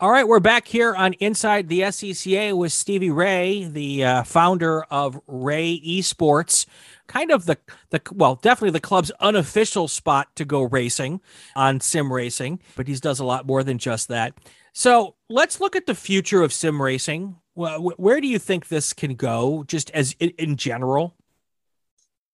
All 0.00 0.12
right, 0.12 0.28
we're 0.28 0.38
back 0.38 0.68
here 0.68 0.94
on 0.94 1.14
Inside 1.14 1.68
the 1.68 1.80
SCCA 1.80 2.56
with 2.56 2.70
Stevie 2.72 3.10
Ray, 3.10 3.64
the 3.64 4.04
uh, 4.04 4.22
founder 4.22 4.84
of 4.84 5.20
Ray 5.26 5.80
Esports. 5.84 6.66
Kind 7.08 7.32
of 7.32 7.46
the 7.46 7.58
the 7.90 8.00
well, 8.12 8.36
definitely 8.36 8.70
the 8.70 8.80
club's 8.80 9.10
unofficial 9.18 9.88
spot 9.88 10.28
to 10.36 10.44
go 10.44 10.62
racing 10.62 11.20
on 11.56 11.80
sim 11.80 12.12
racing, 12.12 12.60
but 12.76 12.86
he 12.86 12.94
does 12.94 13.18
a 13.18 13.24
lot 13.24 13.44
more 13.44 13.64
than 13.64 13.76
just 13.76 14.06
that. 14.06 14.34
So 14.72 15.16
let's 15.28 15.60
look 15.60 15.74
at 15.74 15.86
the 15.86 15.96
future 15.96 16.42
of 16.42 16.52
sim 16.52 16.80
racing. 16.80 17.34
Well, 17.56 17.90
where 17.96 18.20
do 18.20 18.28
you 18.28 18.38
think 18.38 18.68
this 18.68 18.92
can 18.92 19.16
go, 19.16 19.64
just 19.66 19.90
as 19.90 20.14
in, 20.20 20.30
in 20.38 20.56
general? 20.56 21.16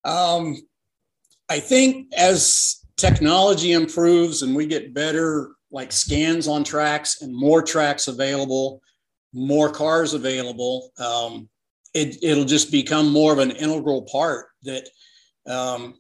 Um, 0.05 0.59
I 1.49 1.61
think 1.61 2.13
as 2.15 2.85
technology 2.99 3.73
improves 3.73 4.43
and 4.43 4.55
we 4.55 4.67
get 4.67 4.93
better 4.93 5.53
like 5.75 5.91
scans 5.91 6.47
on 6.47 6.63
tracks 6.63 7.21
and 7.21 7.35
more 7.35 7.61
tracks 7.61 8.07
available, 8.07 8.81
more 9.33 9.69
cars 9.69 10.15
available, 10.15 10.93
um, 10.99 11.49
it, 11.95 12.23
it'll 12.23 12.45
just 12.45 12.71
become 12.71 13.11
more 13.11 13.33
of 13.33 13.41
an 13.41 13.51
integral 13.51 14.03
part 14.03 14.47
that 14.63 14.89
um, 15.49 15.95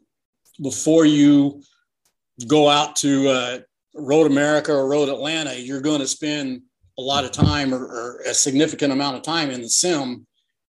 before 0.62 1.04
you 1.04 1.60
go 2.46 2.68
out 2.68 2.94
to 2.96 3.28
uh, 3.28 3.58
Road 3.96 4.30
America 4.30 4.72
or 4.72 4.88
Road 4.88 5.08
Atlanta, 5.08 5.54
you're 5.54 5.80
going 5.80 6.00
to 6.00 6.06
spend 6.06 6.62
a 6.96 7.02
lot 7.02 7.24
of 7.24 7.32
time 7.32 7.74
or, 7.74 7.84
or, 7.84 8.20
a 8.26 8.32
significant 8.32 8.92
amount 8.92 9.16
of 9.16 9.22
time 9.22 9.50
in 9.50 9.60
the 9.60 9.68
sim. 9.68 10.24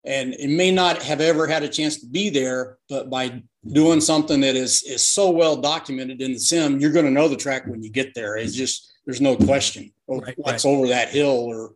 And 0.06 0.34
it 0.34 0.48
may 0.48 0.70
not 0.70 1.02
have 1.02 1.20
ever 1.20 1.46
had 1.46 1.62
a 1.62 1.68
chance 1.68 2.00
to 2.00 2.06
be 2.06 2.30
there, 2.30 2.78
but 2.88 3.10
by 3.10 3.42
doing 3.66 4.00
something 4.00 4.40
that 4.40 4.56
is 4.56 4.82
is 4.82 5.06
so 5.06 5.30
well 5.30 5.56
documented 5.56 6.22
in 6.22 6.32
the 6.32 6.38
sim, 6.38 6.80
you're 6.80 6.92
going 6.92 7.04
to 7.04 7.10
know 7.10 7.28
the 7.28 7.36
track 7.36 7.66
when 7.66 7.82
you 7.82 7.90
get 7.90 8.14
there. 8.14 8.36
It's 8.36 8.54
just 8.54 8.93
there's 9.06 9.20
no 9.20 9.36
question 9.36 9.92
right, 10.08 10.34
what's 10.36 10.64
right. 10.64 10.70
over 10.70 10.88
that 10.88 11.10
hill 11.10 11.28
or 11.28 11.72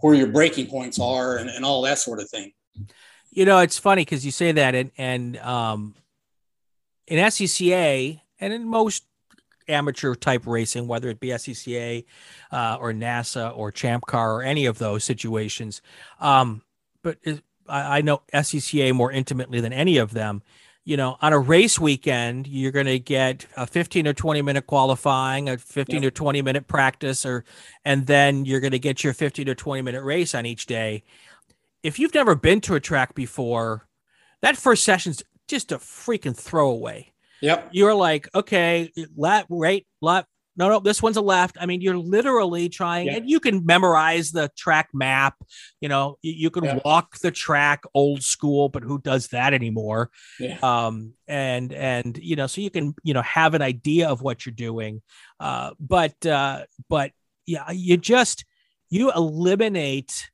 where 0.00 0.14
your 0.14 0.28
braking 0.28 0.66
points 0.66 0.98
are 1.00 1.36
and, 1.36 1.50
and 1.50 1.64
all 1.64 1.82
that 1.82 1.98
sort 1.98 2.20
of 2.20 2.28
thing. 2.30 2.52
You 3.30 3.44
know, 3.44 3.58
it's 3.58 3.78
funny 3.78 4.02
because 4.02 4.24
you 4.24 4.32
say 4.32 4.52
that, 4.52 4.74
and 4.74 4.90
and 4.96 5.36
um, 5.38 5.94
in 7.06 7.18
SCCA 7.18 8.20
and 8.40 8.52
in 8.52 8.66
most 8.66 9.04
amateur 9.68 10.14
type 10.14 10.46
racing, 10.46 10.88
whether 10.88 11.08
it 11.08 11.20
be 11.20 11.28
SCCA 11.28 12.04
uh, 12.50 12.78
or 12.80 12.92
NASA 12.92 13.56
or 13.56 13.70
Champ 13.70 14.06
Car 14.06 14.36
or 14.36 14.42
any 14.42 14.66
of 14.66 14.78
those 14.78 15.04
situations, 15.04 15.82
um, 16.20 16.62
but 17.02 17.18
I, 17.68 17.98
I 17.98 18.00
know 18.00 18.22
SCCA 18.32 18.94
more 18.94 19.12
intimately 19.12 19.60
than 19.60 19.72
any 19.72 19.98
of 19.98 20.12
them 20.12 20.42
you 20.88 20.96
know, 20.96 21.18
on 21.20 21.34
a 21.34 21.38
race 21.38 21.78
weekend, 21.78 22.46
you're 22.46 22.72
going 22.72 22.86
to 22.86 22.98
get 22.98 23.44
a 23.58 23.66
15 23.66 24.06
or 24.06 24.14
20 24.14 24.40
minute 24.40 24.66
qualifying, 24.66 25.50
a 25.50 25.58
15 25.58 26.02
yep. 26.02 26.08
or 26.08 26.10
20 26.10 26.40
minute 26.40 26.66
practice, 26.66 27.26
or, 27.26 27.44
and 27.84 28.06
then 28.06 28.46
you're 28.46 28.58
going 28.60 28.72
to 28.72 28.78
get 28.78 29.04
your 29.04 29.12
15 29.12 29.50
or 29.50 29.54
20 29.54 29.82
minute 29.82 30.02
race 30.02 30.34
on 30.34 30.46
each 30.46 30.64
day. 30.64 31.04
if 31.82 31.98
you've 31.98 32.14
never 32.14 32.34
been 32.34 32.62
to 32.62 32.74
a 32.74 32.80
track 32.80 33.14
before, 33.14 33.86
that 34.40 34.56
first 34.56 34.82
session's 34.82 35.22
just 35.46 35.72
a 35.72 35.76
freaking 35.76 36.34
throwaway. 36.34 37.12
Yep. 37.42 37.68
You're 37.72 37.94
like, 37.94 38.26
okay, 38.34 38.90
left, 39.14 39.48
right, 39.50 39.86
left. 40.00 40.28
No, 40.58 40.68
no, 40.68 40.80
this 40.80 41.00
one's 41.00 41.16
a 41.16 41.22
left. 41.22 41.56
I 41.60 41.66
mean, 41.66 41.80
you're 41.80 41.96
literally 41.96 42.68
trying, 42.68 43.06
Yeah. 43.06 43.16
and 43.16 43.30
you 43.30 43.38
can 43.38 43.64
memorize 43.64 44.32
the 44.32 44.50
track 44.56 44.88
map. 44.92 45.36
You 45.80 45.88
know, 45.88 46.18
you, 46.20 46.32
you 46.32 46.50
can 46.50 46.64
Yeah. 46.64 46.80
walk 46.84 47.18
the 47.20 47.30
track 47.30 47.84
old 47.94 48.24
school, 48.24 48.68
but 48.68 48.82
who 48.82 48.98
does 49.00 49.28
that 49.28 49.54
anymore? 49.54 50.10
Yeah. 50.40 50.58
um 50.62 51.12
and 51.28 51.72
and 51.72 52.18
you 52.18 52.34
know 52.36 52.46
so 52.46 52.60
you 52.60 52.70
can 52.70 52.94
you 53.04 53.14
know 53.14 53.22
have 53.22 53.54
an 53.54 53.62
idea 53.62 54.08
of 54.08 54.22
what 54.22 54.44
you're 54.46 54.52
doing 54.54 55.02
uh 55.40 55.70
but 55.78 56.24
uh 56.26 56.64
but 56.88 57.12
yeah 57.46 57.70
you 57.70 57.96
just 57.98 58.44
you 58.90 59.12
eliminate 59.12 60.30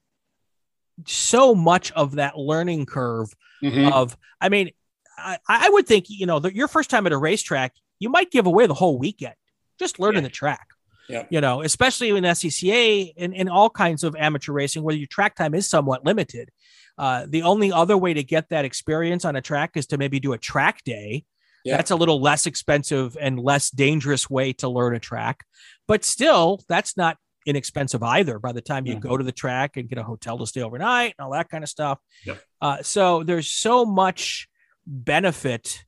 so 1.07 1.55
much 1.55 1.91
of 1.93 2.17
that 2.17 2.39
learning 2.39 2.87
curve 2.87 3.29
Mhm. 3.63 3.91
of 3.93 4.17
i 4.41 4.49
mean 4.49 4.71
i 5.19 5.37
i 5.49 5.69
would 5.71 5.87
think 5.87 6.07
you 6.09 6.27
know 6.27 6.39
that 6.39 6.55
your 6.55 6.69
first 6.69 6.91
time 6.91 7.07
at 7.07 7.13
a 7.13 7.19
racetrack 7.19 7.73
you 7.99 8.09
might 8.09 8.31
give 8.31 8.47
away 8.47 8.67
the 8.67 8.75
whole 8.75 8.99
weekend 8.99 9.35
just 9.79 9.99
learning 9.99 10.23
Yeah. 10.23 10.29
the 10.29 10.35
track 10.35 10.67
Yeah. 11.09 11.27
you 11.31 11.41
know 11.41 11.63
especially 11.63 12.11
in 12.11 12.25
scca 12.25 13.13
and 13.17 13.35
in 13.35 13.49
all 13.49 13.71
kinds 13.71 14.05
of 14.05 14.15
amateur 14.17 14.53
racing 14.53 14.83
where 14.83 14.95
your 14.95 15.07
track 15.09 15.35
time 15.37 15.55
is 15.55 15.69
somewhat 15.69 16.05
limited 16.05 16.51
uh, 16.97 17.27
the 17.29 17.43
only 17.43 17.73
other 17.73 17.97
way 17.99 18.15
to 18.15 18.23
get 18.23 18.49
that 18.51 18.65
experience 18.65 19.25
on 19.25 19.35
a 19.37 19.41
track 19.43 19.73
is 19.75 19.87
to 19.89 19.99
maybe 19.99 20.21
do 20.21 20.33
a 20.33 20.39
track 20.39 20.85
day. 20.85 21.25
Yeah. 21.65 21.77
That's 21.77 21.91
a 21.91 21.97
little 21.97 22.21
less 22.21 22.47
expensive 22.47 23.17
and 23.21 23.37
less 23.41 23.69
dangerous 23.69 24.31
way 24.31 24.53
to 24.53 24.69
learn 24.69 24.95
a 24.95 25.01
track, 25.01 25.45
but 25.89 26.05
still, 26.05 26.63
that's 26.69 26.97
not 26.97 27.17
inexpensive 27.47 28.01
either. 28.05 28.39
By 28.39 28.53
the 28.53 28.61
time 28.61 28.87
you 28.87 28.95
Mhm. 28.95 29.01
go 29.01 29.17
to 29.17 29.25
the 29.25 29.33
track 29.33 29.77
and 29.77 29.89
get 29.89 29.99
a 29.99 30.05
hotel 30.05 30.39
to 30.39 30.47
stay 30.47 30.63
overnight 30.63 31.17
and 31.19 31.25
all 31.25 31.33
that 31.33 31.49
kind 31.49 31.65
of 31.65 31.69
stuff, 31.69 31.99
Yep. 32.27 32.41
uh, 32.63 32.83
so 32.85 33.25
there's 33.25 33.49
so 33.49 33.85
much 33.85 34.47
benefit 34.87 35.85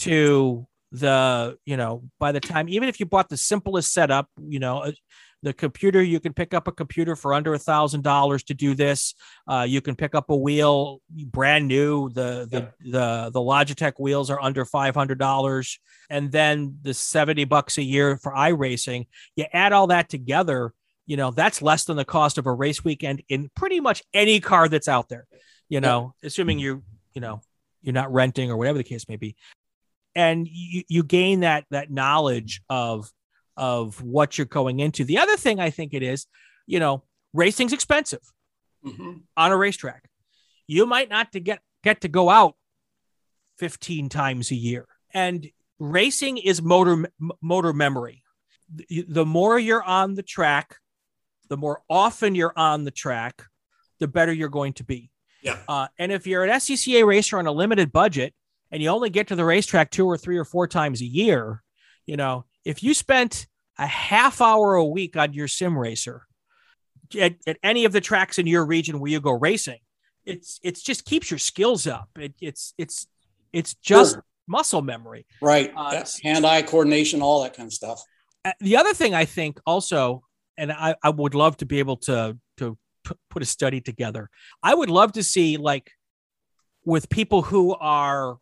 to 0.00 0.66
the 0.92 1.56
you 1.64 1.76
know 1.76 2.02
by 2.20 2.32
the 2.32 2.40
time 2.40 2.68
even 2.68 2.86
if 2.86 3.00
you 3.00 3.06
bought 3.06 3.30
the 3.30 3.36
simplest 3.36 3.94
setup 3.94 4.28
you 4.46 4.58
know 4.58 4.80
uh, 4.80 4.92
the 5.42 5.52
computer 5.52 6.02
you 6.02 6.20
can 6.20 6.32
pick 6.32 6.54
up 6.54 6.68
a 6.68 6.72
computer 6.72 7.16
for 7.16 7.34
under 7.34 7.54
a 7.54 7.58
thousand 7.58 8.02
dollars 8.02 8.44
to 8.44 8.54
do 8.54 8.74
this. 8.74 9.14
Uh, 9.48 9.66
you 9.68 9.80
can 9.80 9.96
pick 9.96 10.14
up 10.14 10.30
a 10.30 10.36
wheel 10.36 11.00
brand 11.10 11.66
new 11.66 12.08
the 12.10 12.46
the 12.50 12.72
the, 12.90 13.30
the 13.32 13.40
logitech 13.40 13.94
wheels 13.98 14.30
are 14.30 14.40
under 14.40 14.64
$500 14.64 15.78
and 16.10 16.32
then 16.32 16.78
the 16.82 16.94
70 16.94 17.44
bucks 17.44 17.78
a 17.78 17.82
year 17.82 18.16
for 18.16 18.32
iRacing 18.32 19.06
you 19.36 19.44
add 19.52 19.72
all 19.72 19.88
that 19.88 20.08
together 20.08 20.72
you 21.06 21.16
know 21.16 21.30
that's 21.30 21.60
less 21.60 21.84
than 21.84 21.96
the 21.96 22.04
cost 22.04 22.38
of 22.38 22.46
a 22.46 22.52
race 22.52 22.84
weekend 22.84 23.22
in 23.28 23.50
pretty 23.56 23.80
much 23.80 24.02
any 24.14 24.40
car 24.40 24.68
that's 24.68 24.88
out 24.88 25.08
there 25.08 25.26
you 25.68 25.80
know 25.80 26.14
assuming 26.22 26.58
you 26.58 26.82
you 27.14 27.20
know 27.20 27.40
you're 27.82 27.92
not 27.92 28.12
renting 28.12 28.50
or 28.50 28.56
whatever 28.56 28.78
the 28.78 28.84
case 28.84 29.08
may 29.08 29.16
be 29.16 29.34
and 30.14 30.46
you, 30.50 30.82
you 30.88 31.02
gain 31.02 31.40
that 31.40 31.64
that 31.70 31.90
knowledge 31.90 32.62
of 32.68 33.10
of 33.56 34.00
what 34.02 34.38
you're 34.38 34.46
going 34.46 34.80
into. 34.80 35.04
The 35.04 35.18
other 35.18 35.36
thing 35.36 35.60
i 35.60 35.70
think 35.70 35.92
it 35.94 36.02
is 36.02 36.26
you 36.66 36.80
know 36.80 37.04
racing's 37.34 37.72
expensive 37.72 38.20
Mhm. 38.84 39.22
on 39.36 39.52
a 39.52 39.56
racetrack. 39.56 40.08
You 40.66 40.86
might 40.86 41.08
not 41.08 41.32
to 41.32 41.40
get 41.40 41.60
get 41.84 42.00
to 42.02 42.08
go 42.08 42.28
out 42.30 42.56
15 43.58 44.08
times 44.08 44.50
a 44.50 44.54
year. 44.56 44.86
And 45.14 45.48
racing 45.78 46.38
is 46.38 46.62
motor 46.62 47.04
motor 47.40 47.72
memory. 47.72 48.22
The, 48.74 49.04
the 49.08 49.26
more 49.26 49.58
you're 49.58 49.82
on 49.82 50.14
the 50.14 50.22
track 50.22 50.76
the 51.48 51.56
more 51.58 51.82
often 51.90 52.34
you're 52.34 52.54
on 52.56 52.84
the 52.84 52.90
track 52.90 53.42
the 54.00 54.08
better 54.08 54.32
you're 54.32 54.48
going 54.48 54.72
to 54.74 54.84
be. 54.84 55.10
Yeah. 55.42 55.58
uh, 55.68 55.88
and 55.98 56.10
if 56.10 56.26
you're 56.26 56.44
an 56.44 56.50
scca 56.50 57.04
racer 57.06 57.38
on 57.38 57.46
a 57.46 57.52
limited 57.52 57.92
budget 57.92 58.32
and 58.72 58.82
you 58.82 58.88
only 58.88 59.10
get 59.10 59.28
to 59.28 59.36
the 59.36 59.44
racetrack 59.44 59.90
two 59.90 60.06
or 60.06 60.16
three 60.16 60.36
or 60.38 60.44
four 60.44 60.66
times 60.66 61.00
a 61.00 61.04
year 61.06 61.62
you 62.06 62.16
know 62.16 62.44
if 62.64 62.82
you 62.82 62.94
spent 62.94 63.46
a 63.78 63.86
half 63.86 64.40
hour 64.40 64.74
a 64.74 64.84
week 64.84 65.16
on 65.16 65.32
your 65.32 65.46
sim 65.48 65.78
racer 65.78 66.26
at, 67.20 67.34
at 67.46 67.58
any 67.62 67.84
of 67.84 67.92
the 67.92 68.00
tracks 68.00 68.38
in 68.38 68.46
your 68.46 68.64
region 68.64 68.98
where 68.98 69.10
you 69.10 69.20
go 69.20 69.32
racing 69.32 69.78
it's 70.24 70.58
it's 70.62 70.82
just 70.82 71.04
keeps 71.04 71.30
your 71.30 71.38
skills 71.38 71.86
up 71.86 72.08
it, 72.18 72.34
it's 72.40 72.74
it's 72.78 73.06
it's 73.52 73.74
just 73.74 74.14
Sure. 74.14 74.24
muscle 74.48 74.82
memory 74.82 75.26
Right. 75.40 75.72
Uh. 75.76 76.04
Hand-eye 76.22 76.62
coordination, 76.62 77.20
all 77.22 77.42
that 77.42 77.54
kind 77.54 77.66
of 77.66 77.72
stuff. 77.72 78.02
Uh, 78.44 78.52
the 78.60 78.76
other 78.76 78.92
thing 78.94 79.14
I 79.14 79.24
think 79.24 79.60
also, 79.66 80.22
and 80.56 80.72
I, 80.72 80.94
I 81.02 81.10
would 81.10 81.34
love 81.34 81.56
to 81.58 81.66
be 81.66 81.78
able 81.80 81.96
to 82.08 82.36
to 82.58 82.76
p- 83.04 83.14
put 83.30 83.42
a 83.42 83.46
study 83.46 83.80
together. 83.80 84.30
I 84.62 84.74
would 84.74 84.90
love 84.90 85.12
to 85.12 85.22
see 85.22 85.56
like 85.58 85.90
with 86.84 87.08
people 87.08 87.42
who 87.42 87.74
are 87.74 88.38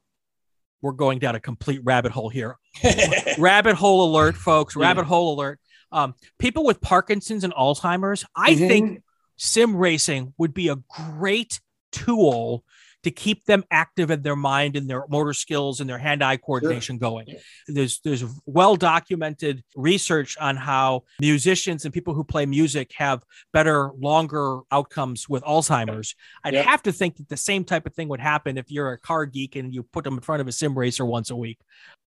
we're 0.83 0.93
going 0.93 1.19
down 1.19 1.35
a 1.35 1.41
complete 1.41 1.81
rabbit 1.85 2.13
hole 2.13 2.29
here. 2.29 2.57
rabbit 3.39 3.75
hole 3.77 4.11
alert, 4.11 4.37
folks. 4.37 4.75
Yeah. 4.77 4.83
Rabbit 4.83 5.05
hole 5.05 5.35
alert. 5.35 5.61
Um, 5.93 6.15
people 6.39 6.65
with 6.65 6.81
Parkinson's 6.81 7.45
and 7.45 7.53
Alzheimer's. 7.55 8.25
I 8.37 8.53
Mhm. 8.55 8.69
think 8.69 9.03
sim 9.37 9.77
racing 9.77 10.35
would 10.39 10.55
be 10.55 10.69
a 10.69 10.77
great 11.17 11.61
tool 11.93 12.65
to 13.03 13.11
keep 13.11 13.47
them 13.47 13.65
active 13.71 14.11
in 14.11 14.23
their 14.23 14.37
mind 14.37 14.77
and 14.77 14.89
their 14.89 15.05
motor 15.09 15.33
skills 15.33 15.81
and 15.81 15.89
their 15.89 15.99
hand-eye 15.99 16.37
coordination 16.37 16.99
going. 16.99 17.27
Yeah. 17.29 17.39
There's 17.67 18.01
there's 18.01 18.25
well 18.45 18.77
documented 18.77 19.65
research 19.75 20.37
on 20.39 20.57
how 20.57 21.05
musicians 21.19 21.85
and 21.85 21.95
people 21.95 22.15
who 22.15 22.25
play 22.25 22.45
music 22.47 22.93
have 22.97 23.23
better, 23.53 23.91
longer 23.99 24.61
outcomes 24.71 25.29
with 25.29 25.43
Alzheimer's. 25.45 26.15
I'd 26.45 26.55
have 26.55 26.83
to 26.83 26.93
think 26.93 27.17
that 27.17 27.29
the 27.29 27.37
same 27.37 27.65
type 27.65 27.87
of 27.87 27.95
thing 27.95 28.09
would 28.09 28.21
happen 28.21 28.59
if 28.59 28.71
you're 28.71 28.93
a 28.93 28.99
car 28.99 29.25
geek 29.25 29.57
and 29.57 29.73
you 29.73 29.83
put 29.83 30.05
them 30.05 30.15
in 30.15 30.21
front 30.21 30.43
of 30.43 30.49
a 30.49 30.53
sim 30.53 30.77
racer 30.77 31.05
once 31.05 31.31
a 31.31 31.37
week. 31.37 31.59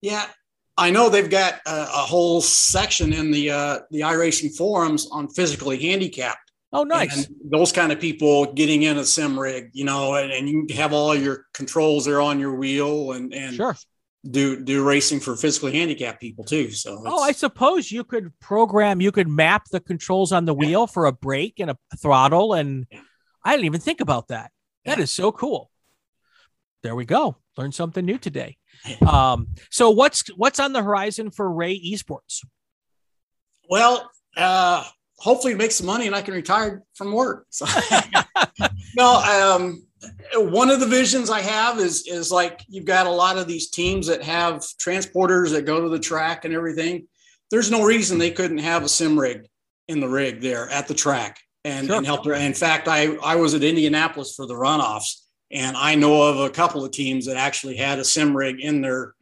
Yeah, 0.02 0.26
I 0.76 0.90
know 0.90 1.08
they've 1.08 1.28
got 1.28 1.54
a, 1.66 1.82
a 1.82 2.04
whole 2.06 2.40
section 2.40 3.12
in 3.12 3.30
the 3.30 3.50
uh, 3.50 3.78
the 3.90 4.00
iRacing 4.00 4.54
forums 4.56 5.08
on 5.10 5.28
physically 5.28 5.78
handicapped. 5.78 6.45
Oh, 6.72 6.82
nice. 6.82 7.26
And 7.26 7.36
those 7.44 7.72
kind 7.72 7.92
of 7.92 8.00
people 8.00 8.52
getting 8.52 8.82
in 8.82 8.98
a 8.98 9.04
sim 9.04 9.38
rig, 9.38 9.70
you 9.72 9.84
know, 9.84 10.14
and, 10.14 10.30
and 10.32 10.48
you 10.48 10.66
have 10.74 10.92
all 10.92 11.14
your 11.14 11.44
controls 11.54 12.04
there 12.04 12.20
on 12.20 12.38
your 12.40 12.54
wheel 12.56 13.12
and 13.12 13.32
and 13.32 13.54
sure. 13.54 13.76
do 14.28 14.62
do 14.62 14.84
racing 14.84 15.20
for 15.20 15.36
physically 15.36 15.72
handicapped 15.72 16.20
people 16.20 16.44
too. 16.44 16.70
So 16.72 17.02
Oh, 17.06 17.22
I 17.22 17.32
suppose 17.32 17.90
you 17.92 18.02
could 18.04 18.32
program, 18.40 19.00
you 19.00 19.12
could 19.12 19.28
map 19.28 19.66
the 19.70 19.80
controls 19.80 20.32
on 20.32 20.44
the 20.44 20.54
wheel 20.54 20.86
for 20.86 21.06
a 21.06 21.12
brake 21.12 21.60
and 21.60 21.70
a 21.70 21.78
throttle. 21.98 22.52
And 22.52 22.86
Yeah. 22.90 23.00
I 23.44 23.52
didn't 23.52 23.66
even 23.66 23.80
think 23.80 24.00
about 24.00 24.28
that. 24.28 24.50
That 24.84 24.98
Yeah. 24.98 25.04
is 25.04 25.10
so 25.12 25.30
cool. 25.32 25.70
There 26.82 26.96
we 26.96 27.04
go. 27.04 27.36
Learn 27.56 27.72
something 27.72 28.04
new 28.04 28.18
today. 28.18 28.58
Um, 29.06 29.48
so 29.70 29.90
what's 29.90 30.26
what's 30.36 30.60
on 30.60 30.72
the 30.72 30.82
horizon 30.82 31.30
for 31.30 31.50
Ray 31.50 31.80
Esports? 31.80 32.44
well, 33.70 34.10
uh, 34.36 34.84
hopefully 35.18 35.54
make 35.54 35.72
some 35.72 35.86
money 35.86 36.06
and 36.06 36.14
I 36.14 36.22
can 36.22 36.34
retire 36.34 36.82
from 36.94 37.12
work. 37.12 37.46
So 37.50 37.66
no, 38.96 39.56
um, 39.56 39.86
one 40.34 40.70
of 40.70 40.80
the 40.80 40.86
visions 40.86 41.30
I 41.30 41.40
have 41.40 41.78
is 41.78 42.06
is 42.06 42.30
like 42.30 42.62
you've 42.68 42.84
got 42.84 43.06
a 43.06 43.10
lot 43.10 43.38
of 43.38 43.46
these 43.48 43.70
teams 43.70 44.06
that 44.08 44.22
have 44.22 44.60
transporters 44.80 45.50
that 45.52 45.64
go 45.64 45.80
to 45.80 45.88
the 45.88 45.98
track 45.98 46.44
and 46.44 46.54
everything. 46.54 47.06
There's 47.50 47.70
no 47.70 47.84
reason 47.84 48.18
they 48.18 48.30
couldn't 48.30 48.58
have 48.58 48.84
a 48.84 48.88
sim 48.88 49.18
rig 49.18 49.46
in 49.88 50.00
the 50.00 50.08
rig 50.08 50.40
there 50.40 50.68
at 50.68 50.88
the 50.88 50.94
track 50.94 51.40
and, 51.64 51.86
Sure. 51.86 51.96
and 51.96 52.06
help. 52.06 52.26
In 52.26 52.54
fact, 52.54 52.88
I 52.88 53.16
I 53.16 53.36
was 53.36 53.54
at 53.54 53.62
Indianapolis 53.62 54.34
for 54.34 54.46
the 54.46 54.54
runoffs, 54.54 55.22
and 55.50 55.76
I 55.76 55.94
know 55.94 56.22
of 56.22 56.40
a 56.40 56.50
couple 56.50 56.84
of 56.84 56.90
teams 56.90 57.26
that 57.26 57.36
actually 57.36 57.76
had 57.76 57.98
a 57.98 58.04
sim 58.04 58.36
rig 58.36 58.60
in 58.60 58.80
their 58.80 59.14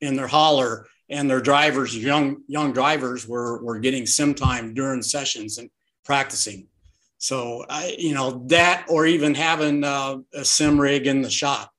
in 0.00 0.16
their 0.16 0.26
hauler, 0.28 0.86
and 1.10 1.28
their 1.28 1.40
drivers, 1.40 1.96
young 1.96 2.42
young 2.46 2.72
drivers, 2.72 3.26
were 3.26 3.62
were 3.62 3.78
getting 3.78 4.06
sim 4.06 4.34
time 4.34 4.74
during 4.74 5.02
sessions 5.02 5.58
and 5.58 5.70
practicing. 6.04 6.66
So 7.18 7.64
I, 7.68 7.96
you 7.98 8.14
know, 8.14 8.44
that 8.46 8.86
or 8.88 9.06
even 9.06 9.34
having 9.34 9.84
uh, 9.84 10.18
a 10.34 10.44
sim 10.44 10.80
rig 10.80 11.06
in 11.06 11.22
the 11.22 11.30
shop, 11.30 11.72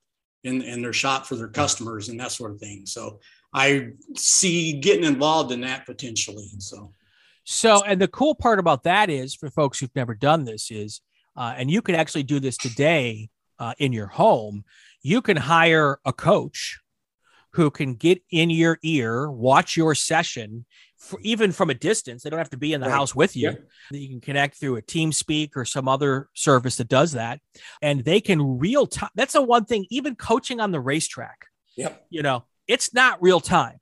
in 0.43 0.61
in 0.61 0.81
their 0.81 0.93
shop 0.93 1.25
for 1.25 1.35
their 1.35 1.47
customers 1.47 2.09
and 2.09 2.19
that 2.19 2.31
sort 2.31 2.51
of 2.51 2.59
thing. 2.59 2.85
So 2.85 3.19
I 3.53 3.89
see 4.15 4.79
getting 4.79 5.05
involved 5.05 5.51
in 5.51 5.61
that 5.61 5.85
potentially. 5.85 6.49
So 6.59 6.93
So, 7.45 7.83
and 7.83 7.99
the 7.99 8.07
cool 8.07 8.35
part 8.35 8.59
about 8.59 8.83
that 8.83 9.09
is 9.09 9.33
for 9.33 9.49
folks 9.49 9.79
who've 9.79 9.95
never 9.95 10.13
done 10.13 10.45
this 10.45 10.69
is, 10.69 11.01
uh, 11.35 11.55
and 11.57 11.71
you 11.71 11.81
can 11.81 11.95
actually 11.95 12.23
do 12.23 12.39
this 12.39 12.57
today 12.57 13.29
uh, 13.57 13.73
in 13.79 13.91
your 13.91 14.05
home. 14.05 14.63
You 15.01 15.21
can 15.21 15.37
hire 15.37 15.99
a 16.05 16.13
coach 16.13 16.79
who 17.53 17.71
can 17.71 17.95
get 17.95 18.21
in 18.31 18.49
your 18.49 18.77
ear, 18.83 19.29
watch 19.29 19.75
your 19.75 19.95
session, 19.95 20.65
for, 20.97 21.19
even 21.23 21.51
from 21.51 21.69
a 21.69 21.73
distance. 21.73 22.23
They 22.23 22.29
don't 22.29 22.37
have 22.37 22.49
to 22.51 22.57
be 22.57 22.73
in 22.73 22.81
the 22.81 22.87
Right. 22.87 22.95
house 22.95 23.15
with 23.15 23.35
you. 23.35 23.55
You 23.91 24.09
can 24.09 24.21
connect 24.21 24.59
through 24.59 24.75
a 24.75 24.81
TeamSpeak 24.81 25.51
or 25.55 25.65
some 25.65 25.87
other 25.87 26.27
service 26.33 26.75
that 26.77 26.89
does 26.89 27.13
that, 27.13 27.39
and 27.81 28.03
they 28.03 28.21
can 28.21 28.59
real 28.59 28.85
time. 28.85 29.09
That's 29.15 29.33
the 29.33 29.41
one 29.41 29.65
thing. 29.65 29.87
Even 29.89 30.15
coaching 30.15 30.59
on 30.59 30.71
the 30.71 30.79
racetrack, 30.79 31.45
yep, 31.75 32.05
you 32.09 32.21
know, 32.21 32.45
it's 32.67 32.93
not 32.93 33.21
real 33.21 33.39
time. 33.39 33.79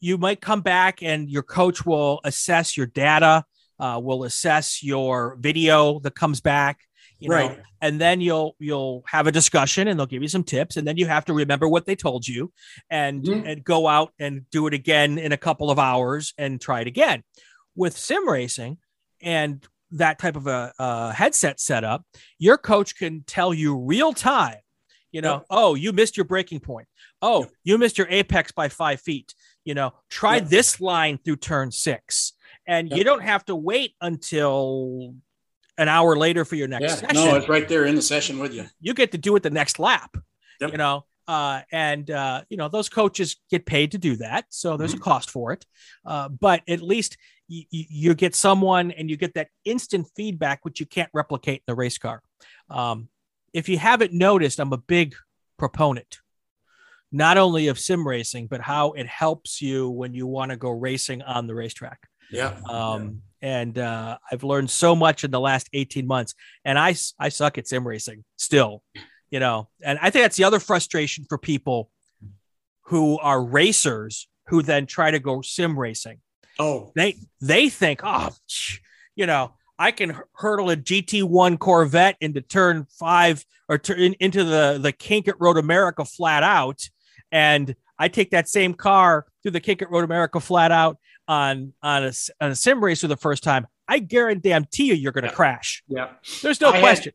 You 0.00 0.18
might 0.18 0.40
come 0.40 0.62
back 0.62 1.02
and 1.02 1.30
your 1.30 1.42
coach 1.42 1.86
will 1.86 2.20
assess 2.24 2.76
your 2.76 2.86
data, 2.86 3.44
uh, 3.78 4.00
will 4.02 4.24
assess 4.24 4.82
your 4.82 5.36
video 5.40 6.00
that 6.00 6.14
comes 6.14 6.40
back, 6.40 6.80
you 7.18 7.28
know, 7.30 7.34
Right. 7.36 7.60
and 7.80 8.00
then 8.00 8.20
you'll 8.20 8.56
you'll 8.58 9.02
have 9.06 9.26
a 9.26 9.32
discussion 9.32 9.88
and 9.88 9.98
they'll 9.98 10.06
give 10.06 10.22
you 10.22 10.28
some 10.28 10.44
tips 10.44 10.76
and 10.76 10.86
then 10.86 10.96
you 10.96 11.06
have 11.06 11.24
to 11.26 11.32
remember 11.32 11.68
what 11.68 11.86
they 11.86 11.96
told 11.96 12.26
you 12.28 12.52
and 12.90 13.24
Mhm. 13.24 13.46
and 13.50 13.64
go 13.64 13.86
out 13.88 14.12
and 14.18 14.48
do 14.50 14.66
it 14.66 14.74
again 14.74 15.18
in 15.18 15.32
a 15.32 15.36
couple 15.36 15.70
of 15.70 15.78
hours 15.78 16.34
and 16.36 16.60
try 16.60 16.80
it 16.80 16.86
again 16.86 17.22
with 17.74 17.96
sim 17.96 18.28
racing 18.28 18.78
and 19.22 19.66
that 19.92 20.18
type 20.18 20.36
of 20.36 20.46
a, 20.46 20.72
a 20.78 21.12
headset 21.12 21.58
setup 21.60 22.04
your 22.38 22.58
coach 22.58 22.96
can 22.96 23.22
tell 23.26 23.54
you 23.54 23.76
real 23.78 24.12
time 24.12 24.56
you 25.12 25.20
know 25.22 25.34
Yep. 25.36 25.46
oh 25.50 25.74
you 25.74 25.92
missed 25.92 26.16
your 26.16 26.24
braking 26.24 26.60
point 26.60 26.88
oh 27.22 27.40
Yep. 27.42 27.50
you 27.64 27.78
missed 27.78 27.96
your 27.98 28.08
apex 28.10 28.52
by 28.52 28.68
five 28.68 29.00
feet 29.00 29.34
you 29.64 29.74
know 29.74 29.94
try 30.10 30.36
Yep. 30.36 30.48
this 30.48 30.80
line 30.80 31.18
through 31.24 31.36
turn 31.36 31.70
six 31.70 32.32
and 32.66 32.90
you 32.90 33.04
don't 33.04 33.22
have 33.22 33.44
to 33.46 33.54
wait 33.56 33.94
until 34.00 35.14
an 35.78 35.88
hour 35.88 36.16
later 36.16 36.44
for 36.44 36.54
your 36.56 36.68
next 36.68 36.82
Yeah. 36.82 36.96
session 36.96 37.14
No, 37.14 37.34
it's 37.36 37.48
right 37.48 37.68
there 37.68 37.84
in 37.86 37.94
the 37.94 38.02
session 38.02 38.38
with 38.38 38.52
you. 38.54 38.66
you 38.80 38.94
get 38.94 39.12
to 39.12 39.18
do 39.18 39.36
it 39.36 39.42
the 39.42 39.50
next 39.50 39.78
lap 39.78 40.16
Yep. 40.60 40.72
you 40.72 40.78
know 40.78 41.04
uh, 41.28 41.62
and 41.72 42.10
uh, 42.10 42.42
you 42.48 42.56
know 42.56 42.68
those 42.68 42.88
coaches 42.88 43.36
get 43.50 43.66
paid 43.66 43.90
to 43.92 43.98
do 43.98 44.16
that 44.16 44.46
so 44.48 44.76
there's 44.76 44.94
a 44.94 44.98
cost 44.98 45.28
for 45.30 45.52
it 45.52 45.66
uh, 46.06 46.28
but 46.28 46.62
at 46.68 46.80
least 46.80 47.16
you, 47.48 47.64
you 47.70 48.14
get 48.14 48.34
someone 48.34 48.90
and 48.92 49.10
you 49.10 49.16
get 49.16 49.34
that 49.34 49.48
instant 49.64 50.06
feedback 50.16 50.64
which 50.64 50.80
you 50.80 50.86
can't 50.86 51.10
replicate 51.12 51.56
in 51.58 51.64
the 51.66 51.74
race 51.74 51.98
car 51.98 52.22
um, 52.70 53.08
if 53.52 53.68
you 53.68 53.76
haven't 53.78 54.12
noticed 54.12 54.58
i'm 54.60 54.72
a 54.72 54.78
big 54.78 55.14
proponent 55.58 56.20
not 57.12 57.38
only 57.38 57.66
of 57.68 57.78
sim 57.78 58.06
racing 58.06 58.46
but 58.46 58.60
how 58.60 58.92
it 58.92 59.06
helps 59.06 59.60
you 59.60 59.88
when 59.90 60.14
you 60.14 60.26
want 60.26 60.50
to 60.50 60.56
go 60.56 60.70
racing 60.70 61.22
on 61.22 61.46
the 61.46 61.54
racetrack 61.54 62.08
Yeah. 62.30 62.56
um, 62.68 63.22
and 63.46 63.78
uh, 63.78 64.18
I've 64.32 64.42
learned 64.42 64.70
so 64.70 64.96
much 64.96 65.22
in 65.22 65.30
the 65.30 65.38
last 65.38 65.68
18 65.72 66.04
months. 66.04 66.34
And 66.64 66.76
I 66.76 66.96
I 67.20 67.28
suck 67.28 67.58
at 67.58 67.68
sim 67.68 67.86
racing 67.86 68.24
still, 68.36 68.82
you 69.30 69.38
know. 69.38 69.68
And 69.84 70.00
I 70.02 70.10
think 70.10 70.24
that's 70.24 70.36
the 70.36 70.42
other 70.42 70.58
frustration 70.58 71.26
for 71.28 71.38
people 71.38 71.88
who 72.86 73.20
are 73.20 73.40
racers 73.40 74.26
who 74.48 74.62
then 74.62 74.86
try 74.86 75.12
to 75.12 75.20
go 75.20 75.42
sim 75.42 75.78
racing. 75.78 76.18
Oh, 76.58 76.90
They 76.96 77.18
they 77.40 77.68
think, 77.68 78.00
oh, 78.02 78.30
you 79.14 79.26
know, 79.26 79.52
I 79.78 79.92
can 79.92 80.20
hurdle 80.34 80.70
a 80.70 80.76
GT1 80.76 81.60
Corvette 81.60 82.16
into 82.20 82.40
turn 82.40 82.86
five 82.98 83.44
or 83.68 83.78
tur- 83.78 83.94
in, 83.94 84.14
into 84.14 84.42
the 84.42 84.80
the 84.82 84.90
kink 84.90 85.28
at 85.28 85.40
Road 85.40 85.56
America 85.56 86.04
flat 86.04 86.42
out, 86.42 86.80
and 87.30 87.76
I 87.96 88.08
take 88.08 88.32
that 88.32 88.48
same 88.48 88.74
car 88.74 89.26
through 89.42 89.52
the 89.52 89.60
kink 89.60 89.82
at 89.82 89.90
Road 89.90 90.02
America 90.02 90.40
flat 90.40 90.72
out 90.72 90.98
on 91.28 91.72
on 91.82 92.04
a, 92.04 92.12
on 92.40 92.50
a 92.50 92.54
sim 92.56 92.82
racer 92.82 93.06
the 93.08 93.16
first 93.16 93.42
time. 93.42 93.66
I 93.88 93.98
guarantee 94.00 94.86
you, 94.86 94.94
you're 94.94 95.12
going 95.12 95.24
to 95.24 95.30
crash. 95.32 95.82
yeah. 95.88 96.08
There's 96.42 96.60
no 96.60 96.70
I 96.70 96.76
had- 96.76 96.80
question. 96.82 97.12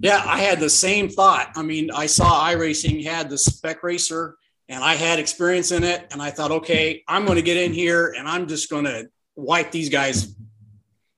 Yeah, 0.00 0.22
I 0.26 0.38
had 0.38 0.60
the 0.60 0.68
same 0.68 1.08
thought. 1.08 1.50
I 1.56 1.62
mean, 1.62 1.90
I 1.90 2.04
saw 2.04 2.44
iRacing 2.46 3.04
had 3.04 3.30
the 3.30 3.38
spec 3.38 3.82
racer 3.82 4.36
and 4.68 4.84
I 4.84 4.94
had 4.96 5.18
experience 5.18 5.72
in 5.72 5.82
it. 5.82 6.06
And 6.12 6.20
I 6.20 6.30
thought, 6.30 6.50
okay, 6.50 7.02
I'm 7.08 7.24
going 7.24 7.36
to 7.36 7.42
get 7.42 7.56
in 7.56 7.72
here 7.72 8.14
and 8.16 8.28
I'm 8.28 8.46
just 8.48 8.68
going 8.68 8.84
to 8.84 9.08
wipe 9.34 9.70
these 9.70 9.88
guys' 9.88 10.36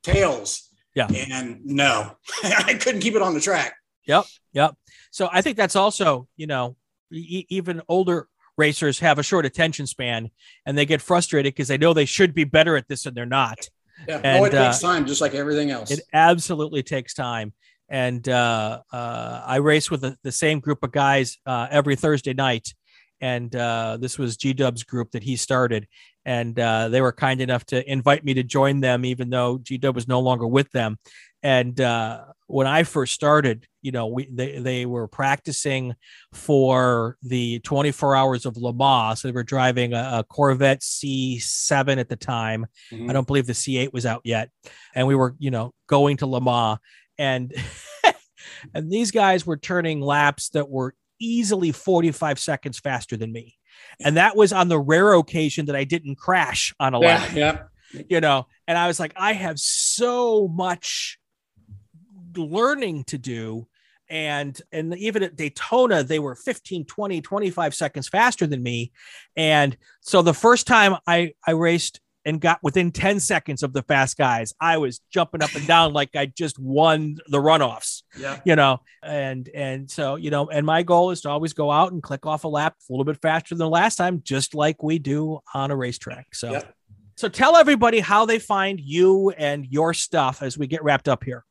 tails. 0.05 0.69
Yeah. 0.95 1.09
And 1.11 1.65
no, 1.65 2.13
I 2.45 2.75
couldn't 2.75 3.01
keep 3.01 3.15
it 3.15 3.23
on 3.23 3.35
the 3.35 3.41
track. 3.41 3.75
Yep. 4.07 4.25
Yep. 4.53 4.75
So 5.11 5.29
I 5.33 5.43
think 5.43 5.57
that's 5.57 5.75
also, 5.77 6.29
you 6.37 6.47
know, 6.47 6.77
even 7.11 7.83
older 7.89 8.29
racers 8.57 8.99
have 9.01 9.19
a 9.19 9.23
short 9.23 9.47
attention 9.47 9.87
span 9.87 10.31
and 10.67 10.77
they 10.77 10.87
get 10.87 11.01
frustrated 11.01 11.55
because 11.55 11.69
they 11.69 11.79
know 11.79 11.93
they 11.93 12.05
should 12.05 12.35
be 12.35 12.45
better 12.45 12.77
at 12.77 12.89
this 12.89 13.07
and 13.07 13.17
they're 13.17 13.27
not. 13.27 13.69
Yeah. 14.09 14.21
And, 14.23 14.41
no, 14.41 14.45
it 14.45 14.51
takes 14.51 14.83
uh, 14.83 14.89
time, 14.89 15.07
just 15.07 15.21
like 15.21 15.35
everything 15.35 15.71
else. 15.71 15.91
It 15.91 16.01
absolutely 16.13 16.83
takes 16.83 17.15
time. 17.15 17.53
And 17.89 18.29
uh, 18.29 18.81
uh, 18.93 19.43
I 19.47 19.57
race 19.57 19.91
with 19.91 20.01
the, 20.01 20.17
the 20.23 20.33
same 20.33 20.61
group 20.61 20.83
of 20.83 20.93
guys 20.93 21.39
uh, 21.47 21.69
every 21.71 21.97
Thursday 21.97 22.35
night. 22.35 22.75
And 23.25 23.57
uh, 23.57 23.97
this 23.99 24.19
was 24.19 24.37
G 24.37 24.53
Dub's 24.53 24.83
group 24.83 25.13
that 25.13 25.23
he 25.23 25.37
started. 25.37 25.89
And 26.27 26.61
uh, 26.61 26.91
they 26.91 27.01
were 27.01 27.11
kind 27.11 27.41
enough 27.41 27.65
to 27.67 27.91
invite 27.91 28.23
me 28.23 28.35
to 28.35 28.43
join 28.43 28.81
them, 28.81 29.07
even 29.07 29.31
though 29.31 29.57
G 29.57 29.79
Dub 29.79 29.95
was 29.95 30.07
no 30.07 30.21
longer 30.21 30.47
with 30.47 30.71
them. 30.73 30.99
And 31.43 31.81
uh, 31.81 32.25
when 32.49 32.67
I 32.67 32.83
first 32.83 33.15
started, 33.15 33.67
you 33.81 33.93
know, 33.93 34.09
we 34.09 34.29
they, 34.31 34.59
they 34.59 34.85
were 34.85 35.09
practicing 35.09 35.95
for 36.35 37.17
the 37.23 37.61
24 37.61 38.15
hours 38.15 38.45
of 38.45 38.59
Le 38.59 38.75
Mans. 38.75 39.23
So 39.23 39.29
they 39.29 39.33
were 39.33 39.43
driving 39.43 39.95
a, 39.95 40.19
a 40.19 40.25
Corvette 40.25 40.83
C7 40.83 41.97
at 41.97 42.11
the 42.11 42.17
time. 42.17 42.67
Mhm. 42.93 43.09
I 43.09 43.15
don't 43.15 43.27
believe 43.27 43.47
the 43.47 43.55
C8 43.55 43.91
was 43.91 44.05
out 44.05 44.21
yet. 44.25 44.51
And 44.95 45.07
we 45.07 45.15
were, 45.15 45.35
you 45.39 45.51
know, 45.51 45.73
going 45.87 46.19
to 46.19 46.27
Le 46.27 46.43
Mans 46.43 46.79
and 47.17 47.55
and 48.75 48.93
these 48.93 49.13
guys 49.13 49.47
were 49.47 49.57
turning 49.57 50.03
laps 50.03 50.51
that 50.51 50.69
were 50.69 50.95
easily 51.21 51.73
45 51.73 52.39
seconds 52.39 52.79
faster 52.79 53.17
than 53.17 53.33
me. 53.33 53.57
And 54.01 54.17
that 54.17 54.37
was 54.37 54.53
on 54.53 54.69
the 54.69 54.79
rare 54.79 55.15
occasion 55.15 55.67
that 55.67 55.77
I 55.77 55.85
didn't 55.85 56.17
crash 56.17 56.75
on 56.79 56.95
a 56.95 56.99
lap, 56.99 57.31
yeah. 57.35 57.65
Yeah. 57.93 58.03
you 58.09 58.21
know. 58.21 58.47
And 58.67 58.79
I 58.79 58.87
was 58.87 59.01
like, 59.01 59.13
I 59.17 59.33
have 59.33 59.59
so 59.59 60.49
much 60.49 61.19
learning 62.37 63.05
to 63.05 63.19
do. 63.19 63.67
And 64.11 64.61
and 64.71 64.97
even 64.99 65.23
at 65.23 65.37
Daytona, 65.37 66.03
they 66.05 66.19
were 66.19 66.35
15, 66.35 66.85
20, 66.85 67.21
25 67.21 67.75
seconds 67.75 68.09
faster 68.09 68.47
than 68.47 68.63
me. 68.63 68.93
And 69.35 69.77
so 70.03 70.21
the 70.23 70.35
first 70.35 70.67
time 70.67 70.97
I 71.07 71.33
I 71.47 71.53
raced 71.53 72.01
and 72.25 72.41
got 72.41 72.59
within 72.63 72.91
10 72.91 73.21
seconds 73.21 73.63
of 73.63 73.73
the 73.73 73.83
fast 73.83 74.17
guys, 74.17 74.55
I 74.61 74.79
was 74.79 75.01
jumping 75.11 75.43
up 75.43 75.55
and 75.55 75.67
down 75.67 75.93
like 75.93 76.17
I 76.17 76.27
just 76.27 76.59
won 76.59 77.19
the 77.29 77.39
runoffs 77.39 78.03
Yeah. 78.19 78.41
you 78.45 78.57
know 78.57 78.81
and 79.03 79.49
and 79.55 79.91
so 79.91 80.17
you 80.17 80.31
know 80.31 80.49
and 80.49 80.65
my 80.65 80.83
goal 80.83 81.11
is 81.11 81.21
to 81.23 81.29
always 81.31 81.53
go 81.53 81.71
out 81.71 81.93
and 81.93 82.03
click 82.03 82.25
off 82.27 82.45
a 82.45 82.49
lap 82.49 82.75
a 82.89 82.93
little 82.93 83.05
bit 83.05 83.21
faster 83.21 83.55
than 83.55 83.59
the 83.67 83.69
last 83.69 83.97
time 83.97 84.23
just 84.25 84.55
like 84.55 84.83
we 84.83 84.99
do 84.99 85.41
on 85.53 85.71
a 85.71 85.77
racetrack 85.77 86.35
so 86.35 86.53
Yep. 86.53 86.75
so 87.17 87.29
tell 87.29 87.57
everybody 87.57 88.01
how 88.01 88.25
they 88.25 88.39
find 88.39 88.81
you 88.81 89.31
and 89.31 89.67
your 89.67 89.93
stuff 89.93 90.43
as 90.43 90.57
we 90.57 90.67
get 90.67 90.83
wrapped 90.83 91.09
up 91.09 91.23
here 91.25 91.45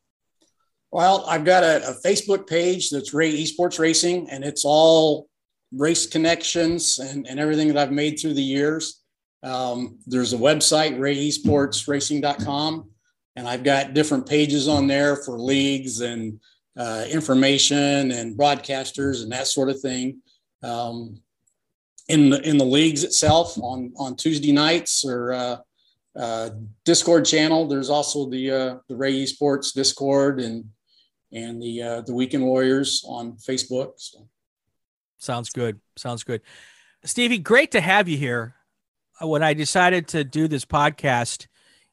Well, 0.91 1.25
I've 1.27 1.45
got 1.45 1.63
a, 1.63 1.87
a 1.89 1.93
Facebook 2.05 2.47
page 2.47 2.89
that's 2.89 3.13
Ray 3.13 3.31
Esports 3.43 3.79
Racing, 3.79 4.29
and 4.29 4.43
it's 4.43 4.63
all 4.65 5.27
race 5.75 6.05
connections 6.05 6.99
and, 6.99 7.25
and 7.27 7.39
everything 7.39 7.67
that 7.69 7.77
I've 7.77 7.91
made 7.91 8.19
through 8.19 8.35
the 8.35 8.43
years. 8.43 9.02
Um, 9.43 9.99
there's 10.07 10.33
a 10.33 10.37
website, 10.37 10.97
rayesportsracing.com, 10.97 12.89
and 13.35 13.47
I've 13.47 13.63
got 13.63 13.93
different 13.93 14.27
pages 14.27 14.67
on 14.67 14.87
there 14.87 15.17
for 15.17 15.37
leagues 15.37 16.01
and 16.01 16.39
uh, 16.77 17.05
information 17.09 18.11
and 18.11 18.37
broadcasters 18.37 19.21
and 19.21 19.31
that 19.31 19.47
sort 19.47 19.69
of 19.69 19.79
thing. 19.79 20.21
Um, 20.63 21.21
in 22.09 22.29
the 22.29 22.41
in 22.47 22.57
the 22.57 22.65
leagues 22.65 23.03
itself 23.03 23.57
on 23.59 23.93
on 23.97 24.15
Tuesday 24.15 24.51
nights 24.51 25.05
or 25.05 25.31
uh, 25.33 25.57
uh, 26.15 26.49
Discord 26.85 27.25
channel. 27.25 27.67
There's 27.67 27.89
also 27.89 28.29
the 28.29 28.51
uh, 28.51 28.75
the 28.87 28.95
Ray 28.95 29.23
Esports 29.23 29.73
Discord 29.73 30.39
and 30.39 30.65
and 31.31 31.61
the 31.61 31.81
uh, 31.81 32.01
the 32.01 32.13
Weekend 32.13 32.43
Warriors 32.43 33.03
on 33.07 33.33
Facebook. 33.33 33.93
So, 33.97 34.27
sounds 35.17 35.49
good 35.49 35.79
sounds 35.95 36.23
good 36.23 36.41
stevie 37.05 37.37
great 37.37 37.71
to 37.71 37.79
have 37.79 38.09
you 38.09 38.17
here 38.17 38.55
when 39.23 39.43
i 39.43 39.53
decided 39.53 40.07
to 40.07 40.23
do 40.23 40.47
this 40.47 40.65
podcast 40.65 41.47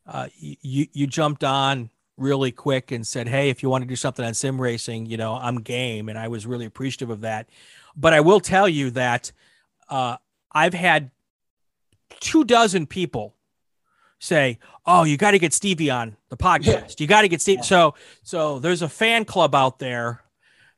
uh, 0.06 0.28
you 0.38 0.86
you 0.92 1.06
jumped 1.06 1.44
on 1.44 1.90
really 2.16 2.52
quick 2.52 2.90
and 2.90 3.06
said 3.06 3.28
hey 3.28 3.48
if 3.48 3.62
you 3.62 3.70
want 3.70 3.82
to 3.82 3.88
do 3.88 3.96
something 3.96 4.24
on 4.24 4.34
sim 4.34 4.60
racing 4.60 5.06
you 5.06 5.16
know 5.16 5.34
i'm 5.34 5.60
game. 5.60 6.08
And 6.08 6.18
i 6.18 6.28
was 6.28 6.46
really 6.46 6.66
appreciative 6.66 7.10
of 7.10 7.22
that. 7.22 7.48
But 7.96 8.12
i 8.12 8.20
will 8.20 8.40
tell 8.40 8.68
you 8.68 8.90
that 8.90 9.32
uh, 9.88 10.16
i've 10.52 10.74
had 10.74 11.10
two 12.18 12.44
dozen 12.44 12.86
people 12.86 13.34
say 14.18 14.58
oh 14.84 15.04
you 15.04 15.16
got 15.16 15.30
to 15.30 15.38
get 15.38 15.54
stevie 15.54 15.90
on 15.90 16.16
the 16.28 16.36
podcast. 16.36 17.00
You 17.00 17.06
got 17.06 17.22
to 17.22 17.28
get 17.28 17.40
steve 17.40 17.64
so 17.64 17.94
so 18.22 18.58
there's 18.58 18.82
a 18.82 18.88
fan 18.88 19.24
club 19.24 19.54
out 19.54 19.78
there 19.78 20.22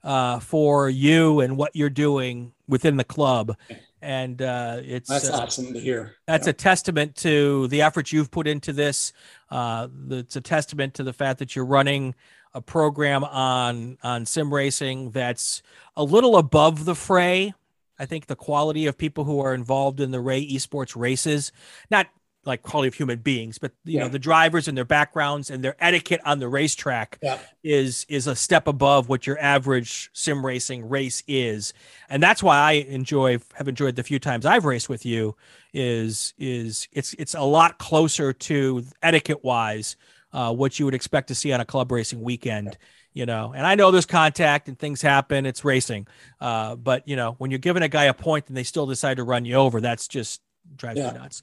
uh, 0.05 0.41
for 0.41 0.91
you 0.91 1.41
and 1.41 1.57
what 1.57 1.75
you're 1.75 1.91
doing 1.91 2.53
within 2.69 2.97
the 2.97 3.05
club 3.05 3.57
and 4.03 4.43
uh, 4.43 4.81
it's 4.83 5.09
that's 5.09 5.31
uh, 5.31 5.39
awesome 5.39 5.73
to 5.73 5.81
hear. 5.81 6.17
that's 6.27 6.47
a 6.47 6.53
testament 6.53 7.17
to 7.17 7.69
the 7.69 7.83
effort 7.83 8.13
you've 8.13 8.31
put 8.31 8.47
into 8.47 8.73
this. 8.73 9.13
Uh, 9.51 9.89
it's 10.11 10.37
a 10.37 10.41
testament 10.41 10.95
to 10.95 11.03
the 11.03 11.13
fact 11.13 11.39
that 11.39 11.55
you're 11.57 11.65
running 11.65 12.15
a 12.55 12.61
program 12.61 13.25
on 13.25 13.97
on 14.03 14.27
sim 14.27 14.53
racing 14.53 15.11
that's 15.11 15.63
a 15.97 16.05
little 16.05 16.37
above 16.37 16.85
the 16.85 16.95
fray. 16.95 17.55
I 17.99 18.07
think 18.07 18.27
the 18.27 18.37
quality 18.37 18.87
of 18.87 18.99
people 18.99 19.25
who 19.25 19.41
are 19.41 19.55
involved 19.55 20.01
in 20.01 20.11
the 20.11 20.21
Ray 20.21 20.45
Esports 20.45 20.97
races, 20.97 21.53
not 21.91 22.09
like 22.45 22.63
quality 22.63 22.89
of 22.89 22.95
human 22.95 23.19
beings, 23.21 23.59
but 23.59 23.73
you 23.85 24.01
know 24.01 24.09
the 24.09 24.19
drivers 24.19 24.67
and 24.69 24.77
their 24.77 24.85
backgrounds 24.85 25.51
and 25.51 25.63
their 25.63 25.77
etiquette 25.79 26.21
on 26.25 26.39
the 26.41 26.49
racetrack 26.49 27.19
Yeah. 27.23 27.39
is 27.63 28.05
is 28.09 28.27
a 28.27 28.35
step 28.35 28.67
above 28.67 29.09
what 29.09 29.27
your 29.27 29.39
average 29.39 30.11
sim 30.13 30.45
racing 30.45 30.89
race 30.89 31.23
is 31.29 31.73
and 32.09 32.23
that's 32.23 32.43
why 32.43 32.57
i 32.59 32.73
enjoy 32.73 33.39
have 33.55 33.69
enjoyed 33.69 33.95
the 33.97 34.03
few 34.03 34.19
times 34.19 34.45
i've 34.45 34.65
raced 34.65 34.89
with 34.89 35.07
you 35.07 35.37
is 35.73 36.35
is 36.39 36.89
it's 36.93 37.15
it's 37.15 37.35
a 37.35 37.43
lot 37.43 37.79
closer 37.79 38.33
to 38.33 38.85
etiquette 39.03 39.45
wise 39.45 39.97
uh, 40.33 40.53
what 40.53 40.79
you 40.79 40.85
would 40.85 40.95
expect 40.95 41.29
to 41.29 41.35
see 41.35 41.53
on 41.53 41.61
a 41.61 41.65
club 41.65 41.93
racing 41.93 42.23
weekend. 42.23 42.79
You 43.15 43.27
know, 43.27 43.53
and 43.55 43.67
I 43.67 43.75
know 43.75 43.91
there's 43.91 44.07
contact 44.07 44.69
and 44.69 44.79
things 44.79 45.03
happen. 45.03 45.45
It's 45.45 45.67
racing, 45.67 46.07
uh, 46.41 46.77
but 46.77 47.07
you 47.07 47.15
know 47.15 47.35
when 47.37 47.51
you're 47.51 47.59
giving 47.59 47.83
a 47.83 47.89
guy 47.89 48.05
a 48.05 48.15
point 48.15 48.49
and 48.49 48.57
they 48.57 48.63
still 48.63 48.87
decide 48.87 49.19
to 49.19 49.25
run 49.25 49.45
you 49.45 49.57
over, 49.57 49.83
that's 49.83 50.09
just 50.09 50.41
drives 50.77 50.99
yeah. 50.99 51.13
me 51.13 51.19
nuts. 51.19 51.43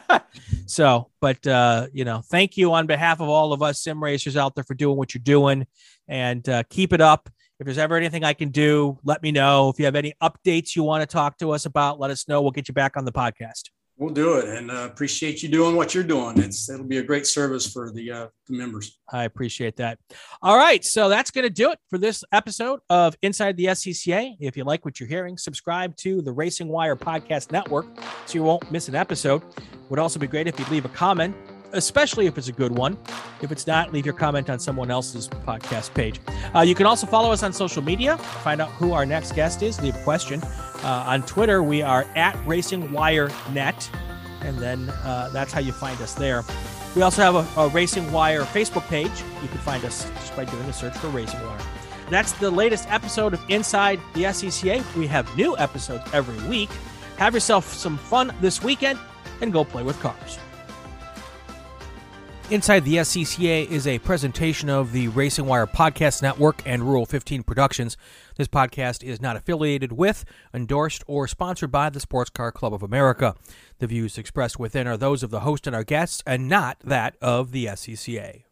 so, 0.66 1.10
but 1.20 1.46
uh, 1.46 1.86
you 1.92 2.04
know, 2.04 2.22
thank 2.24 2.56
you 2.56 2.72
on 2.72 2.86
behalf 2.86 3.20
of 3.20 3.28
all 3.28 3.52
of 3.52 3.62
us 3.62 3.80
sim 3.80 4.02
racers 4.02 4.36
out 4.36 4.54
there 4.54 4.64
for 4.64 4.74
doing 4.74 4.96
what 4.96 5.14
you're 5.14 5.22
doing, 5.22 5.66
and 6.06 6.48
uh, 6.48 6.62
keep 6.70 6.92
it 6.92 7.00
up. 7.00 7.28
If 7.60 7.64
there's 7.64 7.78
ever 7.78 7.96
anything 7.96 8.22
I 8.22 8.34
can 8.34 8.50
do, 8.50 8.98
let 9.02 9.22
me 9.22 9.32
know. 9.32 9.68
If 9.68 9.80
you 9.80 9.84
have 9.86 9.96
any 9.96 10.14
updates 10.22 10.76
you 10.76 10.84
want 10.84 11.02
to 11.02 11.06
talk 11.12 11.38
to 11.38 11.50
us 11.50 11.66
about, 11.66 11.98
let 11.98 12.10
us 12.10 12.28
know. 12.28 12.40
We'll 12.40 12.52
get 12.52 12.68
you 12.68 12.74
back 12.74 12.96
on 12.96 13.04
the 13.04 13.12
podcast. 13.12 13.70
We'll 13.98 14.14
do 14.14 14.34
it, 14.34 14.48
and 14.48 14.70
uh, 14.70 14.88
appreciate 14.90 15.42
you 15.42 15.48
doing 15.48 15.74
what 15.74 15.92
you're 15.92 16.04
doing. 16.04 16.38
It's 16.38 16.70
it'll 16.70 16.86
be 16.86 16.98
a 16.98 17.02
great 17.02 17.26
service 17.26 17.66
for 17.66 17.90
the 17.90 18.12
uh, 18.12 18.26
the 18.46 18.56
members. 18.56 19.00
I 19.12 19.24
appreciate 19.24 19.74
that. 19.78 19.98
All 20.40 20.56
right, 20.56 20.84
so 20.84 21.08
that's 21.08 21.32
going 21.32 21.42
to 21.42 21.50
do 21.50 21.72
it 21.72 21.80
for 21.90 21.98
this 21.98 22.22
episode 22.30 22.78
of 22.90 23.16
Inside 23.22 23.56
the 23.56 23.64
SCCA. 23.64 24.36
If 24.38 24.56
you 24.56 24.62
like 24.62 24.84
what 24.84 25.00
you're 25.00 25.08
hearing, 25.08 25.36
subscribe 25.36 25.96
to 25.96 26.22
the 26.22 26.30
Racing 26.30 26.68
Wire 26.68 26.94
Podcast 26.94 27.50
Network 27.50 27.86
so 28.26 28.34
you 28.34 28.44
won't 28.44 28.70
miss 28.70 28.88
an 28.88 28.94
episode. 28.94 29.42
Would 29.88 29.98
also 29.98 30.20
be 30.20 30.28
great 30.28 30.46
if 30.46 30.56
you'd 30.60 30.70
leave 30.70 30.84
a 30.84 30.90
comment 30.90 31.34
especially 31.72 32.26
if 32.26 32.38
it's 32.38 32.48
a 32.48 32.52
good 32.52 32.76
one. 32.76 32.98
If 33.42 33.52
it's 33.52 33.66
not, 33.66 33.92
leave 33.92 34.04
your 34.04 34.14
comment 34.14 34.50
on 34.50 34.58
someone 34.58 34.90
else's 34.90 35.28
podcast 35.28 35.94
page. 35.94 36.20
Uh, 36.54 36.60
you 36.60 36.74
can 36.74 36.86
also 36.86 37.06
follow 37.06 37.32
us 37.32 37.42
on 37.42 37.52
social 37.52 37.82
media, 37.82 38.16
find 38.18 38.60
out 38.60 38.70
who 38.70 38.92
our 38.92 39.06
next 39.06 39.34
guest 39.34 39.62
is, 39.62 39.80
leave 39.80 39.96
a 39.96 40.02
question. 40.02 40.42
Uh, 40.82 41.04
on 41.06 41.22
Twitter, 41.22 41.62
we 41.62 41.82
are 41.82 42.06
at 42.14 42.38
Racing 42.46 42.92
Wire 42.92 43.30
Net, 43.52 43.90
and 44.42 44.58
then 44.58 44.88
uh, 44.90 45.30
that's 45.32 45.52
how 45.52 45.60
you 45.60 45.72
find 45.72 46.00
us 46.00 46.14
there. 46.14 46.44
We 46.96 47.02
also 47.02 47.22
have 47.22 47.34
a, 47.34 47.60
a, 47.60 47.68
Racing 47.68 48.10
Wire 48.12 48.42
Facebook 48.42 48.86
page. 48.88 49.10
You 49.42 49.48
can 49.48 49.58
find 49.58 49.84
us 49.84 50.04
just 50.04 50.34
by 50.36 50.44
doing 50.44 50.64
a 50.64 50.72
search 50.72 50.96
for 50.96 51.08
Racing 51.08 51.40
Wire. 51.42 51.60
That's 52.10 52.32
the 52.32 52.50
latest 52.50 52.90
episode 52.90 53.34
of 53.34 53.40
Inside 53.50 54.00
the 54.14 54.24
SCCA. 54.24 54.82
We 54.96 55.06
have 55.08 55.36
new 55.36 55.56
episodes 55.58 56.04
every 56.14 56.48
week. 56.48 56.70
Have 57.18 57.34
yourself 57.34 57.70
some 57.72 57.98
fun 57.98 58.34
this 58.40 58.62
weekend 58.62 58.98
and 59.42 59.52
go 59.52 59.64
play 59.64 59.82
with 59.82 60.00
cars. 60.00 60.38
Inside 62.50 62.86
the 62.86 62.94
SCCA 62.94 63.70
is 63.70 63.86
a 63.86 63.98
presentation 63.98 64.70
of 64.70 64.92
the 64.92 65.08
Racing 65.08 65.44
Wire 65.44 65.66
Podcast 65.66 66.22
Network 66.22 66.62
and 66.64 66.82
Rule 66.82 67.04
15 67.04 67.42
Productions. 67.42 67.98
This 68.36 68.48
podcast 68.48 69.04
is 69.04 69.20
not 69.20 69.36
affiliated 69.36 69.92
with, 69.92 70.24
endorsed, 70.54 71.04
or 71.06 71.28
sponsored 71.28 71.70
by 71.70 71.90
the 71.90 72.00
Sports 72.00 72.30
Car 72.30 72.50
Club 72.50 72.72
of 72.72 72.82
America. 72.82 73.34
The 73.80 73.86
views 73.86 74.16
expressed 74.16 74.58
within 74.58 74.86
are 74.86 74.96
those 74.96 75.22
of 75.22 75.28
the 75.28 75.40
host 75.40 75.66
and 75.66 75.76
our 75.76 75.84
guests 75.84 76.22
and 76.26 76.48
not 76.48 76.78
that 76.82 77.16
of 77.20 77.52
the 77.52 77.66
SCCA. 77.66 78.44